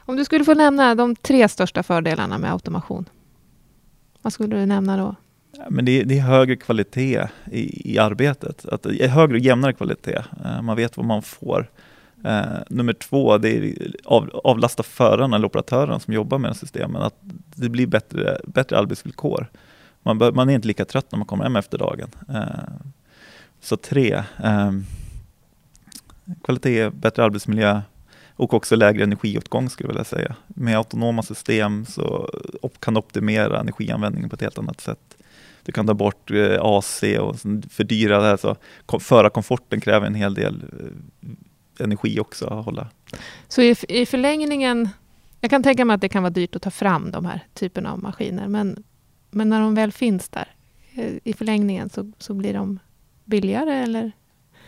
Om 0.05 0.17
du 0.17 0.25
skulle 0.25 0.45
få 0.45 0.55
nämna 0.55 0.95
de 0.95 1.17
tre 1.17 1.49
största 1.49 1.83
fördelarna 1.83 2.39
med 2.39 2.53
automation, 2.53 3.05
vad 4.23 4.33
skulle 4.33 4.57
du 4.57 4.67
nämna 4.67 4.97
då? 4.97 5.15
Men 5.71 5.85
det, 5.85 6.01
är, 6.01 6.05
det 6.05 6.19
är 6.19 6.23
högre 6.23 6.57
kvalitet 6.57 7.29
i, 7.51 7.93
i 7.93 7.99
arbetet, 7.99 8.67
att 8.67 8.87
eh, 8.87 9.11
högre 9.11 9.35
och 9.35 9.43
jämnare 9.43 9.73
kvalitet. 9.73 10.23
Eh, 10.45 10.63
man 10.63 10.77
vet 10.77 10.97
vad 10.97 11.07
man 11.07 11.23
får. 11.23 11.71
Uh, 12.27 12.59
nummer 12.69 12.93
två, 12.93 13.39
det 13.39 13.49
är 13.51 13.75
av, 14.05 14.41
avlasta 14.45 14.83
förarna 14.83 15.37
eller 15.37 15.47
operatören 15.47 16.01
som 16.01 16.15
jobbar 16.15 16.39
med 16.39 16.57
systemen, 16.57 17.03
att 17.03 17.15
det 17.55 17.69
blir 17.69 17.87
bättre, 17.87 18.39
bättre 18.45 18.79
arbetsvillkor. 18.79 19.47
Man, 20.03 20.19
bör, 20.19 20.33
man 20.33 20.51
är 20.51 20.55
inte 20.55 20.69
lika 20.69 20.85
trött 20.85 21.13
när 21.13 21.19
man 21.19 21.27
kommer 21.27 21.45
hem 21.45 21.57
efter 21.57 21.79
dagen. 21.79 22.11
Uh, 22.31 22.47
så 23.61 23.77
tre, 23.77 24.23
kvalitet, 26.45 26.91
bättre 26.91 27.25
arbetsmiljö, 27.25 27.81
och 28.43 28.55
också 28.55 28.77
lägre 28.77 29.03
energiåtgång 29.03 29.71
skulle 29.71 29.87
jag 29.87 29.93
vilja 29.93 30.05
säga. 30.05 30.37
Med 30.47 30.77
autonoma 30.77 31.23
system 31.23 31.87
så 31.87 32.31
kan 32.79 32.95
du 32.95 32.99
optimera 32.99 33.61
energianvändningen 33.61 34.31
på 34.31 34.35
ett 34.35 34.41
helt 34.41 34.59
annat 34.59 34.81
sätt. 34.81 35.17
Du 35.63 35.73
kan 35.73 35.87
ta 35.87 35.95
bort 35.95 36.31
eh, 36.31 36.59
AC 36.61 37.03
och 37.21 37.37
fördyra 37.71 38.19
det 38.19 38.27
här. 38.27 38.37
Så 38.37 38.57
förarkomforten 39.01 39.81
kräver 39.81 40.07
en 40.07 40.15
hel 40.15 40.35
del 40.35 40.65
eh, 40.81 41.85
energi 41.85 42.21
också 42.21 42.47
att 42.47 42.65
hålla. 42.65 42.89
Så 43.49 43.63
i, 43.63 43.77
i 43.89 44.07
förlängningen, 44.07 44.89
jag 45.41 45.51
kan 45.51 45.63
tänka 45.63 45.85
mig 45.85 45.95
att 45.95 46.01
det 46.01 46.09
kan 46.09 46.23
vara 46.23 46.31
dyrt 46.31 46.57
att 46.57 46.63
ta 46.63 46.71
fram 46.71 47.11
de 47.11 47.25
här 47.25 47.41
typerna 47.55 47.93
av 47.93 48.03
maskiner, 48.03 48.49
men, 48.49 48.85
men 49.31 49.49
när 49.49 49.61
de 49.61 49.75
väl 49.75 49.93
finns 49.93 50.29
där, 50.29 50.55
eh, 50.95 51.13
i 51.25 51.33
förlängningen 51.33 51.91
så, 51.91 52.13
så 52.19 52.35
blir 52.35 52.55
de 52.55 52.79
billigare 53.25 53.75
eller? 53.75 54.13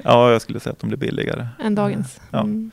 Ja, 0.03 0.33
jag 0.33 0.43
skulle 0.43 0.61
säga 0.61 0.73
att 0.73 0.79
de 0.79 0.87
blir 0.87 0.99
billigare. 0.99 1.49
Än 1.59 1.75
dagens? 1.75 2.21
Ja. 2.31 2.41
Mm. 2.41 2.71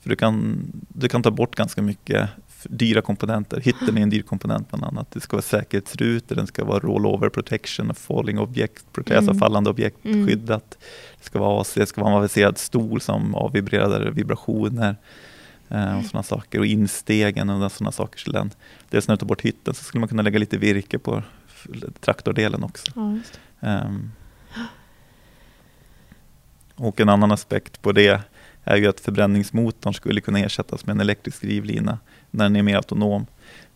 För 0.00 0.10
du 0.10 0.16
kan, 0.16 0.66
du 0.88 1.08
kan 1.08 1.22
ta 1.22 1.30
bort 1.30 1.56
ganska 1.56 1.82
mycket 1.82 2.28
dyra 2.64 3.02
komponenter. 3.02 3.60
Hitten 3.60 3.98
är 3.98 4.02
en 4.02 4.10
dyr 4.10 4.22
komponent 4.22 4.68
bland 4.68 4.84
annat. 4.84 5.10
Det 5.10 5.20
ska 5.20 5.36
vara 5.36 5.42
säkerhetsrutor, 5.42 6.36
den 6.36 6.46
ska 6.46 6.64
vara 6.64 6.78
rollover 6.78 7.28
protection, 7.28 7.94
falling 7.94 8.38
object, 8.38 8.84
alltså 8.96 9.18
mm. 9.18 9.38
fallande 9.38 9.70
objekt 9.70 10.04
mm. 10.04 10.26
skyddat. 10.26 10.78
Det 11.18 11.24
ska 11.24 11.38
vara 11.38 11.60
AC, 11.60 11.74
det 11.74 11.86
ska 11.86 12.00
vara 12.00 12.10
en 12.10 12.16
avancerad 12.16 12.58
stol 12.58 13.00
som 13.00 13.34
avvibrerar 13.34 14.10
vibrationer. 14.10 14.96
Eh, 15.68 15.98
och 15.98 16.04
sådana 16.04 16.22
saker. 16.22 16.58
Och 16.58 16.66
instegen 16.66 17.50
och 17.50 17.72
sådana 17.72 17.92
saker. 17.92 18.18
Så 18.18 18.32
den, 18.32 18.50
dels 18.90 19.08
när 19.08 19.14
du 19.14 19.18
tar 19.18 19.26
bort 19.26 19.40
hytten 19.40 19.74
så 19.74 19.84
skulle 19.84 20.00
man 20.00 20.08
kunna 20.08 20.22
lägga 20.22 20.38
lite 20.38 20.58
virke 20.58 20.98
på 20.98 21.22
traktordelen 22.00 22.64
också. 22.64 22.92
Ja, 22.94 23.18
um, 23.86 24.12
och 26.74 27.00
en 27.00 27.08
annan 27.08 27.32
aspekt 27.32 27.82
på 27.82 27.92
det 27.92 28.20
är 28.64 28.76
ju 28.76 28.86
att 28.86 29.00
förbränningsmotorn 29.00 29.94
skulle 29.94 30.20
kunna 30.20 30.38
ersättas 30.38 30.86
med 30.86 30.94
en 30.94 31.00
elektrisk 31.00 31.40
drivlina 31.40 31.98
när 32.30 32.44
den 32.44 32.56
är 32.56 32.62
mer 32.62 32.76
autonom. 32.76 33.26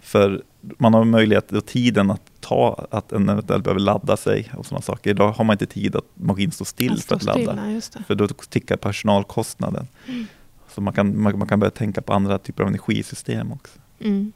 För 0.00 0.42
man 0.60 0.94
har 0.94 1.04
möjlighet 1.04 1.52
och 1.52 1.66
tiden 1.66 2.10
att 2.10 2.22
ta 2.40 2.86
att 2.90 3.12
en 3.12 3.28
eventuellt 3.28 3.64
behöver 3.64 3.80
ladda 3.80 4.16
sig 4.16 4.50
och 4.56 4.66
sådana 4.66 4.82
saker. 4.82 5.10
Idag 5.10 5.32
har 5.32 5.44
man 5.44 5.54
inte 5.54 5.66
tid 5.66 5.96
att 5.96 6.04
maskinen 6.14 6.52
står 6.52 6.64
still 6.64 7.02
för 7.02 7.14
att 7.14 7.22
ladda. 7.22 7.80
För 8.06 8.14
då 8.14 8.28
tickar 8.28 8.76
personalkostnaden. 8.76 9.86
Mm. 10.08 10.26
Så 10.68 10.80
man 10.80 10.94
kan, 10.94 11.22
man, 11.22 11.38
man, 11.38 11.48
kan 11.48 11.60
börja 11.60 11.70
tänka 11.70 12.02
på 12.02 12.12
andra 12.12 12.38
typer 12.38 12.62
av 12.62 12.68
energisystem 12.68 13.52
också. 13.52 13.78
Mm. 14.00 14.32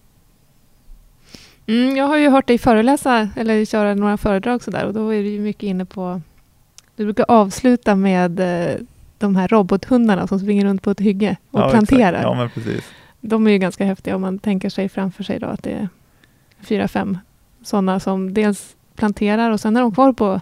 Mm, 1.66 1.96
jag 1.96 2.04
har 2.04 2.16
ju 2.16 2.28
hört 2.28 2.46
dig 2.46 2.58
föreläsa 2.58 3.30
eller 3.36 3.64
köra 3.64 3.94
några 3.94 4.16
föredrag 4.16 4.62
sådär 4.62 4.84
och 4.84 4.94
då 4.94 5.14
är 5.14 5.22
du 5.22 5.38
mycket 5.40 5.62
inne 5.62 5.84
på 5.84 6.20
du 6.98 7.04
brukar 7.04 7.24
avsluta 7.28 7.94
med 7.94 8.40
eh, 8.40 8.76
de 9.18 9.36
här 9.36 9.48
robothundarna 9.48 10.26
som 10.26 10.38
springer 10.38 10.64
runt 10.64 10.82
på 10.82 10.90
ett 10.90 11.00
hygge 11.00 11.36
och 11.50 11.60
ja, 11.60 11.70
planterar. 11.70 12.22
Ja, 12.22 12.34
men 12.34 12.50
precis. 12.50 12.84
De 13.20 13.46
är 13.46 13.50
ju 13.50 13.58
ganska 13.58 13.84
häftiga 13.84 14.16
om 14.16 14.20
man 14.20 14.38
tänker 14.38 14.70
sig 14.70 14.88
framför 14.88 15.24
sig 15.24 15.38
då 15.38 15.46
att 15.46 15.62
det 15.62 15.70
är 15.70 15.88
fyra, 16.60 16.88
fem 16.88 17.18
sådana 17.62 18.00
som 18.00 18.34
dels 18.34 18.76
planterar 18.96 19.50
och 19.50 19.60
sen 19.60 19.76
är 19.76 19.80
de 19.80 19.94
kvar 19.94 20.12
på 20.12 20.40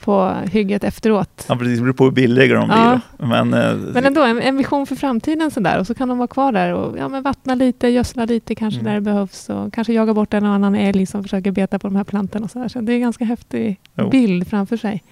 på 0.00 0.34
hygget 0.50 0.84
efteråt. 0.84 1.44
Ja, 1.48 1.56
precis. 1.56 1.78
Det 1.78 1.82
beror 1.82 1.92
på 1.92 2.04
hur 2.04 2.10
billiga 2.10 2.54
de 2.54 2.68
blir. 2.68 3.00
Men, 3.28 3.54
eh, 3.54 3.76
men 3.76 4.04
ändå, 4.06 4.22
en, 4.22 4.42
en, 4.42 4.56
vision 4.56 4.86
för 4.86 4.96
framtiden 4.96 5.50
sådär. 5.50 5.78
Och 5.78 5.86
så 5.86 5.94
kan 5.94 6.08
de 6.08 6.18
vara 6.18 6.28
kvar 6.28 6.52
där 6.52 6.74
och 6.74 6.98
ja, 6.98 7.08
men 7.08 7.22
vattna 7.22 7.54
lite, 7.54 7.88
gödsla 7.88 8.24
lite 8.24 8.54
kanske 8.54 8.80
mm. 8.80 8.90
där 8.90 8.94
det 8.94 9.00
behövs. 9.00 9.48
Och 9.48 9.74
kanske 9.74 9.92
jaga 9.92 10.14
bort 10.14 10.34
en 10.34 10.44
och 10.44 10.50
annan 10.50 10.74
älg 10.74 11.06
som 11.06 11.22
försöker 11.22 11.50
beta 11.50 11.78
på 11.78 11.86
de 11.88 11.96
här 11.96 12.04
plantorna. 12.04 12.44
Och 12.44 12.50
så, 12.50 12.58
där. 12.58 12.68
så 12.68 12.80
det 12.80 12.92
är 12.92 12.94
en 12.94 13.00
ganska 13.00 13.24
häftig 13.24 13.80
jo. 13.94 14.10
bild 14.10 14.48
framför 14.48 14.76
sig 14.76 15.02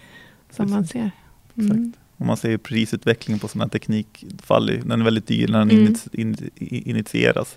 som 0.51 0.65
precis. 0.65 0.75
man 0.75 0.87
ser. 0.87 1.11
Mm. 1.59 1.93
Om 2.19 2.27
man 2.27 2.37
ser 2.37 2.57
prisutvecklingen 2.57 3.39
på 3.39 3.49
sådana 3.49 3.65
här 3.65 3.71
teknik 3.71 4.25
faller, 4.43 4.83
den 4.85 5.01
är 5.01 5.05
väldigt 5.05 5.27
dyr 5.27 5.49
när 5.49 5.59
den 5.59 5.71
mm. 5.71 6.37
initieras. 6.59 7.57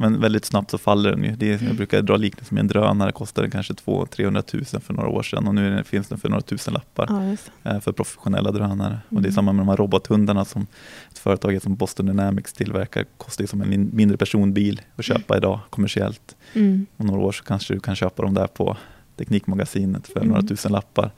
Men 0.00 0.20
väldigt 0.20 0.44
snabbt 0.44 0.70
så 0.70 0.78
faller 0.78 1.10
den 1.10 1.24
ju. 1.24 1.36
Det 1.36 1.46
är, 1.46 1.52
jag 1.52 1.62
mm. 1.62 1.76
brukar 1.76 2.02
dra 2.02 2.16
liknelsen 2.16 2.54
med 2.54 2.60
en 2.60 2.68
drönare, 2.68 3.12
kostade 3.12 3.50
kanske 3.50 3.72
200-300 3.72 4.72
000 4.74 4.82
för 4.82 4.94
några 4.94 5.08
år 5.08 5.22
sedan 5.22 5.48
och 5.48 5.54
nu 5.54 5.84
finns 5.84 6.08
den 6.08 6.18
för 6.18 6.28
några 6.28 6.42
tusen 6.42 6.74
lappar 6.74 7.36
ja, 7.62 7.70
eh, 7.70 7.80
för 7.80 7.92
professionella 7.92 8.52
drönare. 8.52 8.88
Mm. 8.88 9.00
Och 9.08 9.22
det 9.22 9.26
är 9.26 9.30
mm. 9.30 9.32
samma 9.32 9.52
med 9.52 9.60
de 9.60 9.68
här 9.68 9.76
robothundarna 9.76 10.44
som 10.44 10.66
ett 11.10 11.18
företag 11.18 11.62
som 11.62 11.76
Boston 11.76 12.06
Dynamics 12.06 12.52
tillverkar, 12.52 13.04
kostar 13.16 13.46
som 13.46 13.62
en 13.62 13.90
mindre 13.92 14.16
personbil 14.16 14.80
att 14.96 15.04
köpa 15.04 15.34
mm. 15.34 15.42
idag 15.42 15.60
kommersiellt. 15.70 16.36
Mm. 16.52 16.86
Om 16.96 17.06
några 17.06 17.20
år 17.20 17.32
så 17.32 17.44
kanske 17.44 17.74
du 17.74 17.80
kan 17.80 17.96
köpa 17.96 18.22
dem 18.22 18.34
där 18.34 18.46
på 18.46 18.76
Teknikmagasinet 19.16 20.06
för 20.06 20.24
några 20.24 20.42
tusen 20.42 20.72
lappar. 20.72 21.10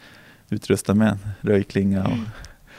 Utrustad 0.50 0.94
med 0.94 1.08
en 1.08 1.18
röjklinga 1.40 2.04
och 2.04 2.18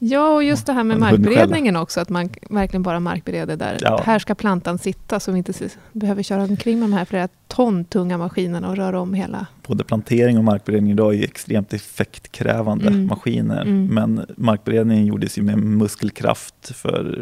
Ja, 0.00 0.28
och 0.34 0.44
just 0.44 0.66
det 0.66 0.72
här 0.72 0.84
med 0.84 0.98
markberedningen 0.98 1.76
också, 1.76 2.00
att 2.00 2.08
man 2.08 2.28
verkligen 2.50 2.82
bara 2.82 3.00
markbereder 3.00 3.56
där. 3.56 3.76
Ja. 3.80 4.00
Här 4.04 4.18
ska 4.18 4.34
plantan 4.34 4.78
sitta, 4.78 5.20
så 5.20 5.32
vi 5.32 5.38
inte 5.38 5.52
behöver 5.92 6.22
köra 6.22 6.42
omkring 6.42 6.78
med 6.80 6.88
de 6.88 6.92
här 6.96 7.04
flera 7.04 7.28
ton 7.48 7.84
tunga 7.84 8.18
maskinerna 8.18 8.68
och 8.68 8.76
röra 8.76 9.00
om 9.00 9.14
hela. 9.14 9.46
både 9.66 9.84
plantering 9.84 10.38
och 10.38 10.44
markberedning 10.44 10.92
idag 10.92 11.14
är 11.14 11.24
extremt 11.24 11.72
effektkrävande 11.72 12.86
Mm. 12.88 13.06
maskiner. 13.06 13.62
Mm. 13.62 13.86
Men 13.86 14.26
markberedningen 14.36 15.06
gjordes 15.06 15.38
ju 15.38 15.42
med 15.42 15.58
muskelkraft 15.58 16.76
för 16.76 17.18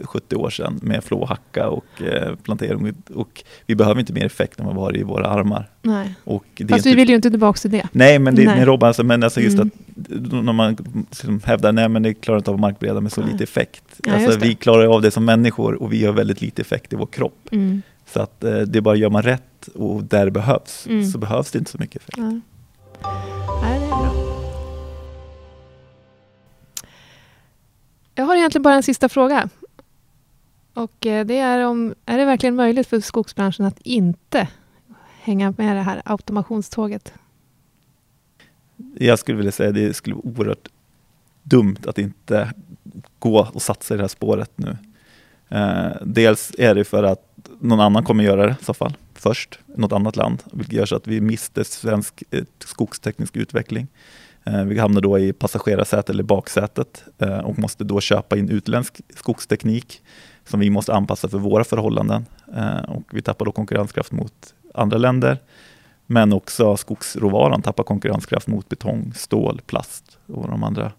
eh, 0.00 0.06
70 0.06 0.36
år 0.36 0.50
sedan 0.50 0.78
med 0.82 1.04
flåhacka 1.04 1.68
och 1.68 2.02
eh, 2.02 2.34
plantering. 2.42 2.94
Och 3.14 3.44
vi 3.66 3.74
behöver 3.74 4.00
inte 4.00 4.12
mer 4.12 4.24
effekt 4.26 4.60
än 4.60 4.66
vad 4.66 4.74
vi 4.74 4.80
har 4.80 4.96
i 4.96 5.02
våra 5.02 5.26
armar. 5.26 5.70
Nej. 5.82 6.14
Och 6.24 6.44
det 6.56 6.64
är 6.64 6.68
Fast 6.68 6.86
vi 6.86 6.90
inte- 6.90 6.96
vill 7.00 7.08
ju 7.08 7.14
inte 7.16 7.30
tillbaka 7.30 7.58
till 7.58 7.70
det. 7.70 7.88
Nej, 7.92 8.18
men 8.18 8.34
det 8.34 8.44
Nej. 8.44 8.56
med 8.58 8.66
Robban, 8.66 8.86
alltså, 8.86 9.04
men 9.04 9.22
alltså 9.22 9.40
just 9.40 9.58
Mm. 9.58 9.70
att 9.96 10.44
när 10.44 10.52
man 10.52 10.76
liksom 11.10 11.40
hävdar 11.44 11.72
nej 11.72 11.88
men 11.88 12.02
det 12.02 12.17
klarar 12.20 12.38
inte 12.38 12.50
av 12.50 12.58
markbereda 12.60 13.00
med 13.00 13.12
så 13.12 13.22
lite 13.22 13.44
effekt. 13.44 14.00
Ja, 14.04 14.14
alltså, 14.14 14.38
vi 14.40 14.54
klarar 14.54 14.86
av 14.86 15.02
det 15.02 15.10
som 15.10 15.24
människor 15.24 15.82
och 15.82 15.92
vi 15.92 16.04
har 16.06 16.12
väldigt 16.12 16.40
lite 16.40 16.62
effekt 16.62 16.92
i 16.92 16.96
vår 16.96 17.06
kropp. 17.06 17.48
Mm. 17.52 17.82
Så 18.06 18.20
att 18.20 18.44
eh, 18.44 18.58
det 18.58 18.78
är 18.78 18.80
bara 18.80 18.96
gör 18.96 19.10
man 19.10 19.22
rätt 19.22 19.68
och 19.74 20.04
där 20.04 20.24
det 20.24 20.30
behövs 20.30 20.86
Mm. 20.86 21.06
så 21.06 21.18
behövs 21.18 21.50
det 21.50 21.58
inte 21.58 21.70
så 21.70 21.78
mycket 21.78 21.96
effekt. 22.02 22.18
Ja. 22.18 22.40
Bra. 23.88 24.12
Jag 28.14 28.24
har 28.24 28.36
egentligen 28.36 28.62
bara 28.62 28.74
en 28.74 28.82
sista 28.82 29.08
fråga. 29.08 29.48
Och 30.74 31.06
eh, 31.06 31.26
det 31.26 31.38
är 31.38 31.66
om, 31.66 31.94
är 32.06 32.18
det 32.18 32.24
verkligen 32.24 32.54
möjligt 32.56 32.86
för 32.86 33.00
skogsbranschen 33.00 33.64
att 33.64 33.78
inte 33.80 34.48
hänga 35.22 35.54
med 35.56 35.76
det 35.76 35.82
här 35.82 36.02
automationståget? 36.04 37.12
Jag 38.98 39.18
skulle 39.18 39.36
vilja 39.36 39.52
säga 39.52 39.68
att 39.68 39.74
det 39.74 39.94
skulle 39.94 40.14
vara 40.14 40.24
oerhört 40.24 40.68
dumt 41.48 41.78
att 41.86 41.98
inte 41.98 42.52
gå 43.18 43.48
och 43.54 43.62
satsa 43.62 43.94
i 43.94 43.96
det 43.96 44.02
här 44.02 44.08
spåret 44.08 44.50
nu. 44.56 44.76
Eh, 45.48 45.90
dels 46.02 46.52
är 46.58 46.74
det 46.74 46.84
för 46.84 47.02
att 47.02 47.24
någon 47.60 47.80
annan 47.80 48.04
kommer 48.04 48.24
göra 48.24 48.46
det 48.46 48.56
i 48.60 48.64
så 48.64 48.74
fall 48.74 48.96
först, 49.14 49.58
något 49.66 49.92
annat 49.92 50.16
land, 50.16 50.42
vilket 50.52 50.74
gör 50.74 50.86
så 50.86 50.96
att 50.96 51.06
vi 51.06 51.20
mister 51.20 51.64
svensk 51.64 52.22
eh, 52.30 52.44
skogsteknisk 52.58 53.36
utveckling. 53.36 53.86
Eh, 54.44 54.64
vi 54.64 54.78
hamnar 54.78 55.00
då 55.00 55.18
i 55.18 55.32
passagerarsätet 55.32 56.10
eller 56.10 56.22
baksätet 56.22 57.04
eh, 57.18 57.38
och 57.38 57.58
måste 57.58 57.84
då 57.84 58.00
köpa 58.00 58.36
in 58.36 58.48
utländsk 58.48 59.00
skogsteknik 59.14 60.02
som 60.44 60.60
vi 60.60 60.70
måste 60.70 60.94
anpassa 60.94 61.28
för 61.28 61.38
våra 61.38 61.64
förhållanden. 61.64 62.26
Eh, 62.56 62.90
och 62.90 63.04
vi 63.12 63.22
tappar 63.22 63.44
då 63.44 63.52
konkurrenskraft 63.52 64.12
mot 64.12 64.54
andra 64.74 64.98
länder. 64.98 65.38
Men 66.06 66.32
också 66.32 66.76
skogsråvaran 66.76 67.62
tappar 67.62 67.84
konkurrenskraft 67.84 68.46
mot 68.46 68.68
betong, 68.68 69.12
stål, 69.16 69.60
plast 69.66 70.18
och 70.26 70.48
de 70.48 70.64
andra 70.64 70.92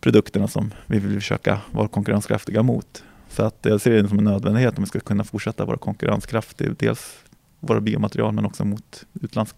produkterna 0.00 0.48
som 0.48 0.74
vi 0.86 0.98
vill 0.98 1.14
försöka 1.14 1.58
vara 1.70 1.88
konkurrenskraftiga 1.88 2.62
mot. 2.62 3.02
Så 3.28 3.42
att 3.42 3.58
jag 3.62 3.80
ser 3.80 4.02
det 4.02 4.08
som 4.08 4.18
en 4.18 4.24
nödvändighet 4.24 4.78
om 4.78 4.84
vi 4.84 4.88
ska 4.88 5.00
kunna 5.00 5.24
fortsätta 5.24 5.64
vara 5.64 5.76
konkurrenskraftiga, 5.76 6.70
dels 6.78 7.16
våra 7.60 7.80
biomaterial 7.80 8.32
men 8.32 8.46
också 8.46 8.64
mot 8.64 9.04
utländsk 9.22 9.56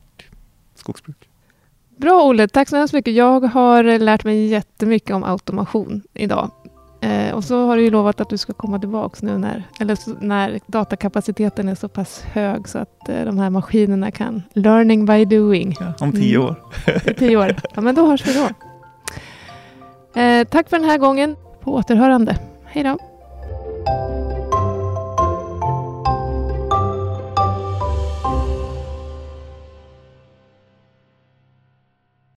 skogsbruk. 0.74 1.28
Bra 1.97 2.22
Olle, 2.22 2.49
tack 2.49 2.68
så 2.68 2.76
hemskt 2.76 2.95
mycket. 2.95 3.14
Jag 3.14 3.41
har 3.41 3.99
lärt 3.99 4.24
mig 4.24 4.47
jättemycket 4.47 5.11
om 5.11 5.24
automation 5.24 6.03
idag. 6.14 6.51
Eh, 7.03 7.34
och 7.34 7.45
så 7.45 7.66
har 7.66 7.76
du 7.76 7.82
ju 7.82 7.91
lovat 7.91 8.20
att 8.20 8.28
du 8.30 8.38
ska 8.38 8.53
komma 8.53 8.78
tillbaks 8.78 9.22
nu 9.22 9.38
när, 9.38 9.64
eller 9.80 9.99
när 10.24 10.61
datakapaciteten 10.66 11.68
är 11.68 11.74
så 11.74 11.88
pass 11.88 12.20
hög 12.22 12.68
så 12.68 12.78
att 12.78 13.09
eh, 13.09 13.24
de 13.24 13.38
här 13.38 13.51
maskinerna 13.51 14.11
kan 14.11 14.43
learning 14.53 15.07
by 15.07 15.24
doing. 15.24 15.76
Ja, 15.80 15.93
om 16.01 16.12
tio 16.12 16.36
Mm. 16.38 16.49
år. 16.51 16.57
I 17.11 17.14
tio 17.14 17.36
år. 17.36 17.57
Ja, 17.74 17.80
men 17.80 17.95
då 17.95 18.07
hörs 18.07 18.26
vi 18.28 18.34
då. 18.34 18.49
Eh, 20.15 20.45
tack 20.45 20.69
för 20.69 20.79
den 20.79 20.91
här 20.91 20.99
gången. 20.99 21.37
På 21.61 21.75
återhörande. 21.75 22.37
Hej 22.65 22.85
då. 22.85 22.99